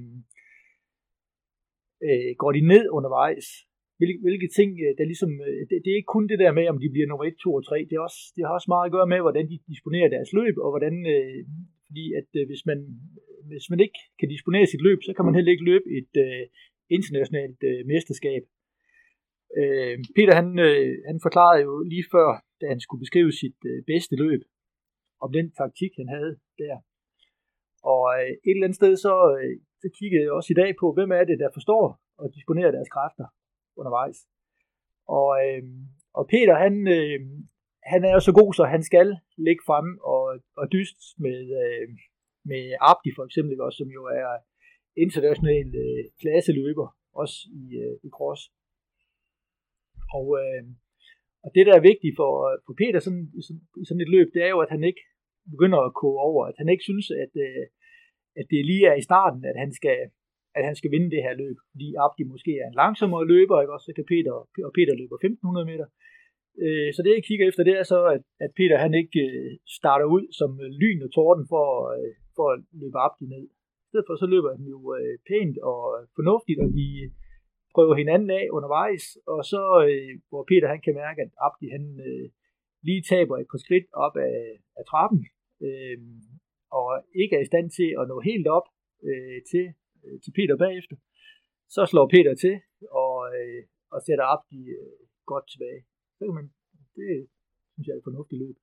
øh, 2.06 2.30
går 2.40 2.52
de 2.56 2.62
ned 2.72 2.84
undervejs? 2.98 3.46
Hvilke, 3.98 4.20
hvilke 4.26 4.48
ting, 4.58 4.70
øh, 4.84 4.92
der 4.98 5.04
ligesom, 5.12 5.30
det, 5.68 5.76
det 5.84 5.90
er 5.90 6.00
ikke 6.00 6.14
kun 6.16 6.28
det 6.32 6.38
der 6.44 6.52
med, 6.58 6.66
om 6.72 6.78
de 6.82 6.92
bliver 6.94 7.08
nummer 7.08 7.24
1, 7.24 7.36
2 7.44 7.54
og 7.58 7.64
3, 7.64 7.86
det, 7.88 7.96
er 7.96 8.04
også, 8.08 8.20
det 8.36 8.42
har 8.46 8.54
også 8.58 8.70
meget 8.74 8.88
at 8.88 8.94
gøre 8.96 9.10
med, 9.12 9.20
hvordan 9.24 9.46
de 9.50 9.56
disponerer 9.72 10.08
deres 10.14 10.30
løb, 10.38 10.56
og 10.64 10.70
hvordan, 10.72 10.94
øh, 11.14 11.38
fordi 11.86 12.04
at 12.20 12.30
øh, 12.38 12.44
hvis, 12.50 12.62
man, 12.70 12.78
hvis 13.50 13.70
man 13.72 13.80
ikke 13.80 13.98
kan 14.18 14.28
disponere 14.28 14.66
sit 14.66 14.82
løb, 14.88 14.98
så 15.02 15.12
kan 15.16 15.24
man 15.24 15.34
heller 15.34 15.52
ikke 15.52 15.68
løbe 15.70 15.88
et 16.00 16.14
øh, 16.26 16.44
internationalt 16.96 17.60
øh, 17.70 17.80
mesterskab. 17.92 18.42
Øh, 19.60 19.96
Peter 20.16 20.34
han, 20.40 20.48
øh, 20.68 20.94
han 21.10 21.18
forklarede 21.26 21.62
jo 21.68 21.72
lige 21.92 22.06
før, 22.14 22.28
da 22.60 22.64
han 22.72 22.80
skulle 22.80 23.02
beskrive 23.04 23.32
sit 23.32 23.60
øh, 23.70 23.78
bedste 23.92 24.14
løb, 24.24 24.42
om 25.24 25.32
den 25.32 25.46
taktik, 25.60 25.92
han 26.00 26.08
havde 26.16 26.32
der. 26.62 26.76
Og 27.92 28.02
øh, 28.18 28.30
et 28.46 28.54
eller 28.54 28.66
andet 28.66 28.80
sted, 28.82 28.92
så, 29.06 29.14
øh, 29.38 29.54
så 29.82 29.88
kiggede 29.98 30.22
jeg 30.24 30.32
også 30.38 30.50
i 30.52 30.60
dag 30.62 30.70
på, 30.80 30.86
hvem 30.96 31.10
er 31.18 31.24
det, 31.24 31.38
der 31.42 31.50
forstår 31.56 31.84
og 32.20 32.26
disponerer 32.36 32.70
deres 32.70 32.90
kræfter 32.94 33.26
undervejs. 33.80 34.18
Og, 35.16 35.28
øh, 35.44 35.62
og 36.18 36.24
Peter, 36.32 36.54
han, 36.64 36.74
øh, 36.98 37.20
han 37.92 38.00
er 38.08 38.12
jo 38.16 38.20
så 38.20 38.32
god, 38.40 38.50
så 38.54 38.64
han 38.64 38.82
skal 38.90 39.08
ligge 39.46 39.62
frem 39.66 39.88
og, 40.14 40.24
og 40.60 40.72
dyst 40.72 40.98
med, 41.24 41.40
øh, 41.62 41.88
med 42.52 42.62
Abdi 42.90 43.10
for 43.16 43.24
eksempel, 43.28 43.52
ikke 43.52 43.68
også, 43.68 43.80
som 43.82 43.90
jo 43.98 44.02
er 44.20 44.30
international 45.04 45.68
øh, 45.84 46.02
klasseløber, 46.20 46.88
også 47.22 47.36
i, 47.60 47.64
øh, 47.82 47.94
i 48.06 48.08
cross. 48.16 48.42
Og, 50.18 50.26
øh, 50.42 50.62
og 51.44 51.48
det, 51.54 51.64
der 51.68 51.74
er 51.76 51.88
vigtigt 51.90 52.14
for, 52.20 52.32
for 52.66 52.74
Peter 52.80 53.00
sådan, 53.06 53.24
sådan, 53.46 53.62
i 53.82 53.84
sådan 53.88 54.04
et 54.04 54.12
løb, 54.14 54.28
det 54.34 54.42
er 54.46 54.50
jo, 54.54 54.60
at 54.66 54.74
han 54.74 54.82
ikke 54.90 55.02
begynder 55.54 55.80
at 55.84 55.96
koge 56.02 56.20
over, 56.30 56.42
at 56.50 56.56
han 56.60 56.68
ikke 56.72 56.88
synes, 56.88 57.06
at, 57.24 57.32
øh, 57.46 57.64
at 58.40 58.46
det 58.50 58.68
lige 58.70 58.86
er 58.92 58.96
i 58.98 59.08
starten, 59.08 59.42
at 59.50 59.56
han 59.62 59.70
skal, 59.78 59.98
at 60.58 60.64
han 60.68 60.76
skal 60.76 60.92
vinde 60.94 61.10
det 61.14 61.24
her 61.26 61.34
løb, 61.42 61.56
fordi 61.72 61.88
Abdi 62.04 62.22
måske 62.34 62.52
er 62.62 62.66
en 62.68 62.80
langsommere 62.82 63.28
løber, 63.32 63.60
ikke 63.60 63.74
også, 63.76 63.88
så 63.88 63.94
kan 63.98 64.10
Peter, 64.12 64.32
og 64.68 64.72
Peter 64.78 64.94
løber 65.00 65.16
1500 65.16 65.66
meter. 65.72 65.86
Øh, 66.64 66.90
så 66.94 67.00
det 67.02 67.12
jeg 67.14 67.24
kigger 67.28 67.46
efter, 67.48 67.62
det 67.64 67.74
er 67.78 67.86
så, 67.92 68.00
at, 68.16 68.22
at 68.44 68.50
Peter 68.58 68.76
han 68.84 68.94
ikke 69.02 69.20
øh, 69.28 69.50
starter 69.78 70.06
ud 70.16 70.24
som 70.38 70.50
øh, 70.64 70.70
lyn 70.80 71.02
og 71.06 71.10
torden 71.16 71.44
for, 71.52 71.66
øh, 71.96 72.14
for 72.38 72.46
at 72.54 72.60
løbe 72.82 72.98
op 73.06 73.16
ned. 73.34 73.44
I 73.84 73.86
stedet 73.90 74.06
for 74.08 74.16
så 74.22 74.26
løber 74.34 74.50
han 74.56 74.64
jo 74.74 74.78
øh, 74.98 75.14
pænt 75.28 75.56
og 75.70 75.80
fornuftigt, 76.18 76.58
og 76.64 76.68
de 76.78 76.86
øh, 77.04 77.10
prøver 77.74 77.94
hinanden 78.02 78.30
af 78.40 78.44
undervejs, 78.56 79.04
og 79.32 79.40
så 79.52 79.62
øh, 79.88 80.12
hvor 80.30 80.42
Peter 80.50 80.68
han 80.74 80.80
kan 80.86 80.94
mærke, 81.04 81.20
at 81.26 81.32
Abdi 81.46 81.66
han 81.76 81.84
øh, 82.08 82.26
lige 82.88 83.02
taber 83.12 83.36
et 83.36 83.50
par 83.52 83.60
skridt 83.64 83.86
op 84.06 84.16
af, 84.30 84.40
af 84.78 84.84
trappen, 84.90 85.20
øh, 85.66 85.98
og 86.78 86.88
ikke 87.22 87.34
er 87.36 87.42
i 87.42 87.50
stand 87.52 87.66
til 87.78 87.88
at 88.00 88.04
nå 88.12 88.16
helt 88.30 88.48
op 88.58 88.66
øh, 89.08 89.38
til, 89.50 89.66
øh, 90.04 90.16
til 90.24 90.32
Peter 90.38 90.56
bagefter, 90.64 90.96
så 91.74 91.80
slår 91.90 92.06
Peter 92.14 92.34
til 92.44 92.54
og, 93.02 93.14
øh, 93.36 93.62
og 93.94 93.98
sætter 94.06 94.24
Abdi 94.34 94.60
øh, 94.78 95.00
godt 95.32 95.46
tilbage. 95.52 95.80
Så 96.16 96.22
kan 96.26 96.34
man, 96.40 96.48
det 96.96 97.28
synes 97.72 97.86
jeg 97.86 97.94
er 97.94 98.00
et 98.02 98.08
fornuftigt 98.08 98.40
løb. 98.42 98.56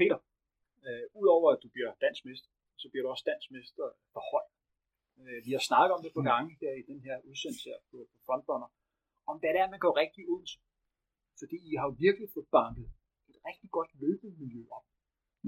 Peter, 0.00 0.18
øh, 0.88 1.04
udover 1.20 1.48
at 1.54 1.60
du 1.64 1.68
bliver 1.74 1.92
dansmester, 2.04 2.50
så 2.80 2.86
bliver 2.90 3.02
du 3.04 3.10
også 3.14 3.26
dansmester 3.30 3.86
for 4.12 4.22
hold. 4.32 4.48
Øh, 5.20 5.38
vi 5.46 5.50
har 5.56 5.62
snakket 5.70 5.92
om 5.96 6.02
det 6.04 6.12
på 6.18 6.22
gange 6.30 6.50
her 6.60 6.72
i 6.80 6.84
den 6.90 7.00
her 7.06 7.16
udsendelse 7.28 7.64
her 7.70 7.78
på, 7.90 7.96
på 8.12 8.18
Frontrunner, 8.26 8.68
om 9.30 9.36
hvad 9.40 9.50
det 9.54 9.60
er, 9.60 9.70
man 9.74 9.84
går 9.84 9.94
rigtig 10.02 10.24
ud. 10.36 10.46
Fordi 11.40 11.56
I 11.70 11.72
har 11.78 11.86
jo 11.90 11.94
virkelig 12.06 12.28
fået 12.34 12.48
banket 12.58 12.86
et 13.30 13.38
rigtig 13.48 13.70
godt 13.76 13.90
løbemiljø 14.02 14.62
op. 14.76 14.86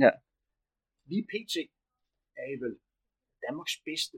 Ja. 0.04 0.10
Lige 1.10 1.24
pt. 1.32 1.54
er 2.40 2.46
I 2.54 2.56
vel 2.64 2.74
Danmarks 3.46 3.76
bedste 3.88 4.16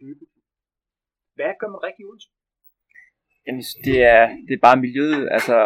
løbeklub. 0.00 0.44
Hvad 1.34 1.52
gør 1.60 1.68
man 1.74 1.82
rigtig 1.88 2.04
til? 2.22 2.30
Jamen, 3.46 3.62
det 3.86 3.98
er, 4.14 4.22
det 4.46 4.54
er 4.54 4.62
bare 4.68 4.82
miljøet, 4.86 5.28
altså, 5.36 5.56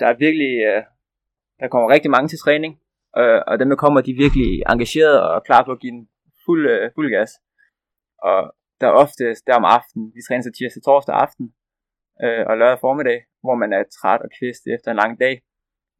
der 0.00 0.06
er 0.06 0.16
virkelig, 0.24 0.52
øh, 0.68 0.82
der 1.60 1.68
kommer 1.68 1.88
rigtig 1.94 2.10
mange 2.10 2.28
til 2.28 2.38
træning, 2.38 2.72
øh, 3.20 3.40
og 3.48 3.54
dem 3.60 3.68
der 3.68 3.76
kommer, 3.76 4.00
de 4.00 4.10
er 4.10 4.24
virkelig 4.24 4.50
engageret 4.72 5.16
og 5.32 5.44
klar 5.48 5.62
på 5.64 5.72
at 5.72 5.80
give 5.80 5.94
den 5.96 6.08
fuld, 6.44 6.64
øh, 6.74 6.90
fuld 6.96 7.10
gas. 7.16 7.32
Og 8.28 8.38
der 8.80 8.86
er 8.88 9.00
ofte 9.04 9.24
der 9.46 9.54
om 9.60 9.66
aftenen, 9.76 10.06
vi 10.14 10.20
træner 10.22 10.42
så 10.42 10.52
tirsdag, 10.52 10.82
torsdag 10.82 11.14
aften, 11.24 11.46
øh, 12.24 12.44
og 12.48 12.54
lørdag 12.58 12.80
formiddag, 12.86 13.18
hvor 13.44 13.56
man 13.62 13.70
er 13.72 13.82
træt 13.96 14.20
og 14.26 14.30
kvist 14.38 14.62
efter 14.74 14.88
en 14.90 15.00
lang 15.02 15.12
dag. 15.24 15.34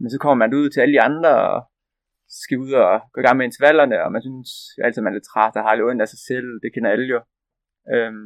Men 0.01 0.11
så 0.11 0.19
kommer 0.19 0.39
man 0.45 0.55
ud 0.61 0.71
til 0.71 0.81
alle 0.81 0.95
de 0.97 1.07
andre, 1.09 1.33
og 1.51 1.59
skal 2.43 2.59
ud 2.59 2.73
og 2.73 3.01
gå 3.13 3.19
i 3.21 3.25
gang 3.27 3.37
med 3.37 3.47
intervallerne, 3.47 3.97
og 4.05 4.13
man 4.13 4.23
synes 4.23 4.51
altid, 4.85 5.03
man 5.03 5.13
er 5.13 5.19
lidt 5.19 5.31
træt 5.33 5.57
og 5.57 5.63
har 5.63 5.75
lidt 5.75 5.89
ondt 5.89 6.03
af 6.03 6.09
sig 6.09 6.21
selv, 6.31 6.49
det 6.63 6.75
kender 6.75 6.91
alle 6.91 7.07
jo. 7.15 7.21
Øhm, 7.95 8.25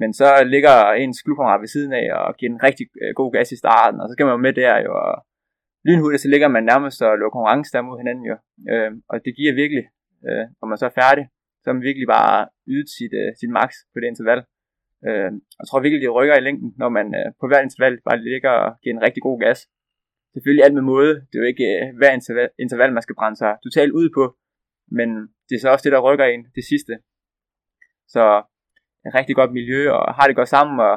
men 0.00 0.10
så 0.20 0.28
ligger 0.54 0.74
ens 0.92 1.22
klubkammerat 1.22 1.60
ved 1.60 1.70
siden 1.74 1.92
af 1.92 2.06
og 2.26 2.36
giver 2.38 2.52
en 2.52 2.62
rigtig 2.68 2.86
øh, 3.02 3.12
god 3.20 3.30
gas 3.36 3.52
i 3.52 3.62
starten, 3.64 4.00
og 4.00 4.06
så 4.08 4.14
kan 4.16 4.26
man 4.26 4.34
jo 4.36 4.44
med 4.46 4.54
der 4.62 4.74
jo, 4.86 4.92
og 5.06 5.14
lynhurtigt 5.86 6.22
så 6.22 6.28
ligger 6.32 6.48
man 6.48 6.64
nærmest 6.72 6.98
og 7.06 7.12
lukker 7.18 7.36
konkurrence 7.36 7.72
der 7.72 7.82
mod 7.82 7.98
hinanden 8.02 8.24
jo. 8.30 8.36
Øh, 8.72 8.90
og 9.10 9.16
det 9.24 9.32
giver 9.38 9.60
virkelig, 9.62 9.84
øh, 10.28 10.44
når 10.58 10.66
man 10.70 10.78
så 10.78 10.86
er 10.90 10.98
færdig, 11.02 11.24
så 11.60 11.64
har 11.68 11.76
man 11.78 11.88
virkelig 11.88 12.08
bare 12.16 12.36
ydet 12.72 12.88
sit, 12.96 13.12
øh, 13.20 13.30
sit 13.40 13.52
max 13.58 13.70
på 13.92 13.96
det 14.00 14.08
interval. 14.12 14.40
Øh, 15.06 15.30
og 15.56 15.60
jeg 15.62 15.66
tror 15.68 15.84
virkelig, 15.84 16.02
det 16.02 16.16
rykker 16.18 16.36
i 16.38 16.46
længden, 16.46 16.70
når 16.82 16.90
man 16.98 17.06
øh, 17.18 17.28
på 17.40 17.44
hver 17.48 17.60
interval 17.66 17.94
bare 18.08 18.18
ligger 18.28 18.52
og 18.64 18.68
giver 18.82 18.94
en 18.94 19.04
rigtig 19.06 19.22
god 19.28 19.36
gas. 19.44 19.60
Selvfølgelig 20.34 20.64
alt 20.64 20.76
med 20.78 20.86
måde. 20.94 21.12
Det 21.28 21.34
er 21.36 21.42
jo 21.44 21.50
ikke 21.52 21.68
øh, 21.76 21.86
hver 21.98 22.12
interval, 22.18 22.48
interval, 22.64 22.92
man 22.92 23.04
skal 23.06 23.18
brænde 23.18 23.38
sig 23.42 23.52
totalt 23.66 23.92
ud 24.00 24.08
på, 24.18 24.24
men 24.98 25.08
det 25.46 25.54
er 25.54 25.62
så 25.62 25.68
også 25.72 25.84
det, 25.86 25.92
der 25.96 26.06
rykker 26.08 26.26
ind 26.34 26.44
det 26.58 26.64
sidste. 26.72 26.94
Så 28.14 28.22
et 29.06 29.14
rigtig 29.18 29.34
godt 29.40 29.52
miljø, 29.58 29.80
og 29.96 30.14
har 30.14 30.26
det 30.26 30.36
godt 30.36 30.54
sammen, 30.56 30.76
og, 30.88 30.96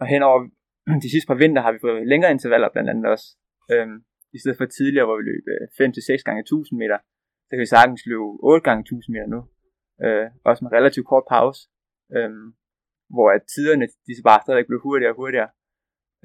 og 0.00 0.06
hen 0.12 0.22
over 0.22 0.38
de 1.04 1.10
sidste 1.10 1.28
par 1.30 1.40
vinter 1.42 1.62
har 1.62 1.72
vi 1.72 1.78
fået 1.86 2.06
længere 2.12 2.30
intervaller 2.30 2.68
blandt 2.72 2.90
andet 2.90 3.06
også. 3.14 3.26
Øhm, 3.72 3.96
I 4.36 4.38
stedet 4.42 4.58
for 4.58 4.66
tidligere, 4.66 5.06
hvor 5.06 5.18
vi 5.20 5.24
løb 5.30 5.44
5-6 5.80 6.22
gange 6.26 6.40
1000 6.40 6.78
meter, 6.82 6.98
så 7.46 7.50
kan 7.50 7.64
vi 7.64 7.74
sagtens 7.76 8.02
løbe 8.10 8.24
8 8.52 8.64
gange 8.68 8.80
1000 8.80 9.12
meter 9.14 9.28
nu. 9.34 9.40
Øh, 10.04 10.26
også 10.48 10.60
med 10.64 10.72
relativt 10.78 11.06
kort 11.12 11.26
pause, 11.34 11.60
øhm, 12.16 12.46
hvor 13.14 13.28
at 13.36 13.42
tiderne 13.54 13.86
de 14.06 14.12
så 14.16 14.22
bare 14.30 14.40
stadig 14.44 14.66
blev 14.66 14.80
hurtigere 14.86 15.12
og 15.14 15.18
hurtigere. 15.22 15.50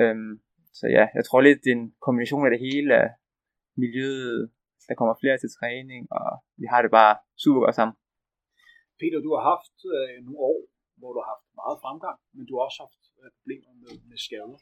Øhm, 0.01 0.33
så 0.79 0.85
ja, 0.97 1.05
jeg 1.17 1.23
tror 1.25 1.41
lidt, 1.41 1.59
det 1.63 1.71
er 1.71 1.79
en 1.81 1.89
kombination 2.05 2.45
af 2.45 2.51
det 2.53 2.61
hele, 2.67 2.91
af 3.03 3.09
miljøet, 3.83 4.41
der 4.87 4.95
kommer 4.99 5.15
flere 5.21 5.37
til 5.39 5.49
træning, 5.57 6.01
og 6.19 6.29
vi 6.61 6.65
har 6.71 6.81
det 6.81 6.91
bare 6.99 7.13
super 7.43 7.61
godt 7.65 7.75
sammen. 7.79 7.95
Peter, 9.01 9.19
du 9.25 9.29
har 9.35 9.43
haft 9.53 9.77
øh, 9.95 10.15
nogle 10.25 10.39
år, 10.51 10.59
hvor 10.99 11.11
du 11.13 11.19
har 11.21 11.29
haft 11.33 11.47
meget 11.61 11.77
fremgang, 11.83 12.17
men 12.35 12.43
du 12.47 12.53
har 12.55 12.63
også 12.69 12.79
haft 12.85 13.01
øh, 13.19 13.29
problemer 13.37 13.71
med, 13.83 13.93
med 14.09 14.17
skader. 14.25 14.59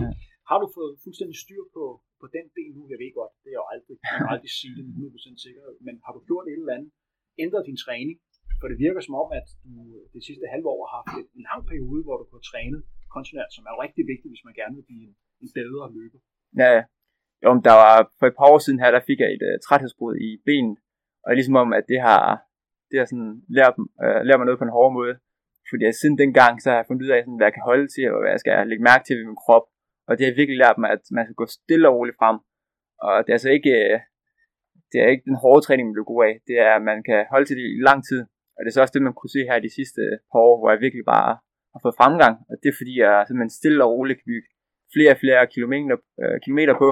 Ja. 0.00 0.08
Har 0.48 0.58
du 0.62 0.66
fået 0.78 0.92
fuldstændig 1.04 1.36
styr 1.44 1.62
på, 1.76 1.84
på 2.24 2.28
den 2.36 2.46
del 2.58 2.70
nu? 2.76 2.82
Jeg 2.92 2.98
ved 3.02 3.10
godt, 3.20 3.32
det 3.44 3.50
er 3.54 3.58
jo 3.62 3.66
aldrig, 3.72 3.94
jeg 4.12 4.18
kan 4.20 4.28
aldrig 4.34 4.52
sige 4.60 4.74
det 4.76 4.84
med 4.86 4.94
100% 4.96 5.44
sikkerhed, 5.46 5.74
men 5.86 5.94
har 6.04 6.12
du 6.16 6.20
gjort 6.28 6.46
et 6.52 6.60
eller 6.62 6.76
andet, 6.78 6.90
ændret 7.44 7.62
din 7.70 7.78
træning? 7.86 8.16
For 8.60 8.66
det 8.70 8.78
virker 8.86 9.02
som 9.06 9.14
om, 9.22 9.28
at 9.38 9.46
du 9.64 9.72
det 10.14 10.22
sidste 10.28 10.44
halve 10.54 10.68
år 10.74 10.82
har 10.92 11.00
haft 11.10 11.28
en 11.38 11.44
lang 11.50 11.62
periode, 11.70 12.02
hvor 12.06 12.16
du 12.20 12.24
har 12.36 12.42
trænet 12.52 12.80
kontinuert, 13.14 13.50
som 13.56 13.64
er 13.70 13.74
rigtig 13.84 14.04
vigtigt, 14.12 14.30
hvis 14.32 14.46
man 14.48 14.54
gerne 14.60 14.74
vil 14.78 14.86
blive 14.88 15.02
en, 15.08 15.14
en 15.44 15.50
bedre 15.58 15.84
løber. 15.96 16.20
Ja, 16.60 16.68
ja. 16.76 16.82
Jo, 17.42 17.48
men 17.54 17.62
der 17.68 17.74
var 17.82 17.94
for 18.18 18.26
et 18.26 18.36
par 18.38 18.48
år 18.52 18.60
siden 18.64 18.80
her, 18.82 18.90
der 18.96 19.02
fik 19.08 19.18
jeg 19.22 19.30
et 19.36 19.44
uh, 19.48 19.54
træthedsbrud 19.66 20.14
i 20.26 20.30
benet, 20.48 20.78
og 21.22 21.26
det 21.26 21.34
er 21.34 21.40
ligesom 21.40 21.62
om, 21.64 21.70
at 21.78 21.84
det 21.92 22.00
har, 22.08 22.22
det 22.90 22.96
har 23.00 23.06
sådan 23.12 23.32
lært, 23.58 23.74
uh, 24.04 24.20
lært 24.26 24.38
mig 24.38 24.46
noget 24.48 24.60
på 24.60 24.68
en 24.68 24.76
hård 24.78 24.92
måde. 25.00 25.14
Fordi 25.70 25.84
siden 26.00 26.16
dengang, 26.22 26.54
så 26.62 26.66
har 26.70 26.76
jeg 26.78 26.86
fundet 26.88 27.04
ud 27.06 27.14
af, 27.16 27.20
sådan, 27.22 27.38
hvad 27.38 27.48
jeg 27.48 27.56
kan 27.56 27.68
holde 27.70 27.88
til, 27.94 28.04
og 28.12 28.18
hvad 28.20 28.32
jeg 28.34 28.40
skal 28.42 28.52
lægge 28.70 28.88
mærke 28.90 29.04
til 29.04 29.16
ved 29.18 29.26
min 29.30 29.42
krop. 29.44 29.66
Og 30.08 30.12
det 30.16 30.24
har 30.26 30.38
virkelig 30.40 30.58
lært 30.64 30.78
mig, 30.78 30.90
at 30.96 31.02
man 31.16 31.24
skal 31.24 31.40
gå 31.42 31.46
stille 31.58 31.88
og 31.88 31.94
roligt 31.96 32.18
frem. 32.20 32.38
Og 33.06 33.14
det 33.22 33.30
er 33.30 33.38
altså 33.38 33.52
ikke, 33.58 33.72
øh, 33.82 33.98
det 34.90 34.98
er 35.00 35.08
ikke 35.12 35.28
den 35.30 35.40
hårde 35.42 35.62
træning, 35.64 35.84
man 35.86 35.94
bliver 35.96 36.12
god 36.12 36.22
af. 36.28 36.34
Det 36.48 36.56
er, 36.66 36.72
at 36.78 36.84
man 36.90 36.98
kan 37.08 37.20
holde 37.32 37.46
til 37.46 37.56
det 37.58 37.66
i 37.78 37.86
lang 37.88 38.00
tid. 38.08 38.20
Og 38.54 38.60
det 38.60 38.68
er 38.68 38.74
så 38.74 38.82
også 38.84 38.96
det, 38.96 39.06
man 39.08 39.16
kunne 39.16 39.34
se 39.36 39.42
her 39.48 39.66
de 39.66 39.76
sidste 39.78 40.02
par 40.30 40.42
år, 40.48 40.56
hvor 40.58 40.70
jeg 40.70 40.80
virkelig 40.84 41.04
bare 41.14 41.30
har 41.72 41.80
fået 41.84 41.98
fremgang. 42.00 42.34
Og 42.50 42.54
det 42.62 42.68
er 42.68 42.76
fordi, 42.80 42.94
jeg 43.04 43.12
simpelthen 43.26 43.58
stille 43.60 43.84
og 43.84 43.90
roligt 43.94 44.18
kan 44.18 44.30
bygge 44.32 44.48
flere 44.94 45.12
og 45.14 45.20
flere 45.24 45.42
kilometer, 45.54 45.96
øh, 46.22 46.36
kilometer 46.44 46.74
på. 46.82 46.88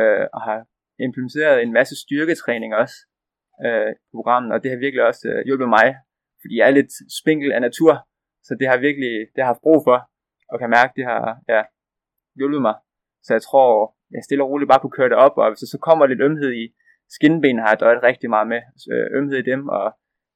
Øh, 0.00 0.26
og 0.36 0.40
har 0.48 0.58
implementeret 1.06 1.56
en 1.56 1.72
masse 1.78 1.94
styrketræning 2.04 2.70
også 2.82 2.96
øh, 3.66 3.90
på 4.08 4.14
programmet. 4.18 4.50
Og 4.54 4.58
det 4.62 4.70
har 4.70 4.78
virkelig 4.84 5.04
også 5.10 5.24
øh, 5.32 5.38
hjulpet 5.46 5.68
mig. 5.78 5.86
Fordi 6.40 6.54
jeg 6.58 6.66
er 6.68 6.78
lidt 6.78 6.92
spinkel 7.20 7.48
af 7.56 7.60
natur. 7.68 7.92
Så 8.46 8.52
det 8.60 8.66
har 8.68 8.78
virkelig 8.88 9.12
det 9.34 9.40
har 9.42 9.50
haft 9.52 9.66
brug 9.66 9.80
for. 9.88 9.98
Og 10.50 10.56
kan 10.58 10.70
mærke, 10.78 10.92
det 10.98 11.04
har 11.10 11.22
ja, 11.52 11.62
hjulpet 12.38 12.62
mig. 12.62 12.74
Så 13.22 13.34
jeg 13.34 13.42
tror, 13.42 13.96
jeg 14.10 14.24
stille 14.24 14.44
og 14.44 14.50
roligt 14.50 14.68
bare 14.68 14.80
kunne 14.80 14.98
køre 14.98 15.08
det 15.08 15.16
op. 15.26 15.36
Og 15.36 15.50
hvis 15.50 15.58
der 15.58 15.66
så 15.66 15.78
kommer 15.78 16.06
lidt 16.06 16.20
ømhed 16.20 16.52
i 16.62 16.64
skinben, 17.16 17.58
har 17.58 17.68
jeg 17.68 17.80
døjet 17.80 18.02
rigtig 18.02 18.30
meget 18.30 18.48
med. 18.48 18.60
Øh, 18.92 19.06
ømhed 19.18 19.36
i 19.38 19.50
dem. 19.50 19.68
Og 19.68 19.86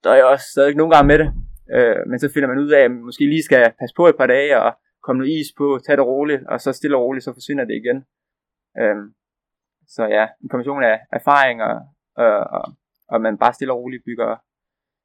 der 0.03 0.11
er 0.11 0.19
jeg 0.21 0.25
også 0.25 0.47
stadig 0.55 0.77
nogle 0.77 0.95
gange 0.95 1.09
med 1.13 1.19
det. 1.23 1.29
Øh, 1.77 2.01
men 2.11 2.19
så 2.19 2.27
finder 2.35 2.49
man 2.49 2.59
ud 2.59 2.71
af, 2.71 2.83
at 2.85 2.91
man 2.91 3.05
måske 3.09 3.25
lige 3.35 3.49
skal 3.49 3.73
passe 3.81 3.95
på 3.97 4.07
et 4.07 4.17
par 4.17 4.27
dage, 4.27 4.63
og 4.63 4.73
komme 5.05 5.19
noget 5.21 5.33
is 5.41 5.51
på, 5.61 5.67
tage 5.87 5.97
det 5.97 6.07
roligt, 6.07 6.43
og 6.53 6.61
så 6.61 6.73
stille 6.73 6.97
og 6.97 7.03
roligt, 7.03 7.25
så 7.25 7.33
forsvinder 7.33 7.65
det 7.65 7.77
igen. 7.83 7.99
Øh, 8.81 8.97
så 9.95 10.03
ja, 10.17 10.25
en 10.43 10.49
kombination 10.49 10.85
af 10.93 10.97
erfaring, 11.19 11.57
og, 11.69 11.77
og, 12.23 12.35
og, 12.57 12.65
og 13.13 13.21
man 13.21 13.39
bare 13.43 13.57
stille 13.57 13.73
og 13.73 13.79
roligt 13.81 14.05
bygger, 14.09 14.31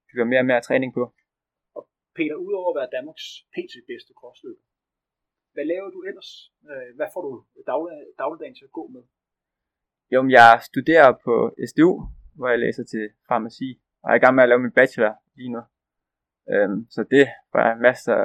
bygger 0.09 0.25
mere 0.25 0.41
og 0.43 0.49
mere 0.51 0.61
træning 0.61 0.93
på. 0.93 1.03
Og 1.75 1.81
Peter, 2.15 2.35
udover 2.35 2.69
at 2.71 2.77
være 2.79 2.95
Danmarks 2.97 3.25
PT 3.53 3.73
bedste 3.91 4.11
crossløber, 4.19 4.63
hvad 5.53 5.65
laver 5.65 5.89
du 5.95 5.99
ellers? 6.09 6.31
Øh, 6.71 6.95
hvad 6.97 7.07
får 7.13 7.21
du 7.27 7.31
daglig, 7.71 7.93
dagligdagen 8.17 8.55
til 8.55 8.65
at 8.69 8.71
gå 8.71 8.87
med? 8.87 9.03
Jo, 10.13 10.19
jeg 10.29 10.59
studerer 10.69 11.09
på 11.25 11.35
SDU, 11.69 11.91
hvor 12.37 12.49
jeg 12.53 12.59
læser 12.59 12.83
til 12.83 13.05
farmaci, 13.27 13.69
og 14.01 14.07
jeg 14.07 14.15
er 14.15 14.19
i 14.19 14.23
gang 14.23 14.35
med 14.35 14.43
at 14.43 14.49
lave 14.49 14.61
min 14.65 14.77
bachelor 14.79 15.13
lige 15.35 15.51
nu. 15.55 15.61
Øhm, 16.53 16.79
så 16.95 17.01
det 17.13 17.25
var 17.53 17.75
masser 17.87 18.17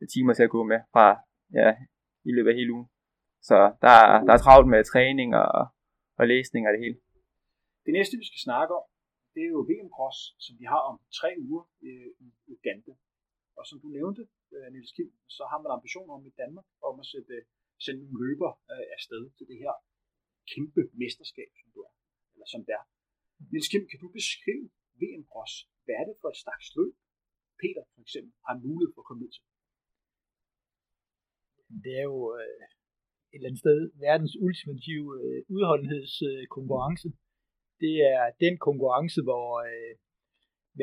af 0.00 0.06
timer 0.14 0.32
til 0.34 0.42
at 0.48 0.54
gå 0.56 0.62
med 0.72 0.80
fra 0.92 1.06
ja, 1.58 1.68
i 2.28 2.30
løbet 2.36 2.50
af 2.50 2.56
hele 2.56 2.72
ugen. 2.72 2.88
Så 3.48 3.56
der, 3.84 3.96
der 4.26 4.32
er 4.36 4.42
travlt 4.44 4.68
med 4.68 4.84
træning 4.84 5.30
og, 5.42 5.66
og 6.18 6.24
læsning 6.32 6.62
og 6.66 6.72
det 6.72 6.80
hele. 6.84 6.98
Det 7.86 7.92
næste, 7.98 8.14
vi 8.22 8.26
skal 8.30 8.42
snakke 8.48 8.72
om, 8.80 8.84
det 9.34 9.42
er 9.46 9.52
jo 9.56 9.60
VM 9.70 9.90
Cross, 9.96 10.18
som 10.44 10.54
vi 10.60 10.64
har 10.72 10.82
om 10.90 10.96
tre 11.20 11.30
uger 11.48 11.64
øh, 11.86 12.08
i 12.26 12.28
Uganda. 12.54 12.92
Og 13.58 13.64
som 13.68 13.78
du 13.82 13.88
nævnte, 13.98 14.22
øh, 14.54 14.66
Niels 14.72 14.92
Kim, 14.96 15.10
så 15.36 15.42
har 15.50 15.58
man 15.62 15.70
ambitioner 15.76 16.12
om 16.18 16.24
i 16.30 16.32
Danmark 16.42 16.66
om 16.88 16.94
at 17.02 17.06
sætte, 17.12 17.34
sende 17.84 18.00
nogle 18.02 18.18
løber 18.22 18.50
øh, 18.72 18.86
afsted 18.96 19.22
til 19.36 19.46
det 19.50 19.58
her 19.64 19.74
kæmpe 20.52 20.82
mesterskab, 21.02 21.50
som 21.60 21.68
du 21.74 21.80
er, 21.88 21.92
eller 22.34 22.48
som 22.54 22.60
det 22.66 22.72
er. 22.80 22.84
Niels 23.50 23.68
Kim, 23.70 23.84
kan 23.90 24.00
du 24.04 24.08
beskrive 24.18 24.66
VM 25.00 25.24
Cross? 25.30 25.52
Hvad 25.84 25.94
er 26.00 26.04
det 26.08 26.16
for 26.20 26.28
et 26.34 26.42
slags 26.44 26.66
løb, 26.76 26.94
Peter 27.60 27.84
for 27.94 28.00
eksempel 28.06 28.32
har 28.46 28.56
mulighed 28.66 28.92
for 28.94 29.02
at 29.02 29.08
komme 29.08 29.22
ud 29.26 29.32
til? 29.36 29.44
Det 31.84 31.92
er 32.00 32.06
jo 32.12 32.20
øh, 32.38 32.62
et 33.32 33.38
eller 33.38 33.48
andet 33.50 33.64
sted 33.64 33.78
verdens 34.06 34.34
ultimative 34.46 35.08
øh, 35.20 35.38
udholdenhedskonkurrence. 35.54 37.08
Øh, 37.08 37.14
det 37.82 37.94
er 38.14 38.24
den 38.44 38.54
konkurrence, 38.68 39.20
hvor 39.28 39.46
øh, 39.68 39.92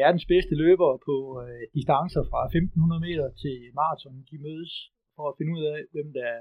verdens 0.01 0.25
bedste 0.33 0.55
løbere 0.63 0.95
på 1.07 1.15
øh, 1.43 1.63
distancer 1.77 2.23
fra 2.31 2.41
1500 2.45 3.01
meter 3.07 3.27
til 3.43 3.55
maraton, 3.79 4.17
de 4.31 4.37
mødes 4.47 4.73
for 5.15 5.25
at 5.29 5.37
finde 5.37 5.51
ud 5.57 5.63
af, 5.73 5.77
hvem 5.93 6.09
der 6.19 6.31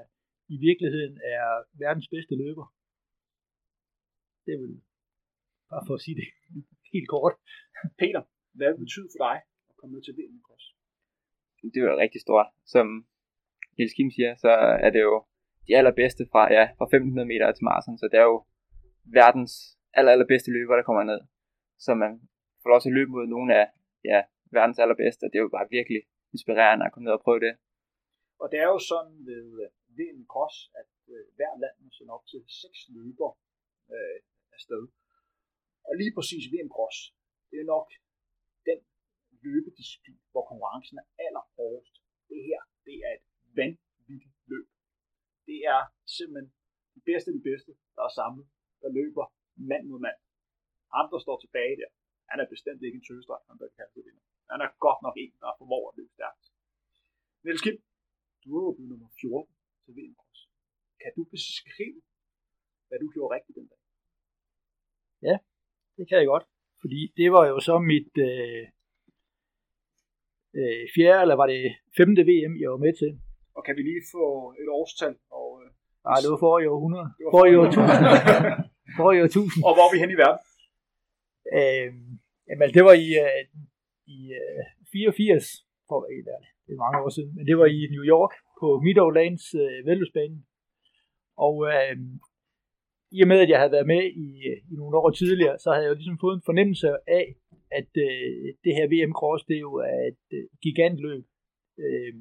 i 0.55 0.57
virkeligheden 0.69 1.15
er 1.35 1.47
verdens 1.85 2.09
bedste 2.15 2.35
løber. 2.43 2.67
Det 4.47 4.55
vil 4.61 4.75
bare 5.71 5.85
for 5.87 5.95
at 5.95 6.05
sige 6.05 6.17
det 6.21 6.29
helt 6.95 7.09
kort. 7.15 7.35
Peter, 8.03 8.23
hvad 8.59 8.73
betyder 8.83 9.09
for 9.13 9.21
dig 9.27 9.37
at 9.71 9.75
komme 9.79 9.93
ned 9.95 10.03
til 10.03 10.15
VM 10.19 10.39
Cross? 10.47 10.65
Det 11.73 11.79
er 11.79 11.87
jo 11.91 12.03
rigtig 12.05 12.21
stort. 12.27 12.49
Som 12.75 12.87
Niels 13.77 13.95
Kim 13.97 14.11
siger, 14.17 14.33
så 14.45 14.51
er 14.87 14.91
det 14.95 15.03
jo 15.09 15.25
de 15.67 15.77
allerbedste 15.79 16.25
fra, 16.33 16.43
ja, 16.57 16.65
fra 16.79 16.85
1500 16.85 17.29
meter 17.33 17.53
til 17.53 17.65
maraton, 17.65 17.99
så 17.99 18.07
det 18.13 18.19
er 18.23 18.29
jo 18.33 18.39
verdens 19.19 19.53
aller, 19.99 20.13
allerbedste 20.13 20.51
løber, 20.57 20.77
der 20.77 20.89
kommer 20.89 21.03
ned. 21.03 21.21
Så 21.79 21.95
man 21.95 22.13
får 22.63 22.71
lov 22.73 22.81
til 22.81 22.93
at 22.93 22.99
løbe 22.99 23.11
mod 23.17 23.27
nogle 23.37 23.51
af 23.61 23.67
ja, 24.11 24.19
verdens 24.57 24.79
allerbedste, 24.83 25.23
og 25.25 25.31
det 25.31 25.39
er 25.39 25.47
jo 25.47 25.57
bare 25.59 25.75
virkelig 25.79 26.01
inspirerende 26.35 26.87
at 26.87 26.93
komme 26.93 27.07
ned 27.07 27.19
og 27.19 27.25
prøve 27.27 27.41
det. 27.47 27.55
Og 28.43 28.47
det 28.53 28.59
er 28.65 28.69
jo 28.75 28.79
sådan 28.93 29.17
ved 29.31 29.47
øh, 29.63 29.69
VM 29.99 30.23
Cross, 30.33 30.57
at 30.81 30.93
øh, 31.15 31.25
hver 31.37 31.53
land 31.63 31.77
må 31.85 31.89
sende 31.97 32.13
op 32.17 32.25
til 32.33 32.41
seks 32.63 32.79
løber 32.97 33.31
øh, 33.95 34.19
afsted. 34.57 34.83
Og 35.89 35.93
lige 36.01 36.13
præcis 36.17 36.45
VM 36.53 36.71
Cross, 36.77 36.97
det 37.51 37.59
er 37.63 37.69
nok 37.77 37.89
den 38.69 38.79
løbedisciplin, 39.45 40.21
hvor 40.33 40.45
konkurrencen 40.51 40.97
er 41.03 41.07
allerhårdest. 41.27 41.95
Det 42.31 42.41
her, 42.49 42.61
det 42.87 42.97
er 43.07 43.13
et 43.19 43.27
vanvittigt 43.59 44.37
løb. 44.53 44.67
Det 45.49 45.59
er 45.75 45.81
simpelthen 46.17 46.49
de 46.95 47.01
bedste 47.11 47.29
af 47.31 47.35
de 47.39 47.45
bedste, 47.51 47.71
der 47.97 48.03
er 48.09 48.13
samlet, 48.21 48.47
der 48.83 48.91
løber 48.99 49.25
mand 49.71 49.85
mod 49.91 50.01
mand. 50.07 50.19
Andre 51.01 51.19
står 51.25 51.37
tilbage 51.41 51.77
der, 51.81 51.91
han 52.33 52.39
er 52.45 52.49
bestemt 52.55 52.83
ikke 52.87 52.99
en 52.99 53.07
tøgestreg, 53.09 53.41
han 53.49 53.59
der 53.63 53.69
kan 53.77 53.87
det 53.95 54.03
vinder. 54.07 54.25
Han 54.53 54.61
er 54.65 54.71
godt 54.87 55.01
nok 55.07 55.17
en, 55.25 55.33
der 55.43 55.51
formår 55.61 55.83
at 55.91 55.97
løbe 55.99 56.13
stærkt. 56.19 56.45
Niels 57.45 57.63
Kim, 57.65 57.77
du 58.45 58.49
er 58.57 58.75
blevet 58.77 58.91
nummer 58.93 59.11
14 59.21 59.55
til 59.85 59.93
VM 59.97 60.15
Cross. 60.21 60.41
Kan 61.03 61.13
du 61.17 61.23
beskrive, 61.35 62.01
hvad 62.89 62.99
du 63.03 63.09
gjorde 63.15 63.35
rigtigt 63.37 63.57
den 63.59 63.67
dag? 63.73 63.83
Ja, 65.29 65.37
det 65.97 66.05
kan 66.09 66.19
jeg 66.21 66.29
godt. 66.35 66.47
Fordi 66.83 67.01
det 67.19 67.29
var 67.37 67.45
jo 67.53 67.57
så 67.69 67.75
mit 67.93 68.13
øh, 68.29 68.65
øh, 70.59 70.83
fjerde, 70.95 71.23
eller 71.25 71.37
var 71.43 71.49
det 71.55 71.63
femte 71.99 72.23
VM, 72.31 72.55
jeg 72.63 72.71
var 72.75 72.81
med 72.87 72.95
til. 73.03 73.11
Og 73.57 73.63
kan 73.67 73.77
vi 73.77 73.83
lige 73.83 74.05
få 74.17 74.27
et 74.63 74.69
årstal? 74.81 75.15
Og, 75.39 75.49
øh, 75.63 75.71
Nej, 76.09 76.19
det 76.23 76.31
var 76.33 76.41
for 76.47 76.55
i 76.65 76.67
år 76.73 76.79
100. 76.79 77.05
Det 77.19 77.25
var 77.27 77.33
for 77.37 77.47
i 77.53 77.55
år 77.61 77.67
1000. 77.67 77.87
for 78.99 79.09
i 79.17 79.19
år 79.25 79.29
1000. 79.29 79.65
Og 79.67 79.73
hvor 79.75 79.85
er 79.89 79.93
vi 79.95 80.03
hen 80.03 80.15
i 80.17 80.19
verden? 80.25 80.41
Øh, 81.59 81.91
jamen, 82.53 82.71
det 82.77 82.83
var 82.89 82.97
i, 83.07 83.09
øh, 83.25 83.43
i 84.17 84.19
øh, 84.41 84.63
84, 84.93 85.67
for 85.89 85.95
at 85.97 86.03
være 86.05 86.17
helt 86.17 86.31
ærlig. 86.35 86.51
Det 86.67 86.73
er 86.73 86.85
mange 86.85 86.99
år 87.05 87.11
siden. 87.17 87.33
Men 87.37 87.45
det 87.49 87.57
var 87.61 87.69
i 87.77 87.81
New 87.95 88.05
York 88.15 88.33
på 88.61 88.67
Meadowlands 88.85 89.47
øh, 89.63 89.79
vedløbsbane. 89.87 90.37
Og 91.47 91.55
øh, 91.71 91.97
i 93.17 93.19
og 93.25 93.29
med, 93.29 93.39
at 93.45 93.51
jeg 93.51 93.59
havde 93.61 93.77
været 93.77 93.93
med 93.95 94.03
i, 94.27 94.29
øh, 94.51 94.59
i 94.73 94.75
nogle 94.81 94.97
år 95.01 95.11
tidligere, 95.11 95.57
så 95.63 95.69
havde 95.71 95.85
jeg 95.85 95.93
jo 95.93 96.01
ligesom 96.01 96.23
fået 96.25 96.37
en 96.37 96.49
fornemmelse 96.49 96.87
af, 97.21 97.27
at 97.81 97.91
øh, 98.07 98.47
det 98.65 98.73
her 98.77 98.87
VM 98.93 99.13
Cross, 99.19 99.45
det 99.49 99.57
er 99.57 99.65
jo 99.69 99.75
et 100.13 100.27
øh, 100.39 100.47
gigantløb. 100.65 101.25
Øh, 101.85 102.15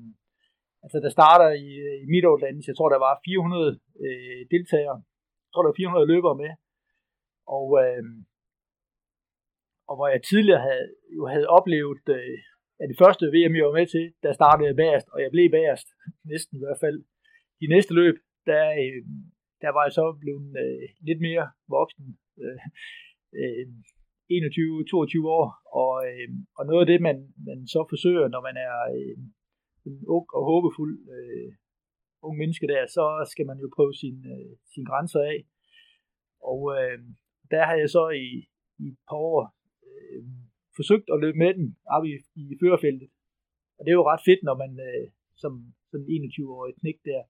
altså, 0.84 0.98
der 1.06 1.12
starter 1.18 1.50
i, 1.66 1.70
øh, 1.88 1.98
i 2.04 2.06
Midtjylland, 2.14 2.56
jeg 2.70 2.76
tror, 2.76 2.90
der 2.96 3.02
var 3.08 3.14
400 3.26 3.80
øh, 4.06 4.42
deltagere. 4.54 4.98
Jeg 5.46 5.52
tror, 5.52 5.62
der 5.64 5.72
var 5.72 5.82
400 5.82 6.12
løbere 6.14 6.36
med. 6.44 6.52
Og, 7.58 7.68
øh, 7.84 8.04
og 9.92 9.96
hvor 9.98 10.08
jeg 10.14 10.22
tidligere 10.24 10.62
havde, 10.68 10.88
jo 11.18 11.24
havde 11.34 11.48
oplevet, 11.58 12.06
øh, 12.18 12.40
at 12.82 12.88
det 12.92 12.98
første 13.04 13.26
VM, 13.36 13.54
jeg 13.56 13.66
var 13.70 13.80
med 13.80 13.88
til, 13.96 14.06
der 14.24 14.32
startede 14.40 14.68
jeg 14.68 14.80
bagerst, 14.82 15.08
og 15.14 15.20
jeg 15.24 15.32
blev 15.32 15.48
bagerst, 15.58 15.88
næsten 16.32 16.54
i 16.58 16.62
hvert 16.64 16.82
fald. 16.84 16.98
De 17.62 17.68
næste 17.76 17.94
løb, 18.00 18.16
der, 18.50 18.64
øh, 18.82 19.02
der 19.64 19.72
var 19.76 19.84
jeg 19.88 19.94
så 20.00 20.06
blevet 20.24 20.48
øh, 20.64 20.88
lidt 21.08 21.22
mere 21.28 21.46
voksen, 21.76 22.06
øh, 22.44 22.60
øh, 23.40 23.66
21-22 24.32 25.40
år, 25.40 25.48
og, 25.82 25.94
øh, 26.10 26.30
og 26.58 26.64
noget 26.70 26.82
af 26.84 26.90
det, 26.92 27.00
man, 27.08 27.18
man 27.50 27.60
så 27.74 27.82
forsøger, 27.92 28.28
når 28.28 28.42
man 28.48 28.56
er 28.68 28.76
øh, 28.96 29.18
en 29.88 29.96
ung 30.16 30.28
og 30.38 30.44
håbefuld 30.52 30.96
øh, 31.16 31.50
ung 32.26 32.36
menneske 32.38 32.68
der, 32.74 32.84
så 32.98 33.06
skal 33.32 33.46
man 33.50 33.58
jo 33.64 33.68
prøve 33.76 33.94
øh, 33.96 34.00
sine 34.02 34.22
øh, 34.36 34.52
sin 34.74 34.86
grænser 34.90 35.22
af. 35.34 35.40
Og 36.52 36.60
øh, 36.78 36.98
der 37.52 37.62
har 37.70 37.76
jeg 37.82 37.90
så 37.98 38.04
i, 38.10 38.28
i 38.84 38.86
et 38.94 39.00
par 39.10 39.20
år 39.32 39.42
øh, 39.94 40.24
forsøgt 40.78 41.08
at 41.14 41.22
løbe 41.24 41.38
med 41.44 41.52
den 41.58 41.68
op 41.96 42.06
i, 42.12 42.14
i 42.42 42.44
førerfeltet. 42.62 43.10
Og 43.78 43.82
det 43.84 43.92
er 43.92 44.00
jo 44.00 44.10
ret 44.12 44.26
fedt, 44.28 44.42
når 44.48 44.56
man 44.64 44.72
øh, 44.88 45.06
som 45.42 45.54
sådan 45.92 46.08
21-årig 46.08 46.74
knæk 46.82 47.00
der, 47.10 47.22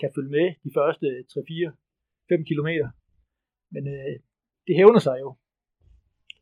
kan 0.00 0.10
følge 0.16 0.34
med 0.38 0.46
de 0.64 0.70
første 0.78 1.06
3-4-5 1.32 2.44
kilometer. 2.50 2.88
Men 3.74 3.82
øh, 3.94 4.14
det 4.66 4.74
hævner 4.80 5.02
sig 5.08 5.16
jo. 5.24 5.30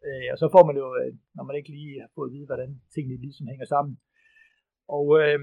Øh, 0.06 0.28
og 0.32 0.38
så 0.42 0.46
får 0.54 0.64
man 0.68 0.76
jo, 0.82 0.86
øh, 1.00 1.12
når 1.36 1.44
man 1.44 1.56
ikke 1.56 1.70
lige 1.76 2.00
har 2.02 2.10
fået 2.14 2.28
at 2.28 2.34
vide, 2.34 2.50
hvordan 2.50 2.70
tingene 2.94 3.22
ligesom 3.24 3.46
hænger 3.52 3.66
sammen. 3.74 3.94
Og, 4.96 5.06
øh, 5.20 5.38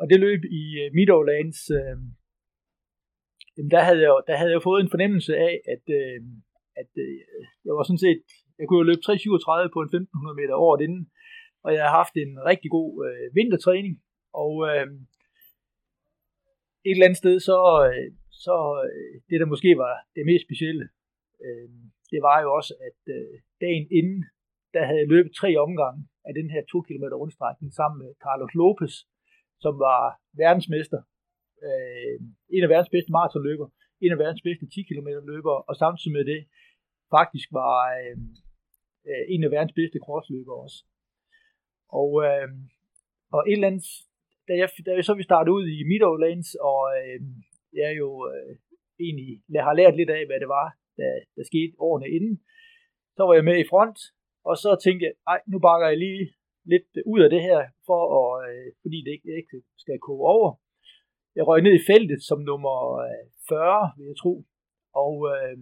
og 0.00 0.04
det 0.10 0.18
løb 0.26 0.40
i 0.60 0.62
øh, 0.82 0.88
Meadowlands, 0.96 1.60
øh, 1.78 1.96
der, 3.72 3.82
havde 3.86 4.00
jeg, 4.06 4.12
der 4.28 4.36
havde 4.40 4.52
jeg 4.54 4.66
fået 4.68 4.80
en 4.80 4.92
fornemmelse 4.94 5.32
af, 5.48 5.54
at, 5.74 5.84
øh, 6.00 6.18
at 6.82 6.92
øh, 7.04 7.18
jeg 7.64 7.72
var 7.76 7.84
sådan 7.86 8.04
set, 8.06 8.20
jeg 8.58 8.64
kunne 8.66 8.80
jo 8.82 8.90
løbe 8.90 9.06
3.37 9.06 9.74
på 9.74 9.80
en 9.82 9.90
1500 9.90 10.40
meter 10.40 10.54
året 10.66 10.80
inden, 10.86 11.04
og 11.64 11.70
jeg 11.74 11.82
har 11.86 11.94
haft 12.00 12.14
en 12.24 12.32
rigtig 12.50 12.70
god 12.76 12.90
øh, 13.06 13.26
vintertræning, 13.38 13.94
og 14.42 14.52
øh, 14.68 14.86
et 16.88 16.94
eller 16.94 17.08
andet 17.08 17.22
sted, 17.22 17.36
så, 17.48 17.58
øh, 17.88 18.08
så 18.44 18.56
øh, 18.86 19.14
det 19.28 19.36
der 19.40 19.52
måske 19.52 19.70
var 19.84 19.94
det 20.16 20.24
mest 20.30 20.44
specielle, 20.48 20.84
øh, 21.44 21.68
det 22.12 22.20
var 22.28 22.36
jo 22.44 22.48
også, 22.58 22.72
at 22.88 23.00
øh, 23.16 23.34
dagen 23.64 23.86
inden, 23.98 24.20
der 24.74 24.82
havde 24.86 25.00
jeg 25.02 25.12
løbet 25.14 25.32
tre 25.40 25.50
omgange 25.66 26.00
af 26.28 26.32
den 26.38 26.48
her 26.54 26.62
2 26.72 26.80
km 26.88 27.04
rundstrækning 27.22 27.70
sammen 27.78 27.98
med 28.02 28.10
Carlos 28.24 28.54
Lopez, 28.60 28.94
som 29.64 29.74
var 29.86 30.02
verdensmester, 30.42 31.00
øh, 31.66 32.16
en 32.54 32.62
af 32.66 32.70
verdens 32.74 32.92
bedste 32.94 33.12
maratonløbere, 33.16 33.70
en 34.04 34.12
af 34.14 34.18
verdens 34.24 34.42
bedste 34.48 34.66
10 34.74 34.82
km 34.90 35.08
løbere, 35.32 35.58
og 35.68 35.74
samtidig 35.82 36.12
med 36.16 36.24
det 36.32 36.40
faktisk 37.16 37.48
var 37.60 37.76
øh, 38.00 38.16
Øh, 39.08 39.24
en 39.34 39.44
af 39.44 39.50
verdens 39.50 39.78
bedste 39.80 39.98
crossløbere 40.04 40.62
også. 40.64 40.78
Og, 42.00 42.10
øh, 42.26 42.48
og 43.34 43.40
et 43.48 43.52
eller 43.52 43.70
andet 43.70 43.86
da 44.48 44.52
jeg, 44.60 44.68
da 44.86 44.90
jeg 44.94 45.04
så 45.04 45.14
vi 45.14 45.22
startede 45.30 45.54
ud 45.58 45.66
i 45.76 45.88
Meadowlands, 45.90 46.54
og 46.54 46.80
øh, 46.96 47.20
jeg 47.82 47.90
jo 48.02 48.08
øh, 48.32 48.52
egentlig 49.06 49.30
har 49.66 49.74
lært 49.80 49.96
lidt 49.96 50.10
af, 50.10 50.22
hvad 50.26 50.40
det 50.40 50.48
var, 50.48 50.66
der, 50.98 51.10
der 51.36 51.44
skete 51.50 51.72
årene 51.78 52.08
inden, 52.16 52.34
så 53.16 53.22
var 53.26 53.34
jeg 53.34 53.44
med 53.44 53.58
i 53.60 53.68
front, 53.72 53.98
og 54.48 54.54
så 54.56 54.70
tænkte 54.84 55.02
jeg, 55.06 55.40
nu 55.52 55.58
bakker 55.58 55.88
jeg 55.88 55.98
lige 55.98 56.24
lidt 56.72 56.90
ud 57.12 57.20
af 57.20 57.30
det 57.30 57.42
her, 57.48 57.60
for 57.88 58.00
at, 58.20 58.30
øh, 58.50 58.66
fordi 58.82 58.98
det 59.04 59.10
ikke, 59.16 59.30
ikke 59.40 59.56
skal 59.82 59.98
koge 59.98 60.24
over. 60.36 60.50
Jeg 61.36 61.46
røg 61.46 61.62
ned 61.62 61.74
i 61.76 61.86
feltet 61.90 62.20
som 62.28 62.40
nummer 62.50 62.76
øh, 63.06 63.24
40, 63.48 63.90
vil 63.96 64.06
jeg 64.06 64.16
tro. 64.22 64.34
Og 65.04 65.14
øh, 65.32 65.56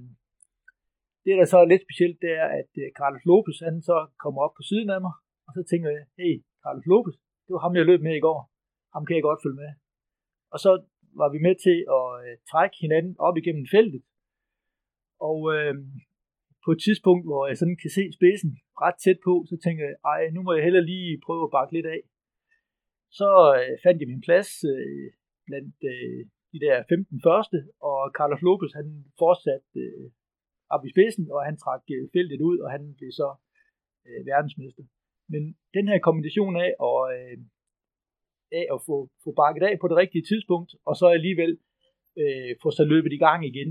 det, 1.25 1.35
der 1.41 1.47
så 1.53 1.57
er 1.63 1.71
lidt 1.73 1.87
specielt, 1.87 2.19
det 2.25 2.33
er, 2.43 2.49
at 2.61 2.71
øh, 2.83 2.87
Carlos 2.99 3.25
Lopez, 3.31 3.59
han 3.69 3.77
så 3.89 3.97
kommer 4.23 4.41
op 4.47 4.55
på 4.59 4.63
siden 4.71 4.89
af 4.97 5.01
mig, 5.07 5.15
og 5.47 5.51
så 5.57 5.63
tænker 5.71 5.89
jeg, 5.97 6.05
hey, 6.19 6.35
Carlos 6.63 6.87
Lopez, 6.93 7.17
det 7.45 7.53
var 7.55 7.63
ham, 7.65 7.77
jeg 7.79 7.87
løb 7.91 8.01
med 8.09 8.15
i 8.17 8.25
går 8.29 8.41
ham 8.95 9.05
kan 9.07 9.17
jeg 9.17 9.29
godt 9.29 9.43
følge 9.45 9.61
med. 9.63 9.71
Og 10.55 10.59
så 10.65 10.71
var 11.21 11.29
vi 11.35 11.39
med 11.47 11.55
til 11.67 11.79
at 11.99 12.07
øh, 12.25 12.35
trække 12.51 12.77
hinanden 12.85 13.15
op 13.27 13.37
igennem 13.37 13.67
feltet. 13.75 14.03
Og 15.31 15.39
øh, 15.55 15.75
på 16.65 16.71
et 16.75 16.81
tidspunkt, 16.87 17.25
hvor 17.29 17.43
jeg 17.51 17.57
sådan 17.59 17.79
kan 17.83 17.93
se 17.99 18.05
spidsen 18.19 18.53
ret 18.85 18.99
tæt 19.05 19.19
på, 19.27 19.35
så 19.51 19.57
tænker 19.65 19.85
jeg, 19.89 19.97
ej, 20.13 20.21
nu 20.35 20.41
må 20.43 20.51
jeg 20.55 20.65
heller 20.67 20.85
lige 20.93 21.23
prøve 21.27 21.45
at 21.47 21.55
bakke 21.57 21.73
lidt 21.77 21.89
af. 21.97 22.01
Så 23.19 23.29
øh, 23.59 23.75
fandt 23.85 24.01
jeg 24.01 24.09
min 24.13 24.27
plads 24.27 24.51
øh, 24.73 25.07
blandt 25.49 25.79
øh, 25.93 26.21
de 26.53 26.59
der 26.65 26.77
15 26.89 27.21
første, 27.29 27.59
og 27.89 27.99
Carlos 28.19 28.43
Lopez, 28.47 28.73
han 28.81 28.89
fortsatte 29.23 29.81
øh, 29.85 30.07
op 30.75 30.85
i 30.87 30.91
spidsen, 30.95 31.25
og 31.35 31.45
han 31.49 31.57
trak 31.57 31.83
øh, 31.97 32.09
feltet 32.15 32.41
ud, 32.41 32.59
og 32.65 32.71
han 32.71 32.95
blev 32.99 33.11
så 33.13 33.29
øh, 34.07 34.27
verdensmester. 34.27 34.85
Men 35.33 35.43
den 35.77 35.89
her 35.89 35.99
kombination 35.99 36.57
af 36.57 36.71
at 36.89 37.01
øh, 37.17 37.39
af 38.61 38.67
at 38.75 38.79
få, 38.89 38.97
få 39.25 39.31
bakket 39.43 39.63
af 39.69 39.75
på 39.81 39.89
det 39.89 39.97
rigtige 40.03 40.29
tidspunkt, 40.31 40.71
og 40.89 40.95
så 41.01 41.07
alligevel 41.19 41.53
øh, 42.23 42.51
få 42.63 42.69
sig 42.77 42.87
løbet 42.87 43.13
i 43.13 43.23
gang 43.27 43.41
igen 43.51 43.71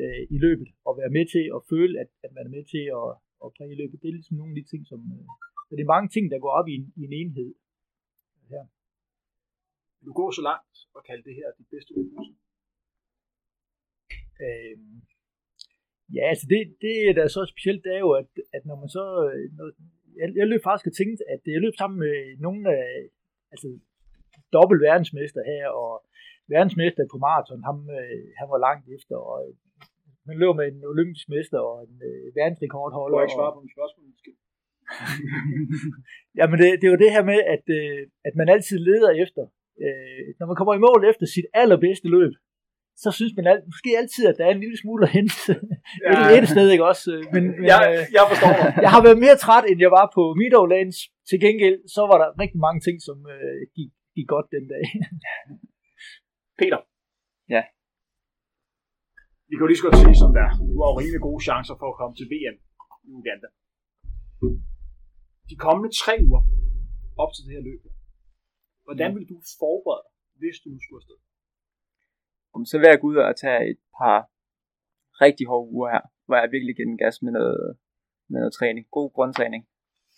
øh, 0.00 0.22
i 0.36 0.38
løbet, 0.46 0.68
og 0.88 0.92
være 1.00 1.14
med 1.16 1.24
til 1.34 1.44
at 1.56 1.60
føle, 1.72 1.94
at, 2.02 2.08
at 2.24 2.30
man 2.36 2.44
er 2.46 2.52
med 2.56 2.64
til 2.72 2.84
at, 3.00 3.08
at 3.44 3.48
præge 3.56 3.80
løbet. 3.82 4.00
Det 4.02 4.08
er 4.08 4.18
ligesom 4.18 4.36
nogle 4.36 4.52
af 4.52 4.58
de 4.60 4.70
ting, 4.72 4.82
som... 4.90 5.00
Øh, 5.16 5.26
så 5.66 5.72
det 5.76 5.84
er 5.84 5.94
mange 5.96 6.10
ting, 6.14 6.24
der 6.32 6.38
går 6.44 6.52
op 6.58 6.68
i 6.68 6.74
en, 6.80 6.86
i 7.00 7.02
en 7.08 7.14
enhed. 7.20 7.50
Her. 8.52 8.64
Vil 9.98 10.06
du 10.10 10.12
gå 10.22 10.26
så 10.38 10.42
langt 10.50 10.76
og 10.96 11.00
kalde 11.08 11.24
det 11.28 11.34
her 11.38 11.48
dit 11.58 11.68
bedste 11.74 11.90
løb? 11.96 12.10
Øh, 14.44 14.76
ja, 16.16 16.24
altså 16.32 16.46
det, 16.52 16.60
det 16.84 17.16
der 17.16 17.24
er 17.24 17.32
så 17.38 17.42
specielt, 17.52 17.84
det 17.84 17.92
er 17.94 18.02
jo, 18.06 18.12
at, 18.22 18.30
at 18.56 18.62
når 18.68 18.76
man 18.82 18.88
så... 18.96 19.04
Øh, 19.28 19.44
når, 19.58 19.66
jeg, 20.20 20.28
jeg 20.40 20.46
løb 20.48 20.62
faktisk 20.64 20.86
og 20.90 20.96
tænkte, 21.00 21.22
at 21.34 21.40
jeg 21.54 21.60
løb 21.64 21.74
sammen 21.78 21.98
med 22.04 22.16
nogle 22.46 22.60
af, 22.78 22.86
altså 23.52 23.68
dobbelt 24.56 24.80
verdensmester 24.88 25.42
her, 25.52 25.64
og 25.82 25.92
verdensmester 26.54 27.02
på 27.12 27.18
maraton, 27.26 27.62
ham, 27.68 27.78
øh, 27.98 28.24
han 28.40 28.46
var 28.52 28.60
langt 28.66 28.86
efter, 28.96 29.16
og 29.30 29.36
øh, 29.44 29.52
man 30.28 30.36
løb 30.40 30.54
med 30.60 30.66
en 30.72 30.84
olympisk 30.92 31.26
mester 31.34 31.58
og 31.70 31.76
en 31.88 31.96
øh, 32.08 32.24
verdensrekordholder. 32.38 33.14
Du 33.14 33.18
har 33.18 33.26
ikke 33.26 33.38
svaret 33.38 33.54
på 33.56 33.62
mit 33.64 33.76
spørgsmål, 33.76 34.06
måske. 34.14 34.32
Jamen 36.38 36.56
det, 36.60 36.66
det 36.78 36.86
er 36.86 36.94
jo 36.94 37.04
det 37.04 37.14
her 37.16 37.24
med, 37.32 37.40
at, 37.54 37.64
øh, 37.78 38.00
at 38.28 38.34
man 38.40 38.48
altid 38.54 38.78
leder 38.88 39.10
efter, 39.24 39.42
øh, 39.84 40.22
når 40.38 40.46
man 40.46 40.56
kommer 40.58 40.74
i 40.74 40.84
mål 40.86 41.00
efter 41.10 41.26
sit 41.26 41.46
allerbedste 41.62 42.08
løb, 42.16 42.32
så 43.02 43.08
synes 43.18 43.32
man 43.36 43.46
alt, 43.52 43.64
måske 43.70 43.90
altid, 44.00 44.24
at 44.30 44.36
der 44.38 44.44
er 44.46 44.54
en 44.54 44.64
lille 44.64 44.78
smule 44.82 45.02
at 45.06 45.12
hente 45.16 45.34
ja. 46.04 46.28
et, 46.36 46.42
et 46.42 46.48
sted, 46.54 46.66
ikke 46.74 46.86
også? 46.92 47.10
Men, 47.34 47.42
men 47.58 47.64
jeg, 47.72 47.80
øh, 47.90 48.02
jeg 48.16 48.22
forstår 48.30 48.52
dig. 48.60 48.68
Jeg 48.84 48.90
har 48.94 49.02
været 49.06 49.18
mere 49.24 49.36
træt, 49.44 49.64
end 49.70 49.78
jeg 49.84 49.92
var 49.98 50.06
på 50.16 50.22
Meadowlands. 50.40 50.98
Til 51.28 51.38
gengæld, 51.46 51.78
så 51.94 52.02
var 52.10 52.18
der 52.22 52.28
rigtig 52.42 52.60
mange 52.66 52.80
ting, 52.86 52.96
som 53.08 53.16
øh, 53.34 53.60
gik 53.76 53.90
gik 54.16 54.28
godt 54.34 54.48
den 54.56 54.64
dag. 54.72 54.84
Peter. 56.60 56.80
Ja. 57.54 57.62
Vi 59.48 59.52
kan 59.54 59.64
jo 59.64 59.70
lige 59.70 59.80
så 59.80 59.86
godt 59.86 59.98
sige 60.02 60.18
som 60.22 60.32
der. 60.38 60.48
Du 60.70 60.76
har 60.80 60.88
jo 60.90 60.96
rimelig 61.00 61.22
gode 61.28 61.42
chancer 61.48 61.76
for 61.80 61.88
at 61.92 61.98
komme 62.00 62.14
til 62.16 62.26
VM 62.32 62.56
i 63.08 63.10
Uganda. 63.20 63.48
De 65.50 65.56
kommende 65.66 65.90
tre 66.02 66.14
uger 66.26 66.42
op 67.22 67.30
til 67.32 67.42
det 67.46 67.52
her 67.56 67.64
løb. 67.68 67.80
Hvordan 68.86 69.10
vil 69.16 69.24
du 69.32 69.36
forberede 69.62 70.02
dig, 70.06 70.14
hvis 70.40 70.56
du 70.62 70.66
nu 70.74 70.78
skulle 70.82 71.00
afsted? 71.02 71.18
Om 72.54 72.62
så 72.70 72.78
vil 72.78 72.88
jeg 72.88 73.00
gå 73.00 73.06
ud 73.12 73.16
og 73.16 73.36
tage 73.44 73.70
et 73.70 73.80
par 73.98 74.18
rigtig 75.24 75.46
hårde 75.50 75.70
uger 75.76 75.90
her, 75.94 76.04
hvor 76.26 76.36
jeg 76.36 76.52
virkelig 76.54 76.74
giver 76.76 76.90
den 76.92 77.02
gas 77.04 77.16
med 77.24 77.32
noget, 77.38 77.64
med 78.30 78.38
noget 78.40 78.54
træning. 78.58 78.84
God 78.96 79.10
grundtræning. 79.16 79.62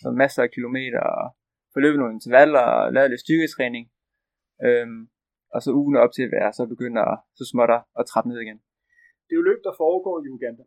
Så 0.01 0.07
masser 0.23 0.43
af 0.43 0.51
kilometer 0.57 1.03
og 1.21 1.27
få 1.73 1.79
løbet 1.85 1.99
nogle 1.99 2.17
intervaller 2.19 2.65
og 2.79 2.93
lavet 2.95 3.11
lidt 3.11 3.25
styrketræning. 3.27 3.85
Øhm, 4.67 5.01
og 5.55 5.59
så 5.65 5.71
ugen 5.81 5.97
op 6.05 6.13
til 6.13 6.35
være, 6.37 6.51
så 6.59 6.63
begynder 6.75 7.05
så 7.39 7.45
småt 7.51 7.71
at 8.01 8.05
trappe 8.11 8.29
ned 8.31 8.39
igen. 8.45 8.59
Det 9.25 9.33
er 9.33 9.41
jo 9.41 9.49
løb, 9.51 9.61
der 9.69 9.75
foregår 9.83 10.17
i 10.25 10.29
Uganda. 10.37 10.65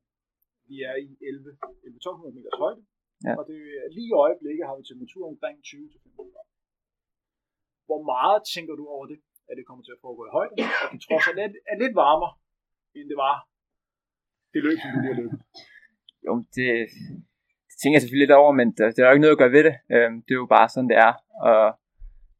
Vi 0.70 0.76
er 0.90 0.96
i 1.08 1.10
11, 1.32 1.50
1200 1.96 2.36
meters 2.38 2.60
højde, 2.64 2.82
ja. 3.26 3.34
og 3.40 3.44
det, 3.50 3.58
lige 3.96 4.10
i 4.12 4.18
øjeblikket 4.26 4.64
har 4.68 4.76
vi 4.78 4.84
temperatur 4.84 5.24
omkring 5.34 5.56
20 5.64 5.90
til 5.92 6.00
25 6.04 6.32
grader. 6.34 6.54
Hvor 7.88 8.02
meget 8.14 8.40
tænker 8.54 8.76
du 8.80 8.86
over 8.96 9.06
det, 9.12 9.20
at 9.50 9.54
det 9.58 9.66
kommer 9.68 9.84
til 9.84 9.96
at 9.96 10.02
foregå 10.04 10.22
i 10.30 10.36
højde, 10.38 10.56
og 10.82 10.88
den 10.92 11.00
trods 11.06 11.26
alt 11.30 11.40
er 11.72 11.78
lidt 11.84 11.96
varmere, 12.04 12.34
end 12.98 13.06
det 13.12 13.18
var 13.26 13.36
det 14.54 14.60
løb, 14.66 14.78
som 14.82 14.90
du 14.94 15.00
lige 15.00 15.14
har 15.14 15.22
løbet? 15.22 15.40
Jo, 16.26 16.34
det, 16.56 16.68
tænker 17.80 17.96
jeg 17.96 18.02
selvfølgelig 18.02 18.28
lidt 18.28 18.40
over, 18.42 18.52
men 18.60 18.68
der, 18.78 18.86
der 18.92 19.02
er 19.02 19.10
jo 19.10 19.16
ikke 19.16 19.26
noget 19.26 19.38
at 19.38 19.42
gøre 19.44 19.56
ved 19.58 19.64
det. 19.70 19.76
Øhm, 19.96 20.18
det 20.26 20.32
er 20.34 20.42
jo 20.44 20.54
bare 20.58 20.70
sådan, 20.70 20.90
det 20.92 20.98
er. 21.08 21.14
Og 21.50 21.62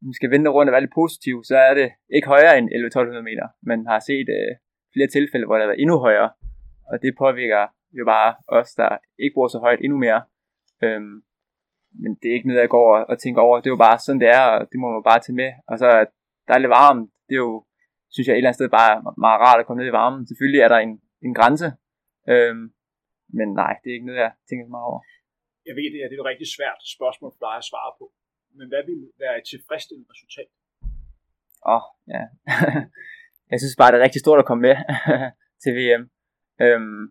vi 0.08 0.12
skal 0.18 0.30
vende 0.34 0.50
rundt 0.56 0.68
og 0.70 0.74
være 0.74 0.84
lidt 0.84 0.98
positiv, 1.00 1.36
så 1.50 1.56
er 1.68 1.74
det 1.80 1.88
ikke 2.16 2.32
højere 2.34 2.54
end 2.58 2.66
11-1200 2.68 3.28
meter. 3.30 3.46
Man 3.70 3.80
har 3.90 4.00
set 4.10 4.28
øh, 4.38 4.50
flere 4.94 5.08
tilfælde, 5.16 5.46
hvor 5.46 5.56
det 5.56 5.64
har 5.64 5.72
været 5.72 5.82
endnu 5.84 5.96
højere. 6.06 6.30
Og 6.90 6.96
det 7.02 7.12
påvirker 7.22 7.62
jo 7.98 8.04
bare 8.14 8.30
os, 8.58 8.70
der 8.80 8.90
ikke 9.22 9.34
bor 9.36 9.48
så 9.48 9.58
højt 9.66 9.80
endnu 9.84 9.98
mere. 10.06 10.20
Øhm, 10.84 11.14
men 12.02 12.10
det 12.20 12.26
er 12.28 12.34
ikke 12.36 12.48
noget, 12.48 12.60
jeg 12.60 12.74
går 12.76 12.88
og, 12.96 13.02
og 13.10 13.18
tænker 13.18 13.40
over. 13.42 13.56
Det 13.60 13.66
er 13.66 13.76
jo 13.76 13.84
bare 13.88 13.98
sådan, 13.98 14.20
det 14.20 14.30
er, 14.40 14.44
og 14.56 14.62
det 14.70 14.78
må 14.80 14.86
man 14.96 15.02
bare 15.10 15.20
tage 15.20 15.40
med. 15.42 15.50
Og 15.70 15.78
så 15.78 15.88
at 16.02 16.10
der 16.48 16.54
er 16.54 16.62
lidt 16.62 16.76
varmt, 16.80 17.10
det 17.28 17.34
er 17.34 17.44
jo, 17.48 17.64
synes 18.10 18.26
jeg 18.26 18.34
et 18.34 18.36
eller 18.36 18.50
andet 18.50 18.60
sted 18.60 18.68
bare 18.80 18.92
meget 19.24 19.40
rart 19.44 19.60
at 19.60 19.66
komme 19.66 19.80
ned 19.80 19.90
i 19.90 19.98
varmen. 20.00 20.26
Selvfølgelig 20.26 20.60
er 20.60 20.68
der 20.68 20.78
en, 20.86 20.92
en 21.26 21.34
grænse, 21.38 21.68
øhm, 22.32 22.64
men 23.38 23.48
nej, 23.62 23.72
det 23.80 23.88
er 23.88 23.96
ikke 23.96 24.06
noget, 24.06 24.24
jeg 24.26 24.32
tænker 24.48 24.64
så 24.66 24.70
meget 24.76 24.88
over 24.90 25.00
jeg 25.68 25.74
ved, 25.78 25.86
det 25.94 25.98
er, 26.02 26.08
det 26.08 26.16
er 26.16 26.22
et 26.24 26.32
rigtig 26.32 26.48
svært 26.56 26.80
spørgsmål 26.96 27.30
for 27.34 27.42
dig 27.46 27.54
at 27.60 27.68
svare 27.70 27.92
på. 28.00 28.06
Men 28.58 28.66
hvad 28.70 28.82
vil 28.90 29.00
være 29.22 29.34
et 29.40 29.46
tilfredsstillende 29.52 30.08
resultat? 30.12 30.50
Åh, 31.72 31.74
oh, 31.74 31.84
ja. 32.14 32.22
jeg 33.52 33.58
synes 33.60 33.76
bare, 33.80 33.90
det 33.90 33.98
er 33.98 34.06
rigtig 34.06 34.22
stort 34.24 34.42
at 34.42 34.48
komme 34.48 34.62
med 34.68 34.76
til 35.62 35.72
VM. 35.78 36.02
Øhm, 36.64 37.02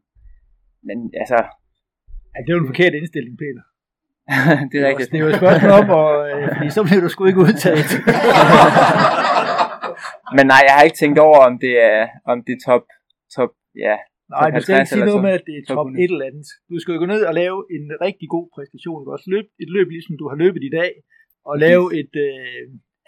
men 0.88 0.98
altså... 1.22 1.40
Ja, 2.34 2.38
det 2.44 2.50
er 2.50 2.58
jo 2.58 2.64
en 2.64 2.72
forkert 2.74 2.94
indstilling, 3.00 3.36
Peter. 3.44 3.64
det 4.72 4.78
er 4.80 4.86
rigtigt. 4.90 5.10
Det 5.12 5.18
er 5.20 5.26
jo 5.26 5.32
et 5.34 5.42
spørgsmål 5.42 5.72
om, 5.82 5.88
og, 6.02 6.12
øh, 6.30 6.48
fordi 6.56 6.70
så 6.78 6.82
bliver 6.88 7.02
du 7.06 7.10
sgu 7.10 7.22
ikke 7.26 7.44
udtaget. 7.48 7.90
Men 10.38 10.46
nej, 10.54 10.62
jeg 10.68 10.74
har 10.76 10.84
ikke 10.88 11.02
tænkt 11.04 11.20
over, 11.28 11.40
om 11.50 11.56
det 11.66 11.74
er, 11.92 12.00
om 12.32 12.38
det 12.46 12.54
er 12.58 12.62
top, 12.70 12.86
top, 13.36 13.52
ja, 13.86 13.96
Nej, 14.36 14.48
du 14.56 14.62
skal 14.62 14.76
ikke 14.80 14.94
sige 14.94 15.10
noget 15.12 15.26
med, 15.28 15.34
at 15.40 15.46
det 15.50 15.56
er 15.60 15.66
top 15.74 15.88
et 16.04 16.12
eller 16.14 16.30
andet. 16.30 16.48
Du 16.72 16.76
skal 16.80 16.94
jo 16.94 17.00
gå 17.04 17.08
ned 17.14 17.22
og 17.30 17.34
lave 17.42 17.58
en 17.76 17.86
rigtig 18.08 18.28
god 18.36 18.46
præstation. 18.56 19.00
Du 19.06 19.10
også 19.18 19.30
løbe 19.36 19.50
et 19.64 19.70
løb, 19.76 19.88
ligesom 19.96 20.16
du 20.22 20.26
har 20.32 20.38
løbet 20.44 20.64
i 20.70 20.72
dag, 20.80 20.92
og 21.50 21.56
lave 21.66 21.86
et, 22.00 22.14
øh, 22.28 22.64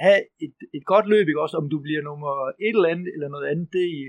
have 0.06 0.22
et, 0.46 0.56
et 0.78 0.86
godt 0.94 1.06
løb, 1.14 1.26
ikke 1.28 1.46
også, 1.46 1.58
om 1.62 1.68
du 1.74 1.78
bliver 1.86 2.02
nummer 2.10 2.32
et 2.68 2.76
eller 2.78 2.90
andet, 2.94 3.10
eller 3.16 3.30
noget 3.36 3.48
andet, 3.52 3.68
det 3.74 3.82
er 3.88 3.92
i, 4.02 4.04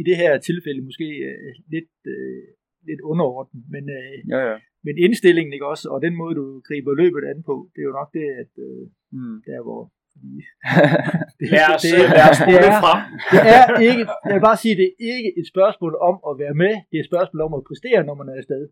i 0.00 0.02
det 0.08 0.16
her 0.22 0.32
tilfælde 0.48 0.82
måske 0.88 1.08
øh, 1.28 1.52
lidt, 1.74 1.94
øh, 2.14 2.44
lidt 2.88 3.00
underordnet, 3.12 3.62
men, 3.74 3.84
øh, 3.98 4.14
Ja, 4.32 4.40
ja. 4.50 4.56
men 4.86 4.94
indstillingen, 5.06 5.52
ikke 5.52 5.70
også, 5.74 5.86
og 5.94 5.98
den 6.06 6.14
måde, 6.20 6.34
du 6.40 6.46
griber 6.68 6.92
løbet 7.02 7.22
an 7.32 7.40
på, 7.50 7.54
det 7.72 7.80
er 7.80 7.88
jo 7.90 7.98
nok 8.00 8.10
det, 8.18 8.26
at 8.42 8.52
øh, 8.68 8.84
Mm. 9.18 9.36
der 9.48 9.60
hvor 9.66 9.82
det, 11.38 11.46
Lad 11.54 11.66
os, 11.74 11.82
det, 11.84 11.92
øh, 12.00 12.08
lad 12.18 12.26
os 12.32 12.40
det, 12.48 12.56
er, 12.68 12.74
frem. 12.84 13.00
det 13.32 13.40
er 13.56 13.64
ikke, 13.90 14.04
jeg 14.26 14.34
vil 14.36 14.44
bare 14.50 14.60
sige, 14.64 14.74
det 14.80 14.88
er 14.88 14.94
ikke 15.18 15.32
et 15.40 15.46
spørgsmål 15.54 15.92
om 16.08 16.16
at 16.28 16.32
være 16.42 16.56
med, 16.62 16.74
det 16.88 16.96
er 16.96 17.02
et 17.04 17.10
spørgsmål 17.12 17.40
om 17.48 17.52
at 17.58 17.66
præstere, 17.68 18.00
når 18.08 18.14
man 18.20 18.26
er 18.32 18.36
afsted. 18.40 18.62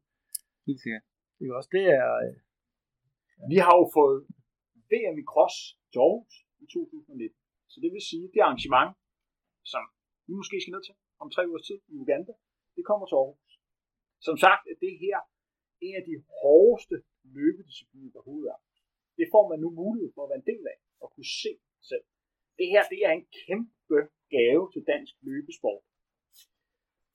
Helt 0.69 0.81
sikkert. 0.85 1.05
Ikke 1.41 1.53
også? 1.59 1.71
Det 1.77 1.85
er, 2.01 2.09
øh, 2.25 2.35
Vi 3.53 3.59
har 3.65 3.75
jo 3.81 3.87
fået 3.99 4.19
VM 4.93 5.17
i 5.23 5.25
cross 5.33 5.57
til 5.93 6.01
Aarhus 6.07 6.35
i 6.65 6.67
2019. 6.67 7.39
Så 7.73 7.77
det 7.83 7.91
vil 7.95 8.03
sige, 8.11 8.25
det 8.35 8.41
arrangement, 8.47 8.91
som 9.73 9.85
vi 10.27 10.33
måske 10.41 10.57
skal 10.61 10.73
ned 10.75 10.85
til 10.89 10.95
om 11.23 11.29
tre 11.35 11.43
ugers 11.49 11.67
tid 11.69 11.79
i 11.95 11.97
Uganda, 12.05 12.33
det 12.77 12.85
kommer 12.91 13.07
til 13.07 13.17
Aarhus. 13.23 13.53
Som 14.27 14.37
sagt 14.45 14.63
er 14.71 14.77
det 14.85 14.95
her 15.05 15.19
en 15.87 15.95
af 16.01 16.05
de 16.11 16.17
hårdeste 16.41 16.97
løbediscipliner, 17.37 18.11
der 18.13 18.21
overhovedet 18.21 18.51
er. 18.55 18.61
Det 19.19 19.27
får 19.35 19.45
man 19.51 19.59
nu 19.65 19.69
mulighed 19.83 20.11
for 20.15 20.23
at 20.25 20.31
være 20.31 20.43
en 20.43 20.51
del 20.53 20.65
af 20.73 20.77
at 21.05 21.11
kunne 21.15 21.31
se 21.43 21.53
selv. 21.91 22.05
Det 22.59 22.67
her 22.73 22.83
det 22.93 23.01
er 23.09 23.13
en 23.19 23.27
kæmpe 23.43 23.99
gave 24.37 24.65
til 24.75 24.83
dansk 24.93 25.15
løbesport. 25.29 25.83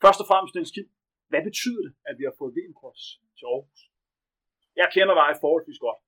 Først 0.04 0.20
og 0.24 0.28
fremmest, 0.30 0.54
Niels 0.56 0.74
Kim, 0.76 0.88
hvad 1.32 1.44
betyder 1.50 1.82
det, 1.86 1.94
at 2.10 2.16
vi 2.20 2.24
har 2.28 2.36
fået 2.40 2.56
vm 2.58 2.74
til 3.38 3.46
Aarhus? 3.54 3.82
Jeg 4.82 4.88
kender 4.96 5.16
dig 5.22 5.30
forholdsvis 5.44 5.82
godt. 5.86 6.00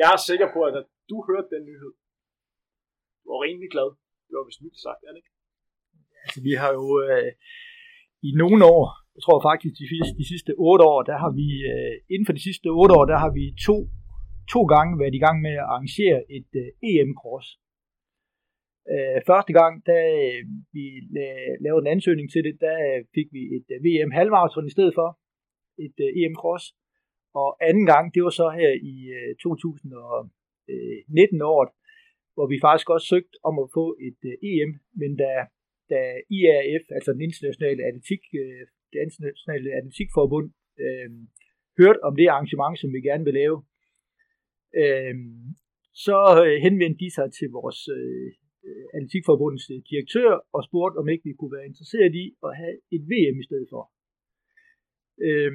Jeg 0.00 0.08
er 0.14 0.20
sikker 0.30 0.48
på, 0.56 0.60
at 0.68 0.74
du 1.10 1.16
hørte 1.28 1.48
den 1.54 1.62
nyhed. 1.70 1.92
Du 3.20 3.26
var 3.32 3.40
rimelig 3.46 3.70
glad. 3.74 3.88
Det 4.26 4.32
var 4.36 4.44
vist 4.48 4.62
mildt 4.64 4.80
sagt, 4.86 5.00
er 5.06 5.12
det 5.12 5.20
ikke? 5.22 5.34
altså, 6.24 6.40
vi 6.48 6.52
har 6.60 6.70
jo 6.78 6.86
øh, 7.06 7.30
i 8.28 8.30
nogle 8.42 8.60
år, 8.74 8.84
jeg 9.14 9.22
tror 9.24 9.38
faktisk 9.48 9.74
de, 9.80 9.84
de 10.20 10.26
sidste 10.32 10.52
otte 10.68 10.84
år, 10.92 11.00
der 11.10 11.16
har 11.22 11.32
vi, 11.40 11.48
øh, 11.72 11.94
inden 12.12 12.26
for 12.28 12.34
de 12.38 12.44
sidste 12.48 12.68
otte 12.80 12.92
år, 12.98 13.04
der 13.12 13.18
har 13.24 13.32
vi 13.38 13.44
to, 13.68 13.76
to 14.54 14.60
gange 14.72 14.92
været 15.02 15.14
i 15.14 15.24
gang 15.26 15.36
med 15.46 15.54
at 15.62 15.68
arrangere 15.72 16.18
et 16.38 16.50
øh, 16.62 16.68
EM-cross. 16.90 17.48
Øh, 18.94 19.18
første 19.30 19.52
gang, 19.60 19.74
da 19.90 19.96
øh, 20.22 20.40
vi 20.74 20.84
la- 21.16 21.56
lavede 21.64 21.82
en 21.84 21.92
ansøgning 21.94 22.28
til 22.30 22.42
det, 22.48 22.56
der 22.66 22.76
øh, 22.88 23.00
fik 23.16 23.28
vi 23.36 23.42
et 23.56 23.68
øh, 23.74 23.78
VM 23.86 24.10
halvmarathon 24.18 24.66
i 24.66 24.74
stedet 24.76 24.94
for, 24.98 25.08
et 25.86 25.96
øh, 26.06 26.10
EM-cross. 26.20 26.64
Og 27.40 27.48
anden 27.68 27.86
gang, 27.92 28.04
det 28.14 28.20
var 28.26 28.34
så 28.40 28.46
her 28.60 28.72
i 28.92 28.94
øh, 29.18 29.30
2019 29.36 31.40
øh, 31.40 31.46
året, 31.54 31.70
hvor 32.34 32.46
vi 32.52 32.56
faktisk 32.66 32.88
også 32.94 33.06
søgte 33.12 33.36
om 33.48 33.54
at 33.64 33.68
få 33.78 33.84
et 34.08 34.20
øh, 34.30 34.34
EM, 34.50 34.70
men 35.00 35.10
da, 35.22 35.30
da 35.92 36.00
IAF, 36.38 36.84
altså 36.96 37.10
den 37.16 37.22
internationale 37.28 37.80
atletik, 37.88 38.22
øh, 38.42 38.62
det 38.92 38.98
internationale 39.06 39.68
atletikforbund, 39.78 40.48
øh, 40.84 41.08
hørte 41.80 42.00
om 42.08 42.14
det 42.16 42.28
arrangement, 42.34 42.74
som 42.80 42.88
vi 42.94 43.00
gerne 43.08 43.24
vil 43.28 43.38
lave, 43.42 43.56
Øhm, 44.82 45.48
øh, 45.48 45.54
så 46.06 46.18
henvendte 46.62 47.04
de 47.04 47.10
sig 47.14 47.28
til 47.38 47.48
vores 47.58 47.80
øh, 47.98 48.28
atletikforbundets 48.94 49.66
øh, 49.74 49.80
direktør 49.90 50.30
og 50.56 50.60
spurgte, 50.68 50.96
om 51.00 51.08
ikke 51.08 51.28
vi 51.28 51.38
kunne 51.38 51.56
være 51.56 51.70
interesseret 51.70 52.14
i 52.24 52.26
at 52.46 52.52
have 52.60 52.74
et 52.96 53.02
VM 53.10 53.36
i 53.40 53.46
stedet 53.48 53.68
for. 53.72 53.82
Øh, 55.26 55.52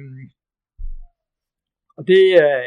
og 1.98 2.02
det 2.10 2.22
er 2.46 2.58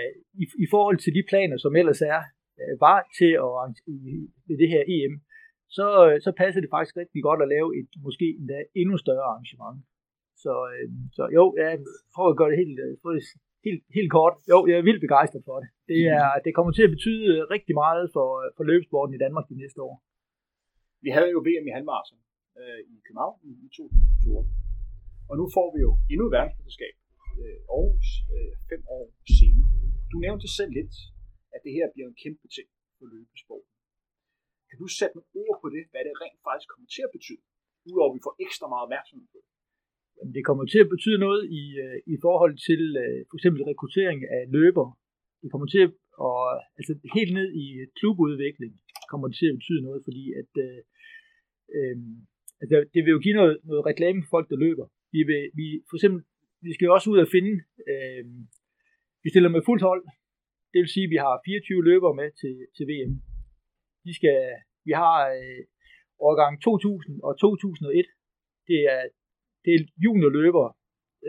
i, 0.44 0.46
i 0.66 0.68
forhold 0.74 0.98
til 1.02 1.14
de 1.18 1.24
planer, 1.30 1.58
som 1.58 1.76
ellers 1.82 2.02
er, 2.02 2.22
øh, 2.60 2.74
var 2.88 3.00
til 3.20 3.32
at 3.44 3.50
arrangere 3.60 4.58
det 4.62 4.70
her 4.74 4.84
EM, 4.96 5.16
så, 5.78 5.88
øh, 6.08 6.16
så 6.26 6.32
passer 6.42 6.62
det 6.62 6.74
faktisk 6.76 6.98
rigtig 6.98 7.22
godt 7.28 7.42
at 7.42 7.52
lave 7.56 7.70
et 7.80 7.90
måske 8.06 8.28
endda 8.40 8.60
endnu 8.82 8.96
større 8.98 9.30
arrangement. 9.32 9.80
Så, 10.44 10.54
øh, 10.74 10.88
så 11.18 11.24
jo, 11.38 11.44
jeg 11.58 11.72
prøver 12.16 12.32
at 12.32 12.40
gøre 12.40 12.52
det 12.52 12.62
helt, 12.64 12.80
øh, 12.86 12.92
få 13.04 13.10
det 13.18 13.24
helt, 13.66 13.82
helt 13.98 14.12
kort. 14.18 14.36
Jo, 14.52 14.58
jeg 14.70 14.78
er 14.78 14.86
vildt 14.90 15.04
begejstret 15.08 15.44
for 15.50 15.58
det. 15.62 15.70
Det, 15.92 16.02
er, 16.18 16.30
det 16.46 16.52
kommer 16.58 16.72
til 16.74 16.88
at 16.88 16.94
betyde 16.96 17.30
rigtig 17.56 17.76
meget 17.84 18.06
for, 18.16 18.30
for 18.58 18.64
løbesporten 18.70 19.14
i 19.16 19.22
Danmark 19.26 19.46
de 19.52 19.58
næste 19.64 19.80
år. 19.88 19.96
Vi 21.06 21.10
havde 21.16 21.30
jo 21.36 21.40
VM 21.48 21.66
i 21.70 21.76
halvmarathon 21.78 22.22
øh, 22.62 22.80
i 22.94 22.96
København 23.06 23.38
i, 23.50 23.52
i 23.66 23.68
2014. 23.78 24.60
Og 25.30 25.36
nu 25.40 25.46
får 25.58 25.68
vi 25.76 25.80
jo 25.88 25.92
endnu 26.12 26.24
et 26.28 26.34
verdensmesterskab. 26.38 26.94
Øh, 27.42 27.58
Aarhus 27.76 28.10
øh, 28.34 28.54
fem 28.72 28.82
år 28.98 29.06
senere. 29.38 29.68
Du 30.12 30.18
nævnte 30.26 30.48
selv 30.58 30.72
lidt, 30.80 30.96
at 31.56 31.60
det 31.66 31.72
her 31.78 31.86
bliver 31.94 32.08
en 32.12 32.18
kæmpe 32.24 32.48
ting 32.56 32.68
for 32.98 33.06
løbesporten. 33.14 33.72
Kan 34.70 34.78
du 34.84 34.88
sætte 35.00 35.16
nogle 35.18 35.32
ord 35.44 35.56
på 35.64 35.68
det, 35.76 35.84
hvad 35.92 36.02
det 36.08 36.14
rent 36.24 36.42
faktisk 36.48 36.68
kommer 36.74 36.88
til 36.96 37.04
at 37.08 37.12
betyde? 37.18 37.44
Udover 37.90 38.10
at 38.12 38.16
vi 38.18 38.22
får 38.28 38.36
ekstra 38.46 38.66
meget 38.74 38.86
opmærksomhed 38.88 39.28
på 39.34 39.38
det. 39.44 39.52
Det 40.36 40.44
kommer 40.48 40.66
til 40.66 40.80
at 40.84 40.92
betyde 40.94 41.20
noget 41.26 41.42
i, 41.62 41.64
øh, 41.84 41.98
i 42.14 42.16
forhold 42.26 42.56
til 42.68 42.82
øh, 43.04 43.20
for 43.30 43.36
eksempel 43.38 43.62
rekruttering 43.72 44.20
af 44.36 44.42
løbere. 44.58 44.92
Det 45.42 45.52
kommer 45.52 45.68
til 45.74 45.82
at, 45.88 45.92
og, 46.28 46.40
altså 46.80 46.94
helt 47.18 47.34
ned 47.40 47.48
i 47.64 47.66
øh, 47.82 47.88
klubudvikling 48.00 48.74
kommer 49.12 49.28
det 49.28 49.38
til 49.38 49.52
at 49.52 49.58
betyde 49.60 49.86
noget, 49.88 50.02
fordi 50.08 50.24
at 50.42 50.52
øh, 50.66 50.80
øhm, 51.76 52.16
altså, 52.62 52.76
det 52.94 53.02
vil 53.04 53.16
jo 53.16 53.22
give 53.26 53.38
noget, 53.40 53.56
noget 53.70 53.84
reklame 53.92 54.20
for 54.22 54.30
folk, 54.36 54.48
der 54.52 54.64
løber. 54.66 54.88
Vi, 55.16 55.22
vil, 55.30 55.44
vi, 55.60 55.68
for 55.90 55.96
eksempel, 55.98 56.22
vi 56.66 56.72
skal 56.74 56.86
jo 56.86 56.94
også 56.98 57.10
ud 57.14 57.20
og 57.26 57.32
finde, 57.36 57.54
øh, 57.92 58.24
vi 59.24 59.28
stiller 59.30 59.50
med 59.56 59.66
fuldt 59.68 59.84
hold, 59.90 60.04
det 60.72 60.80
vil 60.82 60.94
sige, 60.96 61.08
at 61.08 61.14
vi 61.16 61.20
har 61.26 61.34
24 61.46 61.84
løbere 61.90 62.16
med 62.22 62.30
til, 62.42 62.56
til 62.76 62.86
VM. 62.92 63.14
De 64.06 64.12
skal, 64.20 64.40
vi 64.88 64.94
har 65.04 65.18
øh, 65.40 65.62
årgang 66.28 66.54
2000 66.62 67.22
og 67.28 67.34
2001, 67.40 68.06
det 68.70 68.80
er, 68.94 69.02
det 69.70 69.76
er 69.78 69.84
juniorløbere, 70.06 70.72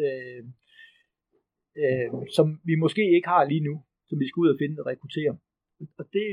øh, 0.03 0.43
øh, 1.83 2.09
som 2.37 2.47
vi 2.69 2.75
måske 2.85 3.05
ikke 3.17 3.29
har 3.35 3.45
lige 3.45 3.67
nu, 3.69 3.75
som 4.09 4.17
vi 4.21 4.27
skal 4.29 4.41
ud 4.43 4.53
og 4.53 4.61
finde 4.63 4.81
og 4.81 4.87
rekruttere. 4.91 5.33
Og 6.01 6.05
det, 6.15 6.27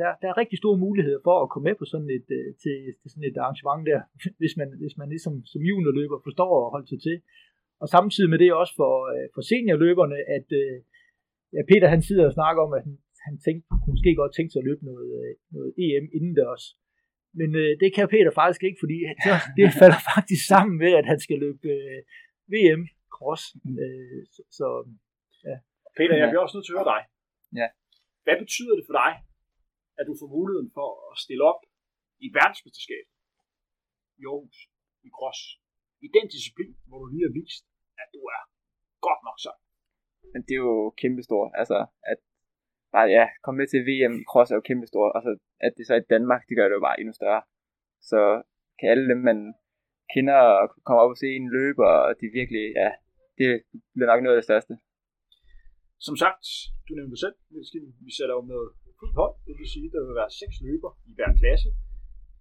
der, 0.00 0.10
der 0.20 0.28
er 0.28 0.40
rigtig 0.42 0.58
store 0.58 0.78
muligheder 0.86 1.20
for 1.26 1.36
at 1.42 1.50
komme 1.50 1.66
med 1.68 1.76
på 1.78 1.86
sådan 1.92 2.10
et, 2.18 2.28
øh, 2.38 2.48
til, 2.62 2.76
til 3.00 3.08
sådan 3.10 3.28
et 3.30 3.36
arrangement 3.44 3.82
der, 3.90 4.00
hvis 4.40 4.54
man, 4.60 4.68
hvis 4.82 4.96
man 5.00 5.08
ligesom 5.14 5.34
som 5.52 5.60
juniorløber 5.70 6.18
forstår 6.26 6.52
at 6.60 6.72
holde 6.74 6.88
sig 6.92 7.00
til. 7.06 7.16
Og 7.82 7.88
samtidig 7.96 8.30
med 8.30 8.38
det 8.42 8.60
også 8.62 8.74
for, 8.80 8.92
øh, 9.12 9.26
for 9.34 9.42
seniorløberne, 9.50 10.18
at 10.36 10.48
øh, 10.62 10.76
ja, 11.54 11.60
Peter 11.70 11.88
han 11.94 12.02
sidder 12.08 12.24
og 12.26 12.36
snakker 12.38 12.60
om, 12.66 12.72
at 12.78 12.82
han, 12.86 12.94
han 13.26 13.36
tænkte, 13.46 13.64
kunne 13.80 13.94
måske 13.96 14.20
godt 14.22 14.32
tænke 14.34 14.50
sig 14.52 14.60
at 14.60 14.68
løbe 14.68 14.84
noget, 14.90 15.10
øh, 15.20 15.32
noget 15.56 15.70
EM 15.84 16.06
indendørs. 16.16 16.64
Men 17.38 17.50
øh, 17.62 17.72
det 17.82 17.88
kan 17.96 18.08
Peter 18.14 18.32
faktisk 18.40 18.62
ikke, 18.68 18.78
fordi 18.84 18.98
det, 19.24 19.32
det 19.58 19.66
falder 19.80 20.00
faktisk 20.14 20.42
sammen 20.52 20.74
med, 20.82 20.92
at 21.00 21.06
han 21.12 21.18
skal 21.24 21.38
løbe 21.44 21.68
øh, 21.76 21.98
VM 22.52 22.82
cross. 23.16 23.42
Øh, 23.82 24.20
så, 24.34 24.42
så 24.58 24.66
Peter, 25.98 26.14
jeg 26.16 26.26
Ja. 26.26 26.30
bliver 26.32 26.44
også 26.44 26.56
nødt 26.56 26.66
til 26.66 26.74
at 26.74 26.78
høre 26.80 26.90
dig. 26.94 27.02
Ja. 27.60 27.68
Hvad 28.24 28.36
betyder 28.42 28.74
det 28.78 28.84
for 28.88 28.96
dig, 29.02 29.12
at 29.98 30.04
du 30.08 30.14
får 30.20 30.28
muligheden 30.38 30.70
for 30.78 30.88
at 31.10 31.14
stille 31.24 31.44
op 31.52 31.60
i 32.22 32.24
et 32.30 32.34
verdensmesterskab 32.40 33.04
i 34.20 34.22
Aarhus 34.30 34.58
i 35.06 35.08
cross? 35.18 35.40
I 36.06 36.08
den 36.16 36.26
disciplin, 36.34 36.72
hvor 36.88 36.98
du 37.02 37.06
lige 37.12 37.24
har 37.28 37.34
vist, 37.42 37.64
at 38.02 38.08
du 38.16 38.20
er 38.36 38.40
godt 39.06 39.20
nok 39.28 39.38
så. 39.46 39.52
Men 40.32 40.40
det 40.46 40.54
er 40.58 40.64
jo 40.70 40.78
kæmpestort. 41.02 41.50
Altså, 41.60 41.78
at 42.12 42.20
bare, 42.94 43.08
ja, 43.16 43.24
komme 43.44 43.58
med 43.58 43.68
til 43.68 43.86
VM 43.88 44.14
i 44.22 44.24
cross 44.30 44.50
er 44.50 44.58
jo 44.58 44.68
kæmpestort. 44.68 45.12
Altså, 45.16 45.32
at 45.66 45.72
det 45.76 45.84
så 45.86 45.92
er 45.94 46.00
i 46.02 46.10
Danmark, 46.14 46.42
det 46.48 46.56
gør 46.56 46.66
det 46.68 46.76
jo 46.78 46.86
bare 46.88 47.00
endnu 47.00 47.14
større. 47.20 47.42
Så 48.10 48.20
kan 48.78 48.88
alle 48.92 49.06
dem, 49.12 49.20
man 49.30 49.38
kender 50.14 50.38
og 50.60 50.64
kommer 50.86 51.02
op 51.04 51.14
og 51.14 51.20
se 51.22 51.28
en 51.40 51.48
løber, 51.56 51.90
og 52.06 52.10
det 52.20 52.28
virkelig, 52.40 52.64
ja, 52.82 52.90
det 53.38 53.48
bliver 53.94 54.10
nok 54.10 54.22
noget 54.22 54.36
af 54.36 54.40
det 54.40 54.48
største. 54.50 54.74
Som 56.06 56.16
sagt, 56.22 56.44
du 56.86 56.90
nævnte 56.94 57.18
selv, 57.24 57.36
vi 58.06 58.12
sætter 58.18 58.34
jo 58.38 58.42
med 58.52 58.62
fuldt 59.00 59.16
hold, 59.20 59.34
det 59.46 59.54
vil 59.58 59.72
sige, 59.74 59.86
at 59.88 59.94
der 59.94 60.02
vil 60.06 60.20
være 60.22 60.32
seks 60.42 60.56
løber 60.66 60.90
i 61.10 61.12
hver 61.18 61.30
klasse. 61.40 61.68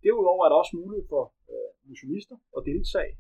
Derudover 0.04 0.42
er 0.44 0.50
der 0.50 0.62
også 0.64 0.74
mulighed 0.82 1.06
for 1.14 1.24
øh, 1.52 1.70
motionister 1.90 2.38
at 2.58 2.62
deltage, 2.72 3.14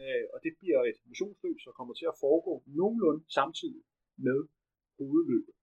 øh, 0.00 0.24
og 0.34 0.38
det 0.44 0.52
bliver 0.60 0.80
et 0.90 0.98
motionsløb, 1.10 1.56
som 1.64 1.72
kommer 1.78 1.94
til 2.00 2.06
at 2.12 2.18
foregå 2.24 2.52
nogenlunde 2.78 3.22
samtidig 3.38 3.82
med 4.26 4.38
hovedløbet. 4.98 5.53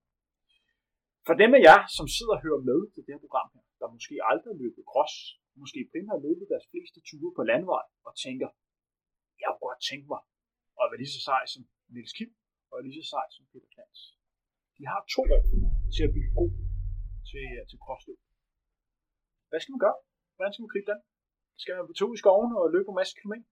For 1.26 1.34
dem 1.42 1.50
af 1.56 1.60
jer, 1.68 1.80
som 1.96 2.06
sidder 2.16 2.34
og 2.36 2.42
hører 2.46 2.62
med 2.70 2.80
til 2.92 3.00
det 3.04 3.12
her 3.14 3.24
program 3.26 3.48
her, 3.54 3.64
der 3.80 3.94
måske 3.96 4.14
aldrig 4.30 4.50
har 4.52 4.62
løbet 4.64 4.82
cross, 4.92 5.14
måske 5.62 5.80
primært 5.92 6.20
løbet 6.26 6.46
deres 6.52 6.66
fleste 6.72 6.98
ture 7.08 7.30
på 7.36 7.42
landvej, 7.50 7.84
og 8.08 8.12
tænker, 8.24 8.48
jeg 9.42 9.48
kunne 9.50 9.66
godt 9.68 9.82
tænke 9.90 10.06
mig 10.12 10.22
at 10.80 10.86
være 10.90 11.00
lige 11.02 11.14
så 11.16 11.22
sej 11.28 11.42
som 11.52 11.62
Niels 11.92 12.14
Kim, 12.16 12.30
og 12.70 12.76
lige 12.84 12.96
så 12.98 13.04
sej 13.12 13.26
som 13.34 13.44
Peter 13.52 13.70
Klans. 13.74 14.00
De 14.78 14.82
har 14.90 15.00
to 15.14 15.22
år 15.36 15.44
til 15.94 16.02
at 16.08 16.12
blive 16.14 16.30
god 16.40 16.52
til, 17.30 17.44
øh, 17.56 17.62
til 17.70 17.78
crossløb. 17.84 18.20
Hvad 19.50 19.60
skal 19.60 19.72
man 19.74 19.84
gøre? 19.86 19.98
Hvordan 20.34 20.52
skal 20.52 20.64
man 20.64 20.72
gribe 20.74 20.88
den? 20.92 21.00
Skal 21.62 21.72
man 21.76 21.86
på 21.90 21.96
to 22.00 22.06
i 22.16 22.18
skoven 22.22 22.50
og 22.60 22.64
løbe 22.74 22.88
en 22.92 22.98
masse 23.00 23.14
kilometer? 23.18 23.46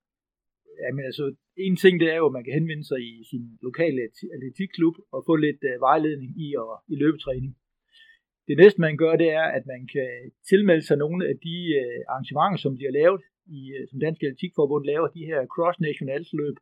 Jamen 0.83 1.05
altså, 1.11 1.25
en 1.67 1.77
ting 1.83 1.95
det 2.03 2.09
er 2.15 2.19
jo, 2.23 2.27
at 2.31 2.37
man 2.37 2.45
kan 2.45 2.57
henvende 2.59 2.87
sig 2.91 3.01
i 3.11 3.13
sin 3.31 3.45
lokale 3.67 4.01
atletikklub 4.35 4.97
og 5.15 5.21
få 5.29 5.35
lidt 5.47 5.63
uh, 5.71 5.75
vejledning 5.89 6.31
i, 6.47 6.49
og, 6.63 6.71
i 6.93 6.95
løbetræning. 7.03 7.53
Det 8.49 8.57
næste, 8.63 8.81
man 8.81 8.97
gør, 8.97 9.15
det 9.23 9.31
er, 9.41 9.47
at 9.59 9.65
man 9.67 9.83
kan 9.95 10.11
tilmelde 10.51 10.85
sig 10.87 10.97
nogle 10.97 11.29
af 11.31 11.37
de 11.47 11.57
øh, 11.81 12.01
arrangementer, 12.13 12.59
som 12.65 12.77
de 12.79 12.85
har 12.89 12.97
lavet, 13.01 13.23
i, 13.59 13.61
øh, 13.77 13.83
som 13.89 14.01
Dansk 14.01 14.21
Atletikforbund 14.23 14.85
laver, 14.85 15.09
de 15.09 15.29
her 15.31 15.41
cross-nationals 15.55 16.31
løb. 16.41 16.57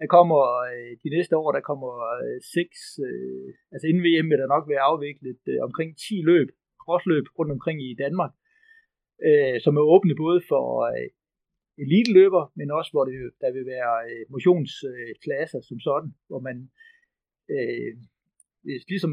Der 0.00 0.06
kommer 0.16 0.40
øh, 0.72 0.92
de 1.04 1.08
næste 1.16 1.34
år, 1.42 1.50
der 1.56 1.62
kommer 1.70 1.92
øh, 2.24 2.38
seks, 2.56 2.78
øh, 3.08 3.48
altså 3.72 3.86
inden 3.86 4.04
VM 4.06 4.28
vil 4.30 4.42
der 4.42 4.54
nok 4.54 4.64
være 4.72 4.86
afviklet 4.90 5.42
øh, 5.52 5.60
omkring 5.68 5.90
10 5.96 6.14
løb, 6.30 6.48
crossløb 6.84 7.26
rundt 7.38 7.52
omkring 7.56 7.78
i 7.90 7.94
Danmark, 8.04 8.32
øh, 9.28 9.56
som 9.64 9.76
er 9.76 9.84
åbne 9.94 10.14
både 10.24 10.40
for 10.50 10.64
øh, 10.92 11.08
eliteløber, 11.84 12.42
men 12.58 12.70
også 12.78 12.90
hvor 12.92 13.04
det, 13.04 13.14
der 13.42 13.50
vil 13.56 13.66
være 13.74 13.92
øh, 14.10 14.22
motionsklasser 14.34 15.60
som 15.68 15.78
sådan, 15.88 16.10
hvor 16.28 16.40
man 16.48 16.56
øh, 17.54 17.92
ligesom 18.92 19.12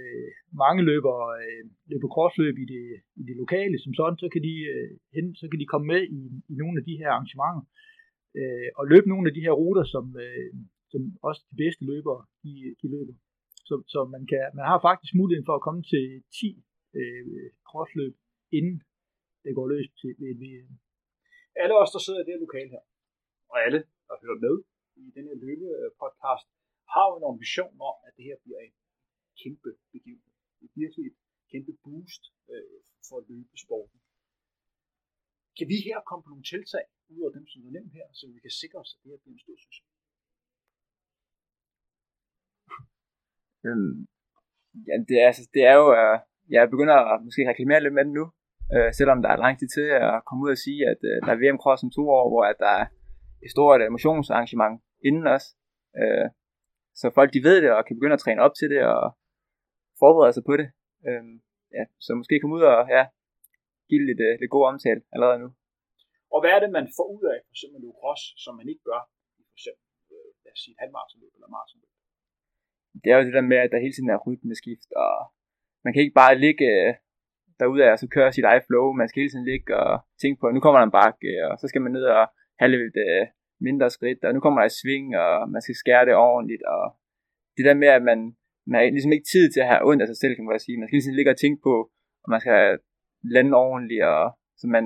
øh, 0.00 0.30
mange 0.64 0.82
løber, 0.90 1.16
øh, 1.40 1.64
løber 1.90 2.08
crossløb 2.14 2.56
i 2.64 2.66
det, 2.74 2.84
i 3.20 3.22
det 3.28 3.36
lokale 3.42 3.76
som 3.84 3.92
sådan, 3.98 4.18
så 4.22 4.28
kan 4.32 4.42
de, 4.48 4.54
øh, 4.72 4.90
hen, 5.14 5.26
så 5.40 5.44
kan 5.50 5.60
de 5.60 5.72
komme 5.72 5.86
med 5.92 6.02
i, 6.18 6.20
i 6.52 6.54
nogle 6.62 6.76
af 6.80 6.84
de 6.88 6.98
her 7.00 7.08
arrangementer 7.14 7.64
øh, 8.40 8.68
og 8.78 8.84
løbe 8.92 9.08
nogle 9.12 9.26
af 9.28 9.34
de 9.34 9.44
her 9.46 9.54
ruter, 9.62 9.84
som, 9.94 10.04
øh, 10.24 10.50
som 10.92 11.00
også 11.28 11.40
de 11.50 11.56
bedste 11.62 11.82
løbere 11.92 12.20
de, 12.44 12.52
de 12.80 12.86
løber. 12.94 13.14
Så, 13.68 13.74
så 13.92 14.00
man, 14.14 14.22
kan, 14.30 14.42
man 14.58 14.64
har 14.70 14.78
faktisk 14.88 15.12
muligheden 15.20 15.48
for 15.48 15.56
at 15.56 15.66
komme 15.66 15.82
til 15.92 16.04
10 16.40 16.64
øh, 16.98 17.48
crossløb, 17.68 18.14
inden 18.58 18.76
det 19.44 19.52
går 19.58 19.66
løs 19.72 19.88
til 20.00 20.12
ved 20.20 20.32
VM. 20.42 20.72
Alle 21.62 21.74
os, 21.82 21.94
der 21.94 22.00
sidder 22.02 22.20
i 22.20 22.24
det 22.26 22.34
her 22.34 22.46
lokale 22.46 22.70
her, 22.74 22.84
og 23.52 23.56
alle, 23.66 23.80
der 24.08 24.16
hører 24.24 24.38
med 24.46 24.56
i 25.02 25.04
den 25.16 25.24
her 25.28 25.36
løbepodcast, 25.44 26.48
øh, 26.50 26.54
har 26.92 27.04
jo 27.08 27.14
en 27.18 27.28
ambition 27.32 27.74
om, 27.90 27.96
at 28.06 28.12
det 28.16 28.24
her 28.28 28.38
bliver 28.44 28.60
en 28.68 28.76
kæmpe 29.42 29.70
begivenhed. 29.94 30.32
Det 30.58 30.64
er 30.68 30.74
virkelig 30.82 31.04
et 31.10 31.18
kæmpe 31.52 31.72
boost 31.84 32.22
øh, 32.52 32.78
for 33.08 33.18
løbesporten. 33.28 33.98
Kan 35.58 35.66
vi 35.72 35.76
her 35.88 35.98
komme 36.08 36.22
på 36.22 36.30
nogle 36.32 36.48
tiltag, 36.52 36.84
ud 37.16 37.22
af 37.28 37.32
dem, 37.36 37.46
som 37.52 37.66
er 37.66 37.70
nævnt 37.76 37.92
her, 37.98 38.06
så 38.18 38.24
vi 38.34 38.40
kan 38.44 38.54
sikre 38.62 38.78
os, 38.84 38.90
at 38.94 38.98
det 39.02 39.10
her 39.12 39.18
bliver 39.22 39.34
en 39.36 39.44
stor 39.44 39.56
succes? 39.64 39.86
Øhm, 43.66 43.96
ja, 44.88 44.94
det 45.08 45.16
er, 45.22 45.26
altså, 45.30 45.44
det 45.54 45.62
er 45.70 45.74
jo, 45.82 45.86
øh, 46.00 46.16
jeg 46.54 46.70
begynder 46.74 46.96
at 47.12 47.16
måske 47.26 47.48
reklamere 47.50 47.82
lidt 47.82 47.94
med 47.94 48.04
det 48.04 48.14
nu, 48.20 48.24
øh, 48.74 48.90
selvom 48.98 49.18
der 49.22 49.30
er 49.30 49.42
lang 49.44 49.54
tid 49.58 49.68
til 49.76 49.86
at 50.06 50.22
komme 50.26 50.40
ud 50.44 50.50
og 50.56 50.60
sige, 50.66 50.80
at 50.92 51.00
øh, 51.10 51.16
der 51.24 51.30
er 51.32 51.40
VM 51.40 51.60
Cross 51.62 51.84
om 51.86 51.90
to 51.98 52.04
år, 52.18 52.24
hvor 52.30 52.44
at 52.52 52.58
der 52.64 52.72
er 52.80 52.86
et 53.44 53.50
stort 53.54 53.80
uh, 53.84 53.92
motionsarrangement 53.96 54.74
inden 55.08 55.26
os. 55.36 55.44
øh, 56.00 56.26
så 57.00 57.06
folk 57.18 57.30
de 57.36 57.42
ved 57.48 57.56
det 57.62 57.70
og 57.76 57.82
kan 57.86 57.96
begynde 57.96 58.18
at 58.18 58.24
træne 58.24 58.42
op 58.46 58.54
til 58.60 58.68
det 58.74 58.82
og 58.94 59.04
forberede 60.04 60.34
sig 60.36 60.44
på 60.50 60.54
det. 60.60 60.68
Uh, 61.08 61.32
ja, 61.76 61.84
så 62.04 62.10
måske 62.20 62.40
komme 62.40 62.56
ud 62.58 62.64
og 62.72 62.80
ja, 62.96 63.02
give 63.90 64.02
lidt, 64.08 64.20
uh, 64.26 64.34
lidt 64.40 64.54
god 64.54 64.64
omtale 64.70 65.00
allerede 65.14 65.38
nu. 65.44 65.48
Og 66.34 66.38
hvad 66.40 66.52
er 66.56 66.60
det, 66.62 66.70
man 66.78 66.86
får 66.96 67.06
ud 67.16 67.24
af, 67.34 67.38
for 67.46 67.52
eksempel 67.56 67.80
cross, 68.00 68.22
som 68.44 68.52
man 68.60 68.66
ikke 68.72 68.84
gør 68.90 69.00
i 69.38 69.42
for 69.50 69.56
eksempel, 69.58 69.84
øh, 70.14 70.30
lad 70.44 70.52
os 70.56 70.60
sige, 70.64 70.76
halvmaratonløb 70.80 71.32
eller 71.36 71.50
maratonløb? 71.54 71.92
Det 73.02 73.08
er 73.10 73.16
jo 73.18 73.26
det 73.28 73.38
der 73.38 73.50
med, 73.52 73.58
at 73.64 73.72
der 73.72 73.84
hele 73.84 73.94
tiden 73.94 74.10
er 74.14 74.24
rytmeskift, 74.26 74.90
og 75.04 75.14
man 75.84 75.92
kan 75.92 76.02
ikke 76.04 76.20
bare 76.22 76.40
ligge 76.44 76.66
øh, 76.74 76.90
derude 77.60 77.84
af 77.86 77.90
og 77.94 77.98
så 77.98 78.06
køre 78.16 78.32
sit 78.32 78.48
eget 78.50 78.64
flow. 78.68 78.86
Man 79.00 79.08
skal 79.08 79.20
hele 79.20 79.32
tiden 79.32 79.50
ligge 79.52 79.70
og 79.84 79.92
tænke 80.22 80.38
på, 80.40 80.46
at 80.46 80.54
nu 80.54 80.60
kommer 80.60 80.78
der 80.78 80.86
en 80.86 80.98
bakke, 81.00 81.30
og 81.48 81.54
så 81.60 81.66
skal 81.68 81.82
man 81.82 81.92
ned 81.96 82.04
og 82.04 82.26
have 82.60 82.70
lidt 82.74 82.96
øh, 83.06 83.26
mindre 83.68 83.90
skridt, 83.96 84.20
og 84.24 84.34
nu 84.34 84.40
kommer 84.40 84.58
der 84.60 84.66
et 84.66 84.78
sving, 84.80 85.06
og 85.22 85.32
man 85.54 85.62
skal 85.62 85.74
skære 85.82 86.06
det 86.06 86.14
ordentligt, 86.14 86.62
og 86.74 86.84
det 87.56 87.64
der 87.68 87.74
med, 87.82 87.88
at 87.98 88.02
man, 88.10 88.36
man 88.70 88.76
har 88.78 88.84
ligesom 88.96 89.14
ikke 89.16 89.30
tid 89.32 89.44
til 89.50 89.60
at 89.64 89.70
have 89.70 89.84
ondt 89.88 90.02
af 90.02 90.08
sig 90.08 90.18
selv, 90.22 90.34
kan 90.34 90.44
man 90.44 90.64
sige. 90.66 90.80
Man 90.80 90.88
skal 90.88 91.00
tiden 91.00 91.18
ligge 91.18 91.34
og 91.34 91.40
tænke 91.42 91.60
på, 91.68 91.74
at 92.24 92.28
man 92.34 92.40
skal 92.44 92.60
lande 93.34 93.52
ordentligt, 93.66 94.04
og 94.14 94.24
så 94.60 94.64
man 94.76 94.84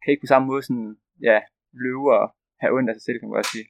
kan 0.00 0.10
ikke 0.12 0.24
på 0.24 0.32
samme 0.32 0.46
måde 0.50 0.62
sådan, 0.68 0.90
ja, 1.28 1.38
løbe 1.84 2.08
og 2.18 2.26
have 2.62 2.72
ondt 2.76 2.88
af 2.90 2.94
sig 2.96 3.04
selv, 3.06 3.18
kan 3.20 3.28
man 3.28 3.52
sige. 3.54 3.66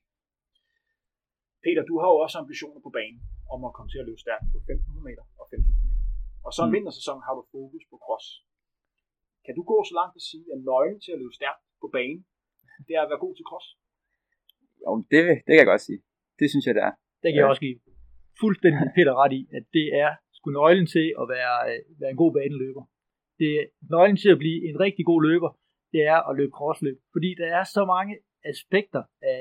Peter, 1.64 1.82
du 1.90 1.94
har 2.00 2.08
jo 2.12 2.18
også 2.24 2.36
ambitioner 2.42 2.80
på 2.86 2.90
banen 2.98 3.20
om 3.54 3.60
at 3.68 3.72
komme 3.76 3.90
til 3.90 4.00
at 4.02 4.06
løbe 4.08 4.20
stærkt 4.24 4.44
på 4.52 4.58
1500 4.58 5.08
meter 5.08 5.24
og 5.40 5.44
5000 5.50 5.86
meter. 5.86 6.00
Og 6.46 6.52
så 6.56 6.62
mm. 6.64 6.72
vintersæson 6.74 7.18
har 7.26 7.34
du 7.38 7.42
fokus 7.56 7.84
på 7.90 7.96
cross. 8.04 8.26
Kan 9.44 9.54
du 9.58 9.62
gå 9.72 9.76
så 9.90 9.94
langt 10.00 10.14
at 10.20 10.24
sige, 10.30 10.46
at 10.54 10.58
nøglen 10.70 11.00
til 11.04 11.12
at 11.14 11.20
løbe 11.22 11.34
stærkt 11.40 11.62
på 11.82 11.86
banen, 11.96 12.20
det 12.86 12.92
er 12.98 13.02
at 13.04 13.10
være 13.12 13.22
god 13.24 13.34
til 13.38 13.46
cross? 13.50 13.66
Jo, 14.82 14.90
det, 15.10 15.20
det 15.46 15.52
kan 15.54 15.62
jeg 15.62 15.70
godt 15.72 15.84
sige. 15.88 16.00
Det 16.40 16.46
synes 16.52 16.64
jeg, 16.66 16.74
det 16.76 16.82
er. 16.88 16.94
Det 17.22 17.28
kan 17.30 17.38
jeg 17.40 17.50
også 17.52 17.64
give 17.66 17.78
fuldstændig 18.42 18.80
Peter 18.96 19.14
ret 19.22 19.34
i, 19.40 19.42
at 19.58 19.64
det 19.76 19.86
er 20.04 20.10
sgu 20.36 20.46
nøglen 20.50 20.88
til 20.96 21.06
at 21.20 21.26
være, 21.34 21.56
øh, 21.70 21.80
være 22.00 22.12
en 22.14 22.22
god 22.22 22.32
baneløber. 22.38 22.84
Det 23.40 23.50
er 23.60 23.64
nøglen 23.94 24.18
til 24.22 24.30
at 24.34 24.38
blive 24.44 24.58
en 24.68 24.76
rigtig 24.84 25.04
god 25.10 25.20
løber, 25.28 25.50
det 25.92 26.00
er 26.12 26.18
at 26.28 26.36
løbe 26.38 26.56
crossløb. 26.58 26.98
Fordi 27.14 27.30
der 27.40 27.48
er 27.58 27.64
så 27.76 27.82
mange 27.94 28.14
aspekter 28.52 29.02
af, 29.32 29.40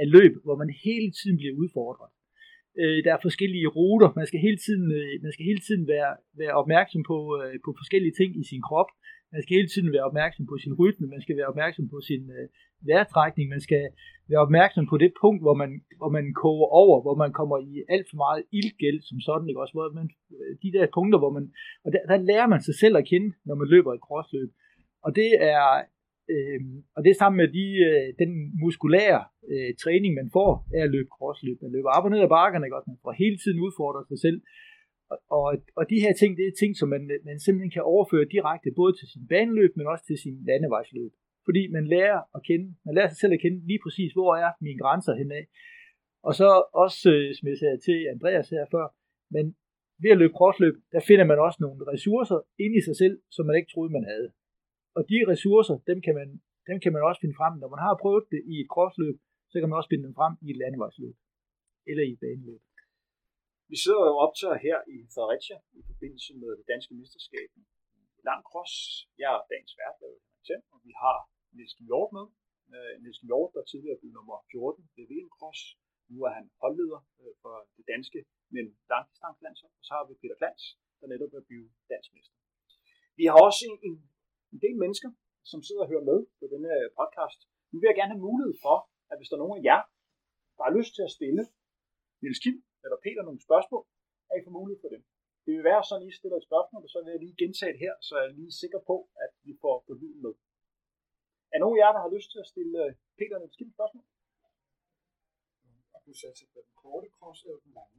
af 0.00 0.06
løb, 0.16 0.32
hvor 0.44 0.56
man 0.62 0.70
hele 0.86 1.10
tiden 1.18 1.36
bliver 1.40 1.54
udfordret. 1.62 2.10
Øh, 2.80 2.98
der 3.04 3.10
er 3.14 3.26
forskellige 3.26 3.68
ruter. 3.76 4.08
Man 4.20 4.26
skal 4.30 4.40
hele 4.46 4.58
tiden, 4.66 4.86
øh, 5.00 5.12
man 5.24 5.32
skal 5.32 5.46
hele 5.50 5.62
tiden 5.66 5.84
være, 5.94 6.12
være 6.42 6.54
opmærksom 6.60 7.02
på, 7.10 7.18
øh, 7.40 7.54
på 7.64 7.70
forskellige 7.80 8.14
ting 8.20 8.30
i 8.42 8.44
sin 8.50 8.62
krop. 8.68 8.90
Man 9.32 9.42
skal 9.42 9.56
hele 9.58 9.72
tiden 9.72 9.92
være 9.94 10.08
opmærksom 10.10 10.44
på 10.46 10.56
sin 10.62 10.74
rytme. 10.80 11.06
Man 11.14 11.22
skal 11.24 11.36
være 11.36 11.50
opmærksom 11.52 11.88
på 11.94 11.98
sin 12.08 12.22
øh, 12.36 12.46
vejrtrækning. 12.88 13.46
Man 13.54 13.62
skal 13.66 13.84
være 14.30 14.44
opmærksom 14.46 14.84
på 14.92 14.96
det 15.02 15.12
punkt, 15.22 15.40
hvor 15.44 15.56
man, 15.62 15.70
hvor 16.00 16.10
man 16.16 16.26
koger 16.42 16.68
over, 16.82 16.96
hvor 17.04 17.16
man 17.22 17.32
kommer 17.38 17.56
i 17.70 17.72
alt 17.94 18.06
for 18.10 18.18
meget 18.24 18.42
ildgæld 18.58 19.00
som 19.08 19.18
sådan. 19.28 19.48
Ikke? 19.48 19.60
Også, 19.62 19.74
hvor 19.76 19.86
man, 20.00 20.08
øh, 20.36 20.52
de 20.62 20.72
der 20.76 20.86
punkter, 20.96 21.18
hvor 21.22 21.32
man... 21.36 21.44
Og 21.84 21.88
der, 21.94 22.02
der 22.10 22.16
lærer 22.30 22.48
man 22.52 22.62
sig 22.62 22.74
selv 22.82 22.94
at 22.96 23.08
kende, 23.12 23.30
når 23.46 23.54
man 23.60 23.68
løber 23.74 23.92
et 23.92 24.06
crossløb. 24.08 24.50
Og 25.06 25.10
det 25.18 25.30
er, 25.52 25.66
øh, 26.32 26.60
og 26.96 27.00
det 27.04 27.10
er 27.10 27.20
sammen 27.22 27.38
med 27.42 27.48
de, 27.58 27.66
øh, 27.88 28.08
den 28.22 28.30
muskulære 28.62 29.22
øh, 29.52 29.70
træning, 29.82 30.10
man 30.20 30.28
får 30.36 30.52
af 30.76 30.82
at 30.86 30.92
løbe 30.94 31.10
crossløb. 31.16 31.58
Man 31.62 31.72
løber 31.76 31.90
op 31.96 32.04
og 32.06 32.10
ned 32.10 32.20
ad 32.26 32.32
bakkerne, 32.38 32.66
ikke? 32.66 32.76
også? 32.76 32.90
man 32.90 33.02
får 33.04 33.12
hele 33.24 33.36
tiden 33.42 33.58
udfordret 33.66 34.04
sig 34.08 34.18
selv. 34.26 34.38
Og, 35.38 35.46
og, 35.78 35.84
de 35.92 36.02
her 36.04 36.12
ting, 36.20 36.30
det 36.38 36.46
er 36.46 36.60
ting, 36.62 36.72
som 36.76 36.88
man, 36.94 37.02
man 37.28 37.38
simpelthen 37.40 37.74
kan 37.76 37.88
overføre 37.94 38.32
direkte 38.34 38.70
både 38.80 38.92
til 38.98 39.08
sin 39.12 39.24
baneløb, 39.32 39.72
men 39.76 39.86
også 39.92 40.04
til 40.06 40.18
sin 40.24 40.36
landevejsløb. 40.48 41.12
Fordi 41.46 41.62
man 41.76 41.84
lærer 41.94 42.20
at 42.36 42.40
kende, 42.48 42.66
man 42.86 42.94
lærer 42.94 43.08
sig 43.08 43.20
selv 43.22 43.32
at 43.32 43.40
kende 43.44 43.66
lige 43.70 43.82
præcis, 43.84 44.12
hvor 44.12 44.30
er 44.44 44.50
mine 44.66 44.78
grænser 44.82 45.14
henad. 45.20 45.44
Og 46.28 46.32
så 46.40 46.48
også, 46.84 47.00
øh, 47.14 47.34
som 47.36 47.44
jeg 47.48 47.58
sagde 47.58 47.78
til 47.86 47.98
Andreas 48.14 48.48
her 48.54 48.64
før, 48.74 48.86
men 49.34 49.44
ved 50.02 50.10
at 50.14 50.20
løbe 50.22 50.38
crossløb, 50.38 50.74
der 50.94 51.00
finder 51.08 51.26
man 51.30 51.38
også 51.46 51.58
nogle 51.64 51.80
ressourcer 51.92 52.40
inde 52.64 52.76
i 52.78 52.86
sig 52.88 52.96
selv, 53.02 53.16
som 53.34 53.46
man 53.46 53.56
ikke 53.58 53.72
troede, 53.72 53.92
man 53.98 54.06
havde. 54.12 54.28
Og 54.96 55.02
de 55.10 55.16
ressourcer, 55.32 55.76
dem 55.90 55.98
kan 56.06 56.14
man, 56.20 56.28
dem 56.68 56.76
kan 56.82 56.92
man 56.94 57.02
også 57.08 57.20
finde 57.20 57.38
frem. 57.40 57.54
Når 57.62 57.70
man 57.74 57.82
har 57.86 57.94
prøvet 58.02 58.24
det 58.34 58.42
i 58.52 58.54
et 58.62 58.68
crossløb, 58.74 59.16
så 59.50 59.56
kan 59.58 59.68
man 59.68 59.78
også 59.78 59.90
finde 59.92 60.04
dem 60.06 60.14
frem 60.18 60.34
i 60.44 60.46
et 60.52 60.58
landevejsløb. 60.62 61.16
Eller 61.90 62.04
i 62.08 62.12
et 62.16 62.20
baneløb. 62.24 62.60
Vi 63.72 63.78
sidder 63.84 64.04
jo 64.10 64.14
optaget 64.26 64.58
her 64.66 64.78
i 64.94 64.96
Fredericia 65.14 65.58
i 65.78 65.82
forbindelse 65.90 66.30
med 66.42 66.50
det 66.58 66.66
danske 66.72 66.92
mesterskab 67.00 67.48
i 67.60 67.62
lang 68.28 68.42
cross. 68.50 68.72
Jeg 69.22 69.30
er 69.36 69.42
dagens 69.52 69.74
vært, 69.80 69.98
og 70.72 70.78
vi 70.86 70.92
har 71.02 71.18
Niels 71.56 71.74
Hjort 71.88 72.10
med. 72.16 72.26
Uh, 72.72 72.94
Niels 73.02 73.20
Hjort, 73.28 73.50
der 73.54 73.62
tidligere 73.72 73.98
blev 74.00 74.12
nummer 74.18 74.36
14 74.50 74.90
ved 74.96 75.04
VM 75.10 75.30
Cross. 75.38 75.60
Nu 76.12 76.18
er 76.28 76.32
han 76.38 76.46
holdleder 76.62 77.00
øh, 77.20 77.34
for 77.42 77.54
det 77.76 77.84
danske 77.92 78.18
men 78.54 78.66
langdistancelandshold. 78.92 79.74
Og 79.80 79.84
så 79.86 79.92
har 79.96 80.04
vi 80.08 80.14
Peter 80.22 80.36
Glans, 80.40 80.64
der 81.00 81.06
netop 81.12 81.32
er 81.38 81.44
blevet 81.48 81.70
dansk 81.92 82.08
mester. 82.16 82.36
Vi 83.18 83.24
har 83.30 83.38
også 83.48 83.62
en, 83.68 83.76
en 83.88 83.94
en 84.54 84.60
del 84.64 84.76
mennesker, 84.82 85.10
som 85.50 85.60
sidder 85.66 85.82
og 85.84 85.90
hører 85.92 86.08
med 86.10 86.18
på 86.40 86.44
denne 86.54 86.72
øh, 86.80 86.86
podcast. 86.98 87.40
Nu 87.70 87.76
vil 87.78 87.90
jeg 87.90 87.98
gerne 88.00 88.14
have 88.14 88.26
mulighed 88.28 88.54
for, 88.64 88.76
at 89.10 89.16
hvis 89.18 89.28
der 89.28 89.36
er 89.36 89.42
nogen 89.44 89.58
af 89.58 89.64
jer, 89.70 89.82
der 90.56 90.62
har 90.66 90.72
lyst 90.78 90.92
til 90.96 91.02
at 91.08 91.14
stille 91.18 91.42
Niels 92.22 92.42
Kim 92.44 92.56
eller 92.84 92.98
Peter 93.04 93.22
nogle 93.28 93.40
spørgsmål, 93.48 93.84
at 94.30 94.34
I 94.38 94.44
får 94.44 94.58
mulighed 94.58 94.80
for 94.84 94.90
det. 94.94 95.02
Det 95.44 95.52
vil 95.56 95.64
være 95.70 95.82
sådan, 95.84 96.06
at 96.06 96.10
I 96.10 96.18
stiller 96.20 96.38
et 96.38 96.48
spørgsmål, 96.50 96.82
og 96.86 96.90
så 96.94 96.98
vil 97.02 97.12
jeg 97.14 97.22
lige 97.24 97.40
gentage 97.42 97.72
det 97.74 97.84
her, 97.86 97.94
så 98.06 98.12
jeg 98.18 98.26
er 98.28 98.38
lige 98.40 98.60
sikker 98.62 98.80
på, 98.90 98.96
at 99.24 99.32
vi 99.46 99.52
får 99.62 99.76
på 99.86 99.92
lyden 100.00 100.20
med. 100.26 100.34
Er 101.54 101.58
nogen 101.62 101.76
af 101.76 101.82
jer, 101.82 101.92
der 101.96 102.02
har 102.04 102.14
lyst 102.16 102.28
til 102.32 102.40
at 102.44 102.50
stille 102.52 102.80
Peter 103.18 103.36
Niels 103.38 103.56
Kim 103.58 103.70
spørgsmål? 103.76 104.04
Du 106.06 106.14
satser 106.24 106.46
på 106.54 106.58
den 106.66 106.74
korte 106.82 107.08
cross 107.18 107.38
eller 107.44 107.60
den 107.64 107.72
lange? 107.80 107.98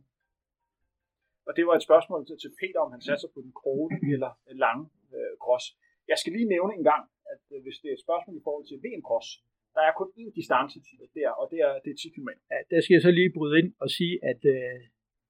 Og 1.47 1.51
det 1.57 1.63
var 1.67 1.75
et 1.75 1.87
spørgsmål 1.89 2.19
til 2.43 2.51
Peter, 2.61 2.79
om 2.85 2.91
han 2.95 3.01
satser 3.09 3.29
på 3.35 3.39
den 3.45 3.53
korte 3.63 3.95
eller 4.13 4.31
lange 4.65 4.85
øh, 5.15 5.33
cross. 5.43 5.65
Jeg 6.11 6.17
skal 6.17 6.33
lige 6.33 6.53
nævne 6.55 6.73
en 6.79 6.85
gang, 6.91 7.03
at 7.33 7.43
øh, 7.53 7.61
hvis 7.63 7.77
det 7.81 7.87
er 7.89 7.95
et 7.97 8.05
spørgsmål 8.07 8.35
i 8.37 8.45
forhold 8.47 8.65
til 8.67 8.77
VM 8.85 9.03
Cross, 9.09 9.27
der 9.75 9.83
er 9.89 9.93
kun 9.99 10.09
én 10.21 10.31
distance 10.39 10.77
til 10.87 10.95
det 11.01 11.09
der, 11.19 11.29
og 11.39 11.45
det 11.51 11.59
er, 11.67 11.73
det 11.83 11.89
er 11.91 11.99
10 12.01 12.09
km. 12.15 12.29
Ja, 12.53 12.59
der 12.71 12.79
skal 12.81 12.93
jeg 12.95 13.03
så 13.07 13.11
lige 13.11 13.35
bryde 13.37 13.59
ind 13.61 13.69
og 13.83 13.89
sige, 13.97 14.15
at 14.31 14.41
øh, 14.55 14.79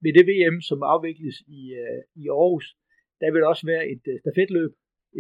ved 0.04 0.12
det 0.18 0.26
VM, 0.32 0.58
som 0.70 0.80
afvikles 0.94 1.38
i, 1.60 1.62
øh, 1.82 2.02
i 2.22 2.24
Aarhus, 2.38 2.68
der 3.22 3.30
vil 3.34 3.44
også 3.52 3.64
være 3.72 3.84
et 3.94 4.04
øh, 4.12 4.16
stafetløb, 4.24 4.72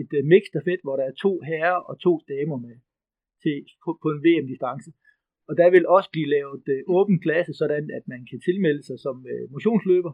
et 0.02 0.12
øh, 0.18 0.24
mix 0.32 0.44
stafet, 0.52 0.80
hvor 0.84 0.96
der 1.00 1.06
er 1.10 1.16
to 1.26 1.32
herrer 1.50 1.80
og 1.90 1.96
to 2.06 2.14
damer 2.34 2.58
med 2.66 2.76
til, 3.44 3.56
på, 3.84 3.90
på 4.04 4.08
en 4.14 4.22
VM-distance. 4.26 4.90
Og 5.50 5.54
der 5.60 5.70
vil 5.76 5.86
også 5.96 6.10
blive 6.16 6.30
lavet 6.36 6.64
øh, 6.74 6.82
åben 6.98 7.18
klasse, 7.26 7.54
sådan 7.62 7.86
at 7.98 8.04
man 8.14 8.22
kan 8.30 8.40
tilmelde 8.48 8.84
sig 8.90 8.98
som 9.06 9.16
øh, 9.32 9.46
motionsløber 9.56 10.14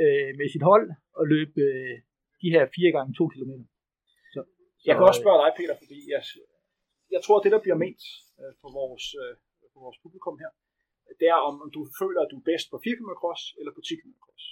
øh, 0.00 0.30
med 0.38 0.46
sit 0.54 0.64
hold 0.70 0.86
og 1.18 1.24
løbe 1.34 1.60
øh, 1.68 1.94
de 2.42 2.48
her 2.54 2.64
4 2.76 2.92
gange 2.96 3.10
2 3.14 3.28
km. 3.34 3.52
Så, 4.34 4.40
Jeg 4.86 4.94
kan 4.94 5.04
også 5.10 5.22
spørge 5.24 5.40
dig, 5.44 5.50
Peter, 5.58 5.76
fordi 5.82 5.98
jeg, 6.12 6.22
jeg 7.14 7.20
tror, 7.22 7.38
det, 7.40 7.52
der 7.54 7.64
bliver 7.64 7.78
ment 7.84 8.02
øh, 8.40 8.52
for, 8.60 8.70
vores, 8.78 9.04
øh, 9.22 9.34
for 9.72 9.80
vores 9.84 9.98
publikum 10.04 10.36
her, 10.42 10.50
det 11.20 11.26
er, 11.34 11.38
om, 11.48 11.54
om 11.64 11.70
du 11.76 11.80
føler, 12.00 12.20
at 12.22 12.30
du 12.32 12.36
er 12.40 12.48
bedst 12.50 12.66
på 12.70 12.76
4 12.84 12.96
km 12.98 13.12
cross 13.22 13.42
eller 13.58 13.72
på 13.76 13.80
10 13.80 13.94
km 14.00 14.14
cross. 14.24 14.44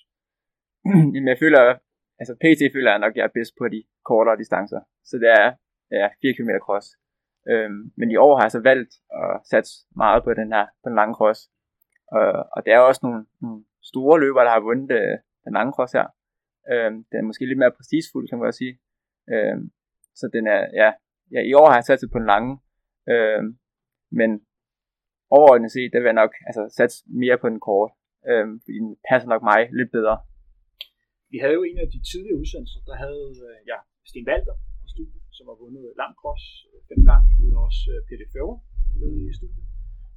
Jamen, 1.14 1.28
jeg 1.32 1.38
føler, 1.44 1.62
altså 2.20 2.34
PT 2.42 2.60
føler 2.74 2.90
jeg 2.92 3.02
nok, 3.04 3.12
at 3.12 3.18
jeg 3.18 3.26
er 3.28 3.36
bedst 3.38 3.54
på 3.60 3.64
de 3.74 3.80
kortere 4.08 4.40
distancer. 4.42 4.80
Så 5.08 5.14
det 5.22 5.30
er 5.40 5.48
ja, 5.98 6.06
4 6.22 6.36
km 6.36 6.52
cross. 6.66 6.86
Øhm, 7.50 7.82
men 7.98 8.08
i 8.10 8.16
år 8.16 8.32
har 8.36 8.44
jeg 8.44 8.56
så 8.56 8.62
valgt 8.70 8.92
at 9.22 9.32
satse 9.50 9.72
meget 10.02 10.20
på 10.24 10.30
den 10.40 10.48
her, 10.54 10.66
på 10.82 10.86
den 10.88 10.96
lange 11.00 11.14
cross. 11.18 11.40
Og, 12.16 12.28
og 12.54 12.60
der 12.66 12.72
er 12.74 12.88
også 12.90 13.00
nogle, 13.06 13.22
nogle 13.42 13.60
store 13.90 14.20
løbere, 14.20 14.44
der 14.44 14.54
har 14.56 14.68
vundet 14.68 14.90
øh, 15.00 15.16
den 15.44 15.52
lange 15.58 15.72
cross 15.76 15.92
her. 15.98 16.06
Øhm, 16.72 16.98
den 17.10 17.18
er 17.18 17.28
måske 17.28 17.46
lidt 17.46 17.62
mere 17.62 17.76
prestigefuld, 17.78 18.28
kan 18.28 18.38
man 18.38 18.46
godt 18.46 18.60
sige. 18.62 18.74
Øhm, 19.32 19.64
så 20.18 20.24
den 20.36 20.44
er, 20.46 20.60
ja, 20.80 20.88
ja, 21.34 21.40
i 21.50 21.52
år 21.60 21.66
har 21.68 21.76
jeg 21.78 21.88
satset 21.88 22.10
på 22.12 22.18
den 22.18 22.28
lange. 22.34 22.52
øh, 23.12 23.42
men 24.18 24.30
overordnet 25.36 25.70
set, 25.72 25.90
der 25.92 25.98
vil 26.00 26.10
jeg 26.12 26.20
nok 26.22 26.32
altså, 26.48 26.62
satse 26.78 26.96
mere 27.22 27.38
på 27.42 27.48
den 27.52 27.60
korte. 27.68 27.92
øh, 28.28 28.46
fordi 28.64 28.78
den 28.84 28.92
passer 29.08 29.28
nok 29.32 29.42
mig 29.50 29.60
lidt 29.78 29.90
bedre. 29.98 30.16
Vi 31.32 31.38
havde 31.42 31.56
jo 31.58 31.64
en 31.70 31.78
af 31.84 31.88
de 31.94 32.00
tidlige 32.10 32.38
udsendelser, 32.40 32.80
der 32.88 32.96
havde 33.04 33.24
øh, 33.46 33.56
ja, 33.70 33.78
Sten 34.10 34.26
Walter 34.28 34.56
i 34.86 34.88
studiet, 34.94 35.22
som 35.36 35.44
har 35.50 35.56
vundet 35.62 35.84
lang 36.02 36.12
cross 36.20 36.44
øh, 36.68 36.78
fem 36.90 37.00
gange. 37.10 37.26
Vi 37.40 37.44
havde 37.48 37.64
også 37.68 37.82
øh, 37.92 37.98
Peter 38.08 38.28
Føver 38.34 38.56
med 39.00 39.10
i 39.30 39.34
studiet, 39.38 39.66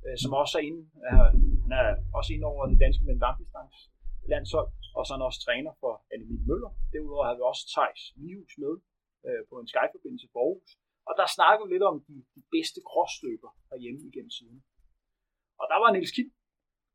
øh, 0.06 0.16
som 0.24 0.32
også 0.42 0.54
er 0.60 0.64
inde, 0.70 0.82
øh, 1.08 1.32
han 1.66 1.72
er 1.80 1.88
også 2.18 2.30
inde 2.36 2.46
over 2.52 2.62
det 2.72 2.78
danske 2.84 3.04
med 3.08 3.16
langdistance 3.26 3.80
landshold, 4.34 4.70
og 4.98 5.02
så 5.06 5.10
er 5.12 5.18
han 5.18 5.28
også 5.30 5.42
træner 5.46 5.72
for 5.82 5.94
Annemie 6.14 6.44
Møller. 6.50 6.72
Derudover 6.94 7.26
havde 7.28 7.40
vi 7.40 7.46
også 7.52 7.64
Thijs 7.74 8.02
Nihus 8.22 8.54
med 8.64 8.74
øh, 9.28 9.42
på 9.50 9.56
en 9.62 9.68
Skype-forbindelse 9.72 10.28
for 10.34 10.40
Aarhus. 10.46 10.72
Og 11.10 11.14
der 11.20 11.28
snakker 11.38 11.64
vi 11.66 11.70
lidt 11.74 11.86
om 11.92 11.98
de, 12.08 12.16
de 12.36 12.42
bedste 12.56 12.80
crossløber 12.90 13.52
herhjemme 13.70 14.02
igennem 14.10 14.34
siden. 14.40 14.60
Og 15.62 15.66
der 15.72 15.78
var 15.82 15.90
Niels 15.92 16.14
Kim 16.16 16.30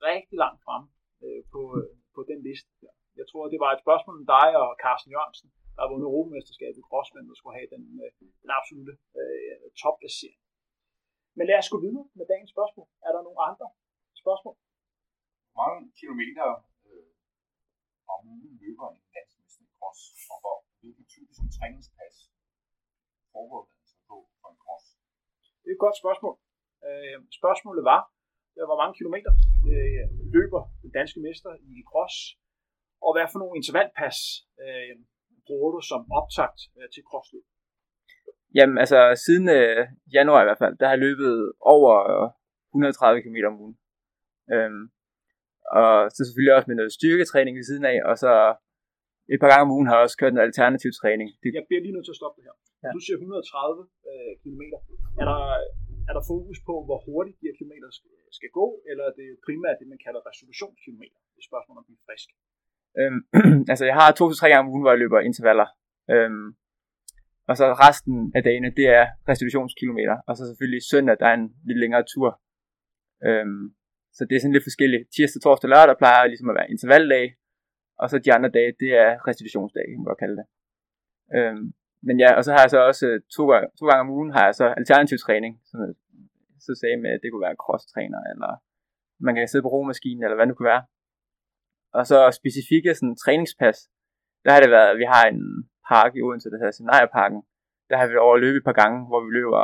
rigtig 0.09 0.37
langt 0.45 0.61
fremme 0.65 0.89
øh, 1.25 1.43
på, 1.53 1.61
øh, 1.79 1.91
på 2.15 2.21
den 2.31 2.39
liste 2.49 2.71
der. 2.83 2.95
Jeg 3.21 3.27
tror, 3.31 3.43
det 3.53 3.61
var 3.65 3.71
et 3.73 3.85
spørgsmål 3.85 4.17
om 4.21 4.27
dig 4.37 4.49
og 4.63 4.69
Carsten 4.85 5.13
Jørgensen, 5.15 5.49
der 5.75 5.81
har 5.83 5.91
vundet 5.93 6.09
Europamesterskabet 6.11 6.81
i 6.83 6.89
crossman, 6.91 7.29
der 7.31 7.37
skulle 7.39 7.57
have 7.59 7.71
den, 7.75 7.85
øh, 8.05 8.11
den 8.43 8.51
absolutte 8.59 8.95
øh, 9.21 9.67
topplacering. 9.83 10.41
Men 11.37 11.45
lad 11.51 11.59
os 11.63 11.73
gå 11.75 11.79
videre 11.87 12.07
med 12.19 12.27
dagens 12.33 12.53
spørgsmål. 12.55 12.89
Er 13.07 13.13
der 13.15 13.23
nogle 13.27 13.41
andre 13.49 13.67
spørgsmål? 14.23 14.57
Hvor 15.53 15.63
mange 15.63 15.83
kilometer 16.01 16.47
øh, 16.89 17.13
om 18.15 18.21
ugen 18.35 18.55
løber 18.63 18.87
en 18.95 19.03
dansk 19.17 19.35
mester 19.41 19.63
i 19.67 19.71
cross, 19.79 20.01
og 20.33 20.37
hvor 20.43 20.57
hvilken 20.81 21.07
typiske 21.15 21.47
træningspas 21.57 22.17
foregår 23.33 23.63
man 23.71 23.83
sig 23.91 24.01
på 24.09 24.17
for 24.41 24.49
en 24.55 24.61
cross? 24.65 24.87
Det 25.61 25.69
er 25.71 25.77
et 25.79 25.85
godt 25.87 26.01
spørgsmål. 26.03 26.35
Øh, 26.87 27.17
spørgsmålet 27.41 27.83
var, 27.93 28.01
øh, 28.57 28.65
hvor 28.69 28.79
mange 28.81 28.95
kilometer 28.99 29.33
øh, 29.73 30.05
løber 30.37 30.63
den 30.83 30.91
danske 30.99 31.21
mester 31.27 31.53
i 31.71 31.75
cross, 31.91 32.17
og 33.05 33.11
hvad 33.15 33.27
for 33.33 33.39
nogle 33.43 33.59
intervallpas 33.61 34.19
øh, 34.65 34.95
bruger 35.47 35.71
du 35.77 35.81
som 35.91 36.03
optakt 36.19 36.61
øh, 36.79 36.89
til 36.95 37.03
crossløb? 37.09 37.47
Jamen, 38.59 38.77
altså 38.85 38.99
siden 39.25 39.47
øh, 39.59 39.81
januar 40.17 40.41
i 40.43 40.49
hvert 40.49 40.63
fald, 40.63 40.75
der 40.79 40.87
har 40.87 40.95
jeg 40.95 41.05
løbet 41.09 41.35
over 41.75 41.93
øh, 42.13 42.29
130 42.71 43.23
km 43.25 43.39
om 43.51 43.61
ugen. 43.63 43.77
Øhm, 44.55 44.85
og 45.79 45.93
så 46.15 46.21
selvfølgelig 46.25 46.55
også 46.57 46.69
med 46.71 46.79
noget 46.81 46.97
styrketræning 46.99 47.55
ved 47.57 47.67
siden 47.71 47.85
af, 47.93 47.99
og 48.11 48.15
så 48.25 48.33
et 49.35 49.39
par 49.43 49.51
gange 49.51 49.64
om 49.66 49.74
ugen 49.76 49.87
har 49.89 49.95
jeg 49.97 50.05
også 50.07 50.18
kørt 50.20 50.33
en 50.37 50.47
alternativ 50.49 50.91
træning. 51.01 51.28
Det, 51.43 51.49
Jeg 51.59 51.64
bliver 51.68 51.83
lige 51.85 51.95
nødt 51.97 52.07
til 52.09 52.14
at 52.16 52.20
stoppe 52.20 52.37
det 52.39 52.45
her. 52.49 52.57
Ja. 52.85 52.91
Du 52.97 53.01
siger 53.05 53.16
130 53.16 53.89
øh, 54.11 54.33
km. 54.43 54.62
Er 55.20 55.26
der, 55.31 55.41
er 56.11 56.14
der 56.16 56.24
fokus 56.33 56.59
på, 56.68 56.74
hvor 56.87 56.99
hurtigt 57.09 57.37
de 57.41 57.47
her 57.49 57.57
kilometer 57.61 57.89
skal, 57.99 58.14
skal 58.39 58.51
gå, 58.61 58.66
eller 58.91 59.05
er 59.11 59.14
det 59.20 59.28
primært 59.47 59.76
det, 59.81 59.87
man 59.95 60.01
kalder 60.07 60.20
resolutionskilometer? 60.31 61.18
Det 61.35 61.41
er 61.43 61.49
spørgsmål 61.51 61.74
om 61.76 61.83
at 61.83 61.89
blive 61.89 62.03
frisk. 62.09 62.28
øhm, 63.01 63.20
altså 63.72 63.85
jeg 63.91 63.97
har 64.01 64.09
to 64.18 64.24
til 64.28 64.39
tre 64.41 64.49
gange 64.51 64.64
om 64.64 64.70
ugen, 64.72 64.83
hvor 64.85 64.93
jeg 64.95 65.03
løber 65.05 65.28
intervaller. 65.31 65.68
Øhm, 66.14 66.47
og 67.51 67.55
så 67.61 67.64
resten 67.87 68.14
af 68.37 68.43
dagene, 68.49 68.70
det 68.78 68.87
er 69.01 69.05
restitutionskilometer. 69.31 70.16
Og 70.28 70.33
så 70.37 70.43
selvfølgelig 70.51 70.83
søndag, 70.93 71.16
der 71.20 71.26
er 71.33 71.37
en 71.41 71.49
lidt 71.68 71.81
længere 71.83 72.05
tur. 72.12 72.31
Øhm, 73.28 73.64
så 74.16 74.22
det 74.28 74.35
er 74.35 74.41
sådan 74.41 74.57
lidt 74.57 74.68
forskelligt. 74.70 75.05
Tirsdag, 75.14 75.41
torsdag, 75.43 75.68
lørdag 75.74 75.97
plejer 76.03 76.31
ligesom 76.33 76.51
at 76.51 76.59
være 76.59 76.70
intervaldag. 76.74 77.24
Og 78.03 78.07
så 78.11 78.17
de 78.19 78.35
andre 78.37 78.51
dage, 78.59 78.73
det 78.83 78.91
er 79.05 79.11
restitutionsdag, 79.29 79.83
kan 79.87 79.99
man 80.01 80.11
godt 80.11 80.23
kalde 80.25 80.37
det. 80.41 80.47
Øhm, 81.37 81.65
men 82.07 82.17
ja, 82.23 82.31
og 82.39 82.43
så 82.45 82.51
har 82.55 82.63
jeg 82.65 82.73
så 82.75 82.81
også 82.91 83.05
øh, 83.11 83.21
to, 83.37 83.43
gange- 83.51 83.71
to 83.79 83.85
gange 83.89 84.05
om 84.05 84.15
ugen, 84.17 84.31
har 84.37 84.45
jeg 84.49 84.55
så 84.61 84.67
alternativ 84.81 85.19
træning. 85.19 85.53
Som 85.69 85.77
jeg 85.85 85.95
så 86.67 86.73
sagde 86.81 86.99
med, 87.05 87.11
at 87.15 87.21
det 87.23 87.31
kunne 87.31 87.47
være 87.49 87.63
cross-træner, 87.65 88.21
eller 88.33 88.51
man 89.27 89.35
kan 89.35 89.49
sidde 89.49 89.65
på 89.67 89.73
romaskinen, 89.77 90.23
eller 90.25 90.37
hvad 90.37 90.47
det 90.47 90.57
kunne 90.57 90.73
være. 90.75 90.85
Og 91.99 92.03
så 92.11 92.19
specifikke 92.41 92.95
sådan, 92.95 93.17
træningspas, 93.25 93.79
der 94.45 94.51
har 94.53 94.61
det 94.61 94.71
været, 94.77 94.91
at 94.93 94.99
vi 95.03 95.07
har 95.15 95.25
en 95.35 95.43
park 95.93 96.11
i 96.17 96.23
Odense, 96.27 96.51
der 96.51 96.59
hedder 96.61 96.77
Scenarieparken. 96.77 97.41
Der 97.91 97.97
har 97.97 98.07
vi 98.09 98.17
over 98.17 98.37
løbet 98.37 98.61
et 98.61 98.69
par 98.69 98.79
gange, 98.83 98.99
hvor 99.09 99.21
vi 99.27 99.31
løber 99.39 99.63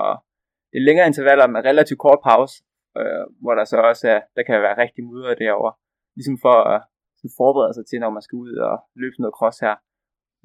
det 0.72 0.82
længere 0.88 1.06
intervaller 1.06 1.46
med 1.46 1.60
relativt 1.70 2.00
kort 2.06 2.20
pause, 2.28 2.54
øh, 2.98 3.24
hvor 3.42 3.54
der 3.58 3.64
så 3.64 3.76
også 3.90 4.04
er, 4.14 4.20
der 4.36 4.42
kan 4.42 4.62
være 4.66 4.80
rigtig 4.82 5.04
mudder 5.04 5.34
derovre. 5.34 5.72
Ligesom 6.16 6.38
for 6.44 6.56
at 6.74 6.78
sådan 7.26 7.38
forberede 7.42 7.74
sig 7.76 7.86
til, 7.86 7.98
når 8.00 8.10
man 8.16 8.24
skal 8.26 8.36
ud 8.44 8.52
og 8.68 8.74
løbe 9.02 9.16
noget 9.22 9.36
cross 9.38 9.58
her, 9.66 9.76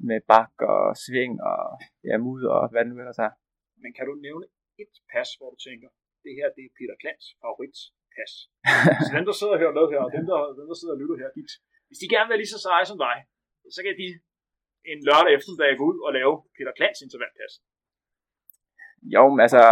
med 0.08 0.18
bak 0.32 0.54
og 0.72 0.82
sving 1.04 1.34
og 1.50 1.62
ja, 2.08 2.16
mud 2.26 2.42
og 2.54 2.60
hvad 2.70 2.80
det 2.82 2.90
nu 2.90 2.96
ellers 3.02 3.22
er. 3.26 3.32
Men 3.82 3.90
kan 3.96 4.04
du 4.08 4.14
nævne 4.26 4.46
et 4.82 4.94
pas, 5.12 5.28
hvor 5.38 5.48
du 5.54 5.58
tænker, 5.68 5.88
det 6.24 6.32
her 6.38 6.48
det 6.56 6.62
er 6.68 6.72
Peter 6.78 6.96
Klans 7.02 7.24
favoritpas? 7.42 8.32
så 9.06 9.10
dem, 9.16 9.24
der 9.28 9.34
sidder 9.38 9.54
og 9.56 9.60
hører 9.62 9.76
med 9.78 9.86
her, 9.92 10.00
og 10.06 10.10
dem, 10.16 10.24
der, 10.30 10.36
dem, 10.58 10.66
der 10.70 10.76
sidder 10.80 10.94
og 10.96 11.00
lytter 11.02 11.16
her, 11.22 11.30
de, 11.36 11.42
hvis 11.88 12.00
de 12.02 12.06
gerne 12.12 12.26
vil 12.26 12.32
være 12.32 12.42
lige 12.42 12.54
så 12.54 12.60
seje 12.66 12.86
som 12.90 12.98
dig, 13.06 13.16
så 13.76 13.80
kan 13.84 13.94
de 14.02 14.08
en 14.92 15.00
lørdag 15.08 15.32
eftermiddag 15.36 15.78
gå 15.80 15.84
ud 15.90 15.98
og 16.06 16.10
lave 16.18 16.32
Peter 16.56 16.74
Klans 16.78 16.98
intervallpas. 17.06 17.54
Jo, 19.14 19.22
men 19.32 19.40
altså, 19.46 19.62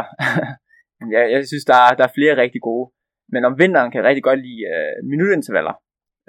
ja, 1.15 1.23
jeg 1.33 1.41
synes, 1.51 1.67
der 1.71 1.79
er, 1.87 1.93
der 1.99 2.05
er 2.07 2.17
flere 2.19 2.35
rigtig 2.43 2.63
gode. 2.69 2.87
Men 3.33 3.43
om 3.49 3.55
vinteren 3.63 3.91
kan 3.91 3.99
jeg 4.01 4.09
rigtig 4.11 4.27
godt 4.29 4.41
lide 4.47 4.63
øh, 4.73 4.95
minutintervaller. 5.13 5.75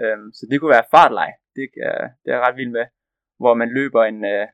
Øhm, 0.02 0.28
så 0.38 0.44
det 0.50 0.60
kunne 0.60 0.76
være 0.78 0.92
fartlej. 0.96 1.32
Det, 1.56 1.68
øh, 1.86 2.06
det 2.22 2.28
er 2.30 2.36
jeg 2.38 2.46
ret 2.46 2.58
vild 2.58 2.74
med. 2.78 2.86
Hvor 3.42 3.54
man 3.54 3.70
løber 3.78 4.04
en, 4.04 4.26
øh, 4.34 4.48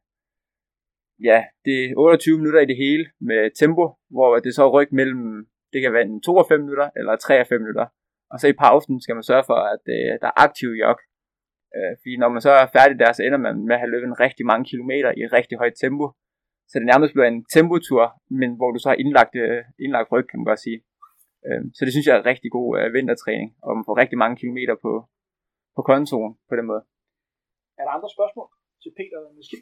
ja, 1.29 1.39
det 1.65 1.77
er 1.85 1.93
28 1.97 2.37
minutter 2.37 2.61
i 2.61 2.69
det 2.71 2.77
hele 2.77 3.05
med 3.29 3.41
tempo, 3.61 3.85
hvor 4.09 4.39
det 4.45 4.55
så 4.55 4.63
ryk 4.75 4.91
mellem, 4.91 5.47
det 5.73 5.81
kan 5.81 5.93
være 5.93 6.05
en 6.09 6.21
2 6.21 6.35
og 6.35 6.45
5 6.49 6.59
minutter, 6.59 6.89
eller 6.95 7.15
3 7.15 7.41
og 7.41 7.47
5 7.47 7.61
minutter. 7.61 7.85
Og 8.31 8.39
så 8.39 8.47
i 8.47 8.59
pausen 8.63 9.01
skal 9.01 9.15
man 9.15 9.23
sørge 9.23 9.47
for, 9.49 9.59
at 9.73 9.83
øh, 9.95 10.11
der 10.21 10.27
er 10.27 10.41
aktiv 10.45 10.69
jog. 10.83 10.97
Øh, 11.75 11.93
fordi 12.01 12.13
når 12.17 12.29
man 12.29 12.41
så 12.41 12.51
er 12.51 12.67
færdig 12.77 12.99
der, 12.99 13.11
så 13.13 13.21
ender 13.23 13.41
man 13.47 13.55
med 13.67 13.75
at 13.75 13.81
have 13.81 13.93
løbet 13.93 14.07
en 14.07 14.19
rigtig 14.25 14.45
mange 14.51 14.65
kilometer 14.71 15.11
i 15.17 15.21
et 15.25 15.33
rigtig 15.33 15.57
højt 15.57 15.77
tempo. 15.83 16.05
Så 16.69 16.75
det 16.79 16.87
nærmest 16.91 17.13
bliver 17.13 17.29
en 17.29 17.45
tempotur, 17.55 18.03
men 18.39 18.49
hvor 18.57 18.69
du 18.71 18.79
så 18.79 18.87
har 18.89 18.99
indlagt, 19.03 19.35
øh, 19.45 19.63
indlagt 19.83 20.11
ryg, 20.11 20.25
kan 20.29 20.39
man 20.39 20.49
godt 20.51 20.63
sige. 20.67 20.79
Øh, 21.47 21.61
så 21.75 21.81
det 21.85 21.91
synes 21.93 22.07
jeg 22.07 22.15
er 22.15 22.21
en 22.21 22.31
rigtig 22.33 22.49
god 22.57 22.69
øh, 22.79 22.93
vintertræning, 22.97 23.49
og 23.65 23.71
man 23.77 23.85
får 23.87 24.01
rigtig 24.01 24.17
mange 24.23 24.35
kilometer 24.41 24.75
på, 24.85 24.91
på 25.77 25.81
kontoen 25.89 26.33
på 26.49 26.53
den 26.59 26.65
måde. 26.71 26.83
Er 27.79 27.83
der 27.85 27.93
andre 27.97 28.09
spørgsmål 28.17 28.49
til 28.83 28.91
Peter 28.99 29.19
måske? 29.39 29.57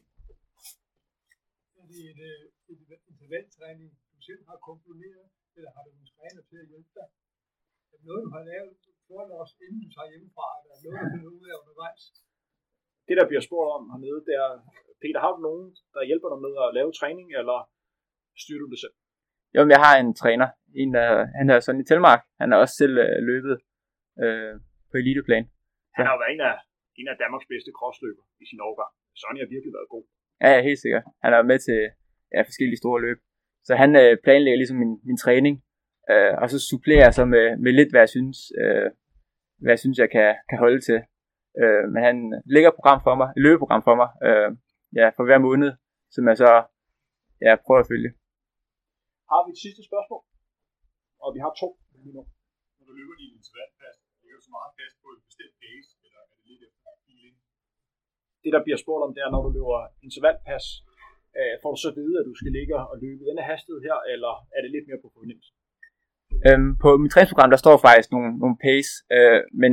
Er 1.82 1.86
det 1.91 1.99
et, 2.11 2.20
øh, 2.30 2.43
et 2.72 2.82
intervaltræning, 3.11 3.89
du 4.13 4.18
selv 4.30 4.41
har 4.49 4.57
komponeret, 4.70 5.28
eller 5.57 5.72
har 5.76 5.84
du 5.88 5.91
en 6.01 6.07
træner 6.13 6.41
til 6.49 6.57
at 6.63 6.68
hjælpe 6.72 6.91
dig? 6.99 7.07
Er 7.91 7.95
det 7.99 8.05
noget, 8.09 8.22
du 8.28 8.32
har 8.38 8.43
lavet 8.51 8.74
foran 9.07 9.32
os, 9.41 9.51
inden 9.66 9.80
du 9.86 9.89
tager 9.95 10.09
hjemmefra, 10.11 10.47
eller 10.61 10.74
er 10.76 10.80
det 10.82 10.88
noget, 10.88 11.03
du 11.05 11.09
finder 11.16 11.32
ud 11.38 11.47
af 11.51 11.55
undervejs? 11.61 12.03
Det, 13.07 13.16
der 13.20 13.26
bliver 13.30 13.43
spurgt 13.47 13.70
om 13.78 13.84
hernede, 13.91 14.20
det 14.28 14.36
er, 14.45 14.51
Peter, 15.03 15.20
har 15.24 15.32
du 15.36 15.39
nogen, 15.49 15.66
der 15.95 16.09
hjælper 16.09 16.30
dig 16.32 16.39
med 16.45 16.53
at 16.66 16.70
lave 16.78 16.91
træning, 16.99 17.28
eller 17.39 17.57
styrer 18.43 18.61
du 18.63 18.68
det 18.74 18.80
selv? 18.84 18.95
Jo, 19.55 19.59
men 19.63 19.72
jeg 19.76 19.82
har 19.86 19.95
en 20.03 20.11
træner, 20.22 20.47
en, 20.82 20.91
øh, 21.03 21.22
han 21.39 21.47
er 21.53 21.59
sådan 21.59 21.82
i 21.82 21.88
Telmark, 21.89 22.22
han 22.41 22.47
har 22.51 22.57
også 22.63 22.76
selv 22.82 22.95
øh, 23.05 23.18
løbet 23.30 23.55
øh, 24.24 24.53
på 24.89 24.95
eliteplan. 25.01 25.45
Han 25.98 26.04
har 26.06 26.14
jo 26.16 26.20
været 26.22 26.34
en 26.36 26.43
af, 26.50 26.56
en 27.00 27.08
af 27.12 27.18
Danmarks 27.24 27.48
bedste 27.52 27.72
crossløber 27.80 28.26
i 28.43 28.46
sin 28.52 28.62
årgang. 28.68 28.91
Sonny 29.22 29.39
har 29.43 29.50
virkelig 29.56 29.74
været 29.78 29.89
god. 29.96 30.04
Ja, 30.43 30.50
ja, 30.56 30.60
helt 30.70 30.82
sikkert. 30.86 31.04
Han 31.24 31.32
er 31.34 31.50
med 31.52 31.60
til 31.68 31.80
ja, 32.36 32.41
forskellige 32.50 32.82
store 32.84 33.00
løb. 33.06 33.18
Så 33.68 33.74
han 33.82 33.91
øh, 34.02 34.12
planlægger 34.26 34.60
ligesom 34.62 34.80
min, 34.84 34.93
min 35.10 35.20
træning, 35.24 35.56
øh, 36.12 36.34
og 36.41 36.48
så 36.54 36.58
supplerer 36.72 37.06
jeg 37.08 37.14
så 37.20 37.26
med, 37.34 37.46
med 37.64 37.72
lidt, 37.80 37.91
hvad 37.91 38.02
jeg 38.06 38.12
synes, 38.16 38.38
øh, 38.64 38.88
hvad 39.62 39.72
jeg 39.76 39.82
synes, 39.84 39.98
jeg 40.04 40.10
kan, 40.16 40.30
kan 40.50 40.58
holde 40.64 40.82
til. 40.88 41.00
Øh, 41.62 41.84
men 41.93 42.00
han 42.08 42.16
lægger 42.54 42.70
et 42.70 42.78
program 42.80 43.00
for 43.06 43.16
mig, 43.20 43.28
et 43.38 43.41
løbeprogram 43.46 43.84
for 43.88 43.96
mig, 44.02 44.10
øh, 44.28 44.50
ja, 45.00 45.06
for 45.16 45.24
hver 45.28 45.39
måned, 45.48 45.70
som 46.16 46.24
jeg 46.30 46.38
så 46.43 46.52
ja, 47.46 47.52
prøver 47.66 47.82
at 47.84 47.89
følge. 47.91 48.10
Har 49.32 49.41
vi 49.46 49.50
et 49.56 49.62
sidste 49.66 49.82
spørgsmål? 49.89 50.22
Og 51.24 51.30
vi 51.36 51.39
har 51.46 51.52
to 51.62 51.70
lige 52.04 52.16
nu. 52.18 52.24
Når 52.78 52.86
du 52.88 52.93
løber 53.00 53.16
din 53.22 53.32
intervalpas, 53.39 53.96
ligger 54.22 54.38
du 54.39 54.43
så 54.48 54.54
meget 54.58 54.72
fast 54.80 54.96
på 55.04 55.08
et 55.16 55.24
bestemt 55.36 55.56
pace, 55.64 55.90
eller 56.06 56.22
er 56.32 56.36
det 56.38 56.46
lidt 56.52 56.64
efter 56.70 56.92
feeling? 57.06 57.36
det, 58.46 58.52
der 58.56 58.62
bliver 58.66 58.80
spurgt 58.84 59.04
om, 59.06 59.12
det 59.16 59.22
er, 59.26 59.30
når 59.34 59.42
du 59.46 59.50
løber 59.58 59.80
intervallpas, 60.08 60.66
øh, 61.38 61.54
får 61.62 61.72
du 61.74 61.80
så 61.82 61.90
at 61.92 61.98
vide, 62.00 62.16
at 62.20 62.26
du 62.30 62.34
skal 62.40 62.52
ligge 62.58 62.74
og 62.92 62.96
løbe 63.04 63.22
denne 63.30 63.44
hastighed 63.50 63.80
her, 63.88 63.98
eller 64.14 64.34
er 64.56 64.60
det 64.64 64.72
lidt 64.76 64.88
mere 64.90 65.04
på 65.04 65.10
fornemmelse? 65.16 65.52
Øhm, 66.48 66.72
på 66.84 66.90
mit 67.02 67.12
træningsprogram, 67.12 67.52
der 67.54 67.60
står 67.64 67.76
faktisk 67.88 68.10
nogle, 68.16 68.30
nogle 68.44 68.58
pace, 68.66 68.92
øh, 69.16 69.42
men 69.62 69.72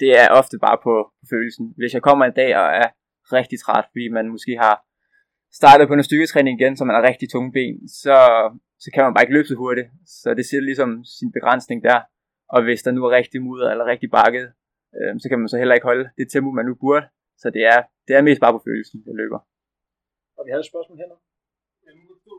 det 0.00 0.10
er 0.22 0.26
ofte 0.40 0.56
bare 0.66 0.78
på, 0.86 0.94
på 1.18 1.24
følelsen. 1.32 1.64
Hvis 1.78 1.94
jeg 1.96 2.02
kommer 2.08 2.24
en 2.24 2.38
dag 2.42 2.50
og 2.60 2.66
er 2.82 2.88
rigtig 3.38 3.58
træt, 3.64 3.86
fordi 3.92 4.06
man 4.18 4.26
måske 4.34 4.52
har 4.64 4.76
startet 5.60 5.88
på 5.88 5.94
en 5.94 6.08
styrketræning 6.08 6.54
igen, 6.60 6.76
så 6.76 6.82
man 6.84 6.96
har 6.96 7.08
rigtig 7.10 7.26
tunge 7.30 7.50
ben, 7.56 7.76
så, 8.02 8.16
så 8.82 8.88
kan 8.94 9.04
man 9.04 9.14
bare 9.14 9.24
ikke 9.24 9.36
løbe 9.36 9.48
så 9.50 9.56
hurtigt. 9.62 9.88
Så 10.06 10.28
det 10.38 10.44
siger 10.46 10.60
ligesom 10.60 10.90
sin 11.18 11.30
begrænsning 11.36 11.78
der. 11.88 11.98
Og 12.54 12.62
hvis 12.66 12.82
der 12.82 12.92
nu 12.92 13.00
er 13.06 13.16
rigtig 13.18 13.42
mudder 13.42 13.70
eller 13.70 13.86
rigtig 13.92 14.10
bakket, 14.10 14.46
øh, 14.98 15.12
så 15.22 15.26
kan 15.28 15.38
man 15.38 15.48
så 15.52 15.58
heller 15.58 15.76
ikke 15.76 15.90
holde 15.90 16.06
det 16.18 16.26
tempo, 16.32 16.50
man 16.50 16.66
nu 16.66 16.74
burde. 16.84 17.06
Så 17.42 17.46
det 17.56 17.62
er, 17.72 17.80
det 18.06 18.12
er 18.16 18.22
mest 18.28 18.40
bare 18.44 18.54
på 18.56 18.62
følelsen, 18.68 18.98
jeg 19.08 19.14
løber. 19.22 19.40
Og 20.38 20.42
vi 20.46 20.50
havde 20.50 20.64
et 20.66 20.72
spørgsmål 20.72 20.98
her 21.02 21.08
nu. 21.12 21.16
Ja, 21.84 21.88
er 21.88 21.94
er 21.94 22.00
er 22.00 22.34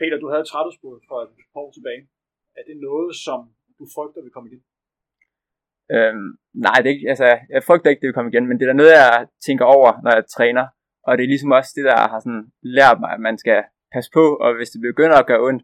Peter, 0.00 0.16
du 0.22 0.28
havde 0.30 0.44
et 0.46 0.50
træthedsbrud 0.52 0.96
for 1.08 1.18
et 1.22 1.30
par 1.52 1.60
år 1.60 1.70
tilbage. 1.76 2.02
Er 2.58 2.62
det 2.68 2.76
noget, 2.88 3.10
som 3.26 3.38
du 3.78 3.84
frygter 3.94 4.20
vil 4.22 4.32
komme 4.34 4.48
igen? 4.50 4.62
Øhm, 5.94 6.28
nej, 6.66 6.76
det 6.82 6.88
er 6.88 6.94
ikke, 6.96 7.08
altså, 7.12 7.28
jeg 7.54 7.62
frygter 7.68 7.90
ikke, 7.90 8.00
det 8.00 8.08
vil 8.08 8.18
komme 8.18 8.30
igen, 8.32 8.46
men 8.48 8.56
det 8.60 8.68
er 8.68 8.80
noget, 8.80 8.92
jeg 8.92 9.28
tænker 9.46 9.64
over, 9.76 9.90
når 10.04 10.12
jeg 10.18 10.24
træner. 10.36 10.64
Og 11.06 11.12
det 11.16 11.22
er 11.24 11.32
ligesom 11.34 11.56
også 11.58 11.72
det, 11.76 11.84
der 11.90 11.96
har 12.12 12.20
sådan 12.20 12.44
lært 12.76 12.98
mig, 13.00 13.10
at 13.16 13.20
man 13.28 13.36
skal 13.42 13.58
passe 13.94 14.10
på, 14.18 14.24
og 14.44 14.50
hvis 14.56 14.70
det 14.70 14.80
begynder 14.80 15.16
at 15.18 15.28
gøre 15.30 15.44
ondt, 15.48 15.62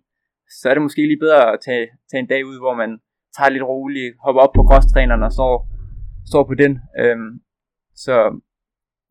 så 0.61 0.65
er 0.71 0.75
det 0.75 0.83
måske 0.87 1.03
lige 1.11 1.25
bedre 1.27 1.53
at 1.53 1.61
tage, 1.67 1.87
tage 2.11 2.23
en 2.25 2.31
dag 2.33 2.43
ud, 2.51 2.59
hvor 2.65 2.75
man 2.83 2.91
tager 3.37 3.51
lidt 3.55 3.69
roligt, 3.73 4.17
hopper 4.25 4.43
op 4.45 4.53
på 4.55 4.63
crosstræneren 4.69 5.23
og 5.29 5.33
står, 5.39 5.55
står 6.31 6.45
på 6.51 6.55
den. 6.63 6.73
Øhm, 7.01 7.31
så 8.05 8.15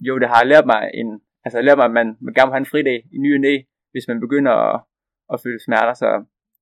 jo, 0.08 0.14
det 0.22 0.28
har 0.34 0.44
lært 0.52 0.66
mig, 0.74 0.82
en, 1.02 1.10
altså 1.46 1.58
lært 1.62 1.78
mig, 1.80 1.88
at 1.90 1.98
man, 2.00 2.08
man 2.26 2.34
gerne 2.34 2.50
må 2.50 2.54
have 2.56 2.66
en 2.66 2.74
fridag 2.74 2.98
i 3.16 3.18
ny 3.26 3.30
og 3.38 3.42
næ, 3.48 3.54
hvis 3.92 4.08
man 4.12 4.20
begynder 4.26 4.54
at, 4.70 4.76
at 5.34 5.38
føle 5.44 5.60
smerter. 5.66 5.94
Så 6.04 6.10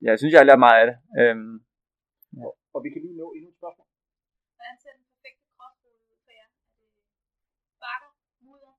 jeg 0.06 0.14
synes, 0.20 0.32
jeg 0.34 0.42
har 0.42 0.50
lært 0.50 0.66
meget 0.66 0.80
af 0.82 0.88
det. 0.90 0.98
Øhm, 1.20 1.56
Og 2.76 2.80
vi 2.84 2.90
kan 2.94 3.02
lige 3.06 3.18
nå 3.22 3.28
endnu 3.36 3.50
et 3.54 3.58
spørgsmål. 3.62 3.88
Hvordan 4.58 4.76
ser 4.84 4.94
den 4.98 5.06
perfekte 5.12 5.46
kropsrute 5.56 6.00
ud 6.12 6.18
for 6.26 6.32
jer? 6.40 6.50
Er 6.70 7.68
det 7.72 7.80
bakker, 7.86 8.12
mudder? 8.46 8.74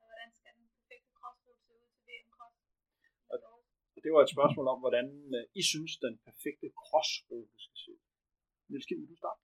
Og 0.00 0.04
hvordan 0.08 0.28
skal 0.38 0.52
den 0.58 0.66
perfekte 0.76 1.10
kropsrute 1.18 1.60
se 1.66 1.72
ud 1.80 1.88
til 1.94 2.02
VM 2.08 2.28
Cross? 2.36 2.56
Og 3.32 3.36
det 4.06 4.12
var 4.16 4.22
et 4.24 4.34
spørgsmål 4.36 4.66
om, 4.72 4.78
hvordan 4.84 5.06
øh, 5.36 5.60
I 5.60 5.62
synes, 5.72 5.92
den 6.06 6.14
perfekte 6.26 6.68
crossrute 6.82 7.56
skal 7.64 7.78
se 7.82 7.88
ud. 7.94 8.02
Niels 8.68 8.86
Kim, 8.86 8.98
vil 9.00 9.12
du 9.14 9.18
starte? 9.22 9.40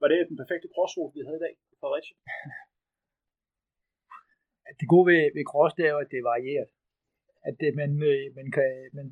Var 0.00 0.08
det 0.08 0.28
den 0.30 0.38
perfekte 0.42 0.68
crossrute, 0.74 1.14
vi 1.16 1.22
havde 1.26 1.40
i 1.40 1.44
dag 1.46 1.54
i 1.72 1.76
Fredericia? 1.80 2.16
det 4.80 4.86
gode 4.92 5.06
ved, 5.10 5.20
ved 5.36 5.44
cross, 5.52 5.72
det 5.78 5.84
er 5.86 5.92
jo, 5.94 6.00
at 6.04 6.10
det 6.12 6.18
er 6.18 6.30
varieret. 6.32 6.70
At 7.48 7.54
det, 7.62 7.70
man, 7.80 7.90
øh, 8.10 8.24
man 8.38 8.48
kan, 8.56 8.68
man, 8.98 9.06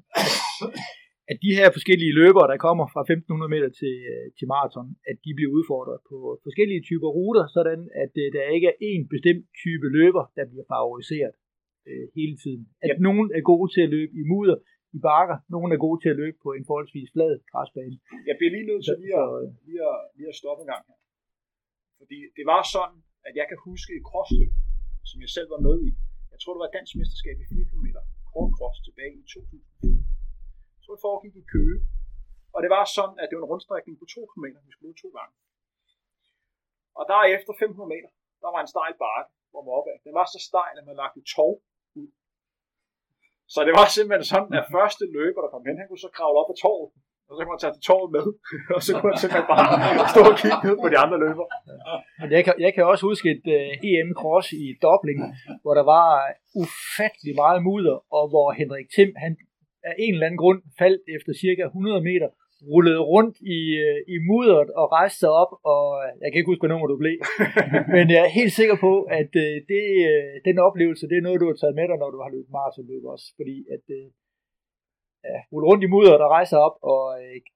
at 1.31 1.37
de 1.45 1.57
her 1.59 1.69
forskellige 1.77 2.17
løbere, 2.21 2.47
der 2.53 2.65
kommer 2.67 2.87
fra 2.95 3.03
1500 3.03 3.55
meter 3.55 3.71
til, 3.81 3.95
øh, 4.13 4.27
til 4.39 4.47
maraton, 4.55 4.89
at 5.11 5.17
de 5.25 5.31
bliver 5.37 5.53
udfordret 5.59 5.99
på 6.11 6.17
forskellige 6.47 6.83
typer 6.89 7.11
ruter, 7.19 7.45
sådan 7.57 7.81
at 8.05 8.13
øh, 8.23 8.27
der 8.37 8.55
ikke 8.57 8.69
er 8.73 8.77
én 8.91 9.03
bestemt 9.15 9.45
type 9.63 9.87
løber, 9.99 10.25
der 10.37 10.45
bliver 10.51 10.67
favoriseret 10.75 11.35
øh, 11.91 12.05
hele 12.19 12.35
tiden. 12.43 12.63
At 12.85 12.91
Yep. 12.93 12.99
nogen 13.07 13.27
er 13.39 13.43
gode 13.53 13.69
til 13.75 13.83
at 13.87 13.91
løbe 13.97 14.13
i 14.21 14.23
mudder, 14.33 14.59
i 14.97 14.99
bakker, 15.09 15.37
nogen 15.55 15.71
er 15.77 15.79
gode 15.87 15.99
til 16.03 16.11
at 16.15 16.19
løbe 16.23 16.39
på 16.45 16.51
en 16.59 16.65
forholdsvis 16.71 17.09
flad 17.15 17.33
græsbane. 17.53 17.97
Jeg 18.29 18.35
bliver 18.39 18.53
lige 18.57 18.67
nødt 18.71 18.83
til 18.87 18.95
Så- 18.97 19.01
lige 19.05 19.17
at, 19.25 19.29
så, 19.33 19.37
øh, 19.43 19.49
lige 19.69 19.83
at, 19.93 19.99
lige 20.19 20.29
at 20.33 20.37
stoppe 20.43 20.61
en 20.65 20.71
gang 20.73 20.83
her. 20.91 20.99
Fordi 22.01 22.19
det 22.39 22.45
var 22.53 22.61
sådan, 22.77 22.99
at 23.29 23.33
jeg 23.41 23.47
kan 23.51 23.59
huske 23.69 23.91
et 23.99 24.05
crossløb, 24.11 24.53
som 25.11 25.19
jeg 25.25 25.31
selv 25.37 25.49
var 25.55 25.61
med 25.69 25.77
i. 25.89 25.91
Jeg 26.33 26.39
tror, 26.41 26.53
det 26.55 26.61
var 26.63 26.71
et 26.73 26.77
dansk 26.79 26.93
mesterskab 27.01 27.37
i 27.43 27.47
4 27.55 27.65
km 27.71 27.87
kort 28.33 28.51
cross 28.59 28.77
tilbage 28.89 29.15
i 29.23 29.25
2004. 29.35 30.03
Jeg 30.77 30.81
tror, 30.85 30.95
det 30.97 31.03
foregik 31.09 31.35
i 31.43 31.47
Køge. 31.55 31.79
Og 32.55 32.59
det 32.65 32.71
var 32.77 32.85
sådan, 32.99 33.17
at 33.23 33.27
det 33.29 33.35
var 33.37 33.43
en 33.45 33.51
rundstrækning 33.53 33.95
på 34.01 34.07
2 34.17 34.21
km, 34.33 34.47
vi 34.67 34.71
skulle 34.73 34.89
løbe 34.89 35.01
to 35.05 35.11
gange. 35.19 35.35
Og 36.99 37.05
der 37.11 37.19
efter 37.37 37.53
500 37.63 37.89
meter, 37.95 38.11
der 38.43 38.51
var 38.55 38.61
en 38.65 38.71
stejl 38.75 38.95
bakke, 39.05 39.31
hvor 39.51 39.61
man 39.63 39.71
var 39.73 39.79
opad. 39.81 39.97
Den 40.09 40.15
var 40.21 40.27
så 40.35 40.39
stejl, 40.51 40.75
at 40.81 40.85
man 40.89 40.97
lagde 41.01 41.15
et 41.21 41.27
tov. 41.37 41.53
Så 43.55 43.59
det 43.67 43.73
var 43.79 43.87
simpelthen 43.97 44.27
sådan, 44.33 44.53
at 44.61 44.65
første 44.77 45.05
løber, 45.17 45.41
der 45.43 45.51
kom 45.53 45.63
hen, 45.69 45.81
han 45.81 45.89
kunne 45.89 46.05
så 46.07 46.11
kravle 46.17 46.39
op 46.41 46.51
ad 46.53 46.59
torvet, 46.65 46.91
og 47.29 47.33
så 47.35 47.41
kunne 47.41 47.55
man 47.55 47.63
tage 47.63 47.75
til 47.77 47.85
torvet 47.91 48.11
med, 48.17 48.27
og 48.77 48.81
så 48.87 48.91
kunne 48.95 49.11
man 49.13 49.21
simpelthen 49.23 49.49
bare 49.55 49.67
stå 50.13 50.21
og 50.33 50.37
kigge 50.43 50.61
ned 50.67 50.77
på 50.83 50.89
de 50.93 50.99
andre 51.05 51.19
løber. 51.25 51.47
Jeg 52.35 52.43
kan, 52.47 52.55
jeg 52.65 52.73
kan 52.75 52.85
også 52.93 53.05
huske 53.11 53.27
et 53.35 53.45
uh, 53.57 53.89
EM 53.91 54.11
Cross 54.21 54.47
i 54.63 54.65
Dublin, 54.85 55.21
hvor 55.63 55.75
der 55.79 55.85
var 55.97 56.09
ufattelig 56.63 57.35
meget 57.43 57.61
mudder, 57.69 57.97
og 58.17 58.25
hvor 58.33 58.47
Henrik 58.61 58.89
Thiem, 58.95 59.13
han 59.25 59.33
af 59.91 59.95
en 60.05 60.15
eller 60.15 60.27
anden 60.27 60.43
grund 60.45 60.61
faldt 60.81 61.03
efter 61.17 61.33
cirka 61.45 61.63
100 61.63 62.01
meter, 62.11 62.29
rullede 62.71 63.03
rundt 63.13 63.37
i, 63.57 63.61
uh, 63.87 63.99
i 64.15 64.17
mudderet 64.29 64.71
og 64.81 64.87
rejste 64.99 65.19
sig 65.23 65.33
op, 65.43 65.53
og 65.75 65.85
øh, 66.03 66.11
jeg 66.23 66.29
kan 66.29 66.39
ikke 66.39 66.51
huske, 66.53 66.63
hvad 66.63 66.73
nummer 66.73 66.89
du 66.93 66.99
blev. 67.05 67.19
Men 67.95 68.05
jeg 68.15 68.21
er 68.25 68.37
helt 68.41 68.55
sikker 68.61 68.77
på, 68.87 68.93
at 69.21 69.33
uh, 69.45 69.55
det, 69.71 69.85
uh, 70.11 70.33
den 70.49 70.57
oplevelse, 70.69 71.09
det 71.11 71.17
er 71.19 71.27
noget, 71.27 71.43
du 71.43 71.49
har 71.51 71.59
taget 71.59 71.79
med 71.79 71.87
dig, 71.91 71.97
når 72.03 72.11
du 72.15 72.21
har 72.25 72.31
løbet 72.35 72.55
maratonløb 72.57 73.05
også. 73.15 73.27
Fordi 73.39 73.57
at 73.77 73.85
uh, 73.99 74.07
ja, 75.27 75.37
rulle 75.53 75.69
rundt 75.71 75.85
i 75.87 75.93
mudderet 75.93 76.21
og 76.27 76.31
rejse 76.37 76.51
sig 76.53 76.61
op 76.69 76.77
og, 76.93 77.03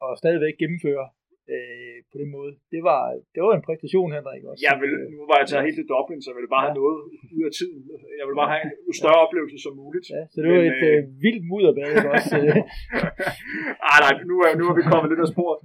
og 0.05 0.11
stadigvæk 0.23 0.55
gennemføre 0.63 1.07
uh, 1.55 1.97
på 2.11 2.17
den 2.23 2.29
måde. 2.37 2.51
Det 2.75 2.81
var, 2.89 3.01
det 3.35 3.41
var 3.45 3.53
en 3.59 3.65
præstation, 3.69 4.09
Henrik. 4.17 4.43
Også. 4.51 4.61
Jeg 4.69 4.75
vil, 4.83 4.93
nu 5.17 5.23
var 5.31 5.37
jeg 5.41 5.47
taget 5.51 5.65
helt 5.67 5.79
til 5.81 5.87
Dublin, 5.93 6.21
så 6.23 6.29
jeg 6.31 6.37
ville 6.39 6.53
bare 6.57 6.65
have 6.67 6.77
noget 6.83 6.99
ud 7.37 7.45
af 7.51 7.53
tiden. 7.61 7.79
Jeg 8.21 8.27
vil 8.29 8.37
bare 8.41 8.51
have 8.55 8.65
en 8.91 8.97
større 9.01 9.21
oplevelse 9.25 9.59
som 9.65 9.73
muligt. 9.83 10.07
Ja, 10.17 10.23
så 10.33 10.37
det 10.43 10.49
var 10.53 10.63
Men, 10.65 10.73
et 10.73 10.83
øh, 10.89 10.97
øh, 10.97 11.03
vildt 11.25 11.45
mudderbad 11.51 11.93
også. 12.15 12.35
Øh, 12.43 12.61
Ej, 13.93 13.99
nej, 14.05 14.15
nu 14.31 14.35
er, 14.45 14.51
nu 14.61 14.65
er 14.71 14.75
vi 14.79 14.83
kommet 14.93 15.09
lidt 15.13 15.23
af 15.27 15.31
sporet. 15.35 15.61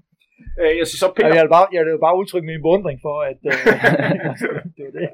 Øh, 0.61 0.73
jeg 0.79 0.85
så 0.87 1.07
og 1.07 1.13
Peter, 1.15 1.35
jeg 1.37 1.43
vil 1.45 1.53
bare, 1.57 1.67
jeg 1.75 1.81
vil 1.85 2.05
bare 2.07 2.15
udtrykke 2.21 2.47
min 2.51 2.61
beundring 2.65 2.97
for, 3.05 3.15
at 3.31 3.39
øh, 3.51 3.57
det 4.75 4.83
var 4.87 4.93
det. 4.99 5.09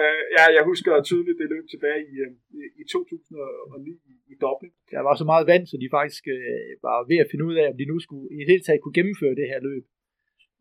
Øh, 0.00 0.20
ja, 0.36 0.44
jeg 0.56 0.62
husker 0.70 0.92
tydeligt 1.10 1.38
det 1.42 1.48
løb 1.54 1.64
tilbage 1.74 2.00
i, 2.12 2.14
øh, 2.24 2.30
i- 2.60 2.72
i 2.80 2.82
2009 2.92 3.92
i, 4.12 4.14
i 4.32 4.34
Dublin. 4.42 4.72
Der 4.94 5.00
var 5.08 5.14
så 5.20 5.24
meget 5.32 5.44
vand, 5.52 5.64
så 5.70 5.76
de 5.82 5.88
faktisk 5.98 6.22
øh, 6.36 6.70
var 6.86 6.96
ved 7.10 7.18
at 7.24 7.30
finde 7.30 7.44
ud 7.50 7.56
af, 7.62 7.66
om 7.72 7.76
de 7.80 7.86
nu 7.92 7.96
skulle 8.06 8.26
i 8.34 8.36
det 8.42 8.50
hele 8.52 8.64
taget 8.64 8.80
kunne 8.82 8.98
gennemføre 8.98 9.34
det 9.40 9.46
her 9.52 9.60
løb. 9.68 9.84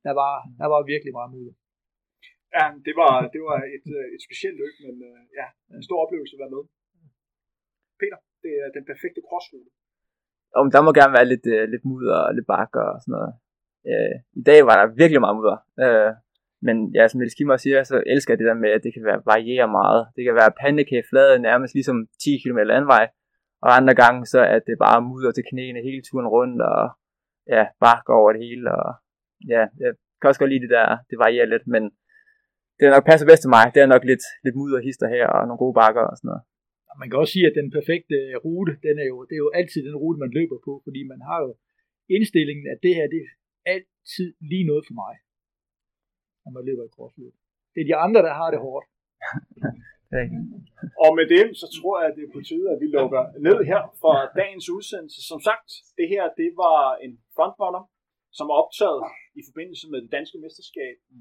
Der 0.07 0.13
var, 0.21 0.33
der 0.61 0.67
var 0.73 0.79
virkelig 0.93 1.13
meget 1.19 1.31
mudder. 1.35 1.55
Ja, 2.57 2.65
det 2.87 2.93
var, 3.01 3.13
det 3.35 3.41
var 3.49 3.57
et, 3.77 3.87
øh, 3.97 4.05
et 4.15 4.21
specielt 4.27 4.57
løb, 4.63 4.75
men 4.85 4.95
øh, 5.09 5.19
ja, 5.39 5.47
en 5.77 5.83
stor 5.87 5.99
oplevelse 6.05 6.35
at 6.35 6.41
være 6.43 6.53
med. 6.55 6.63
Peter, 8.01 8.19
det 8.43 8.51
er 8.63 8.69
den 8.77 8.83
perfekte 8.91 9.21
crossrute. 9.29 9.69
om 10.61 10.67
der 10.73 10.81
må 10.85 10.91
gerne 10.99 11.13
være 11.17 11.31
lidt, 11.33 11.45
øh, 11.55 11.63
lidt 11.73 11.85
mudder 11.89 12.17
og 12.27 12.31
lidt 12.37 12.47
bakker 12.53 12.83
og 12.93 12.97
sådan 13.03 13.13
noget. 13.17 13.33
Øh, 13.89 14.15
I 14.39 14.43
dag 14.49 14.59
var 14.69 14.75
der 14.79 14.85
virkelig 15.01 15.21
meget 15.25 15.37
mudder. 15.39 15.57
Øh, 15.83 16.11
men 16.67 16.75
ja, 16.97 17.07
som 17.07 17.19
Niels 17.19 17.37
Kimmer 17.37 17.57
siger, 17.57 17.83
så 17.83 18.03
elsker 18.13 18.33
jeg 18.33 18.39
det 18.39 18.49
der 18.51 18.63
med, 18.63 18.71
at 18.77 18.83
det 18.83 18.93
kan 18.93 19.03
være, 19.09 19.21
variere 19.25 19.67
meget. 19.79 20.01
Det 20.15 20.23
kan 20.25 20.35
være 20.41 20.57
pandekageflade 20.63 21.39
nærmest 21.39 21.73
ligesom 21.73 21.97
10 22.23 22.37
km 22.43 22.59
landvej, 22.73 23.05
og 23.65 23.69
andre 23.77 23.95
gange 24.01 24.25
så 24.33 24.39
er 24.53 24.59
det 24.67 24.75
bare 24.85 25.07
mudder 25.09 25.31
til 25.31 25.47
knæene 25.49 25.81
hele 25.87 26.01
turen 26.07 26.29
rundt, 26.35 26.61
og 26.71 26.81
ja, 27.55 27.63
bakker 27.83 28.13
over 28.21 28.31
det 28.33 28.41
hele, 28.47 28.65
og 28.79 28.87
ja, 29.53 29.61
jeg 29.83 29.91
kan 30.19 30.29
også 30.29 30.41
godt 30.41 30.51
lide 30.53 30.65
det 30.65 30.75
der, 30.77 30.87
det 31.09 31.17
varierer 31.23 31.49
lidt, 31.53 31.67
men 31.73 31.83
det 32.77 32.83
er 32.85 32.93
nok 32.95 33.05
passer 33.09 33.27
bedst 33.29 33.43
til 33.43 33.53
mig, 33.55 33.65
det 33.73 33.81
er 33.81 33.93
nok 33.95 34.03
lidt, 34.11 34.25
lidt 34.43 34.55
mudder 34.59 34.79
hister 34.87 35.07
her, 35.15 35.25
og 35.35 35.41
nogle 35.47 35.63
gode 35.63 35.77
bakker 35.81 36.05
og 36.11 36.15
sådan 36.17 36.29
noget. 36.31 36.43
Man 37.01 37.09
kan 37.09 37.19
også 37.21 37.33
sige, 37.35 37.49
at 37.49 37.57
den 37.59 37.69
perfekte 37.77 38.15
øh, 38.27 38.35
rute, 38.45 38.73
den 38.87 38.95
er 39.03 39.07
jo, 39.11 39.17
det 39.27 39.35
er 39.35 39.43
jo 39.45 39.51
altid 39.59 39.81
den 39.89 39.95
rute, 40.03 40.21
man 40.23 40.35
løber 40.37 40.59
på, 40.67 40.73
fordi 40.85 41.01
man 41.13 41.21
har 41.29 41.39
jo 41.45 41.51
indstillingen, 42.17 42.65
at 42.73 42.79
det 42.85 42.93
her, 42.97 43.05
det 43.13 43.19
er 43.25 43.31
altid 43.75 44.29
lige 44.51 44.65
noget 44.71 44.83
for 44.87 44.95
mig, 45.03 45.13
når 46.49 46.55
man 46.59 46.67
løber 46.69 46.83
i 46.85 46.91
crossløb. 46.95 47.33
Det 47.73 47.79
er 47.81 47.87
de 47.91 47.97
andre, 48.05 48.21
der 48.27 48.33
har 48.41 48.49
det 48.53 48.59
hårdt. 48.67 48.85
Rigtigt. 50.19 50.43
Og 51.03 51.09
med 51.17 51.25
det, 51.33 51.43
så 51.61 51.67
tror 51.77 51.95
jeg, 51.99 52.07
at 52.09 52.15
det 52.17 52.23
er 52.25 52.33
på 52.37 52.41
tide, 52.49 52.67
at 52.73 52.79
vi 52.83 52.87
lukker 52.97 53.23
ned 53.47 53.57
her 53.71 53.81
for 54.03 54.15
dagens 54.41 54.67
udsendelse. 54.77 55.19
Som 55.31 55.39
sagt, 55.49 55.69
det 55.99 56.07
her, 56.13 56.23
det 56.41 56.49
var 56.63 56.79
en 57.05 57.13
frontrunner, 57.37 57.83
som 58.37 58.45
er 58.51 58.55
optaget 58.63 59.01
i 59.39 59.41
forbindelse 59.49 59.85
med 59.91 59.99
det 60.03 60.11
danske 60.17 60.37
mesterskab 60.43 60.95
i, 61.17 61.19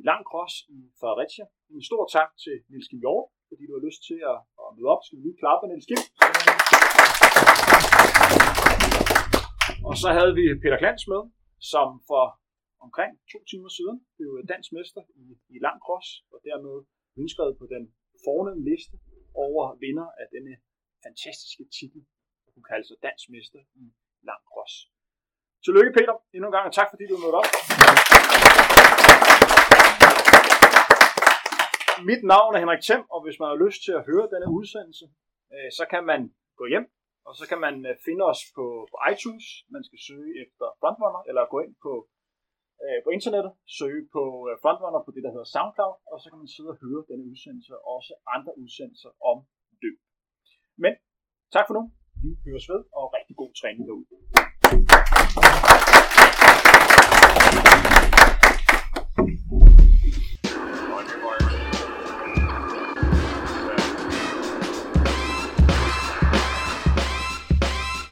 i 0.00 0.02
lang 0.10 0.22
cross 0.30 0.54
i 0.76 0.78
Fredericia. 1.00 1.44
En 1.76 1.84
stor 1.90 2.02
tak 2.16 2.30
til 2.44 2.54
Niels 2.70 2.88
Kim 2.88 3.00
Hjort, 3.04 3.26
fordi 3.48 3.62
du 3.68 3.72
har 3.76 3.84
lyst 3.88 4.00
til 4.08 4.18
at, 4.32 4.38
at 4.62 4.68
møde 4.76 4.90
op. 4.94 5.02
Skal 5.04 5.16
vi 5.18 5.22
lige 5.24 5.40
klappe, 5.42 5.64
Niels 5.66 5.88
Kim? 5.88 6.00
Og 9.88 9.94
så 10.02 10.08
havde 10.16 10.32
vi 10.38 10.44
Peter 10.62 10.78
Klans 10.82 11.04
med, 11.12 11.22
som 11.72 11.88
for 12.10 12.24
omkring 12.86 13.12
to 13.32 13.38
timer 13.50 13.70
siden 13.78 13.96
blev 14.16 14.30
dansk 14.52 14.70
mester 14.78 15.02
i, 15.22 15.24
i 15.54 15.58
lang 15.66 15.78
cross, 15.86 16.08
og 16.32 16.38
dermed 16.48 16.76
indskrevet 17.20 17.54
på 17.60 17.66
den 17.74 17.84
fornemme 18.24 18.62
liste 18.70 18.96
over 19.44 19.62
vinder 19.84 20.08
af 20.20 20.26
denne 20.34 20.54
fantastiske 21.04 21.64
titel, 21.78 22.00
at 22.46 22.50
kunne 22.52 22.68
kalde 22.70 22.80
altså 22.80 22.94
sig 22.94 23.02
dansk 23.08 23.24
mester 23.34 23.60
i 23.82 23.84
lang 24.28 24.42
cross. 24.50 24.72
Tillykke 25.64 25.92
Peter, 25.98 26.14
endnu 26.34 26.46
en 26.48 26.56
gang, 26.56 26.66
og 26.70 26.74
tak 26.78 26.88
fordi 26.92 27.04
du 27.10 27.16
mødte 27.22 27.38
op. 27.40 27.50
Mit 32.10 32.22
navn 32.32 32.50
er 32.54 32.58
Henrik 32.62 32.82
Thiem, 32.86 33.02
og 33.14 33.18
hvis 33.24 33.38
man 33.40 33.48
har 33.52 33.58
lyst 33.66 33.80
til 33.86 33.92
at 33.98 34.06
høre 34.10 34.26
denne 34.34 34.48
udsendelse, 34.58 35.06
øh, 35.54 35.70
så 35.78 35.84
kan 35.92 36.02
man 36.10 36.20
gå 36.60 36.64
hjem, 36.72 36.86
og 37.28 37.32
så 37.38 37.44
kan 37.50 37.60
man 37.66 37.74
øh, 37.88 37.94
finde 38.06 38.24
os 38.32 38.42
på, 38.56 38.64
på 38.90 38.96
iTunes. 39.12 39.46
Man 39.74 39.82
skal 39.88 40.00
søge 40.08 40.30
efter 40.44 40.66
Frontrunner, 40.80 41.22
eller 41.28 41.52
gå 41.54 41.58
ind 41.66 41.74
på, 41.84 41.92
øh, 42.84 42.98
på 43.04 43.10
internettet, 43.16 43.52
søge 43.78 44.02
på 44.16 44.22
øh, 44.48 44.54
Frontrunner 44.62 45.02
på 45.06 45.12
det, 45.14 45.22
der 45.24 45.30
hedder 45.34 45.48
SoundCloud, 45.54 45.96
og 46.12 46.16
så 46.20 46.26
kan 46.30 46.38
man 46.42 46.50
sidde 46.54 46.70
og 46.74 46.78
høre 46.84 47.02
denne 47.10 47.24
udsendelse 47.30 47.72
og 47.76 47.82
også 47.96 48.12
andre 48.36 48.52
udsendelser 48.62 49.10
om 49.30 49.36
løb. 49.82 49.98
Men 50.84 50.92
tak 51.54 51.64
for 51.66 51.74
nu. 51.78 51.82
Vi 52.22 52.30
høres 52.46 52.68
ved, 52.72 52.80
og 52.98 53.04
rigtig 53.18 53.34
god 53.42 53.50
træning 53.60 53.84
derude. 53.88 54.06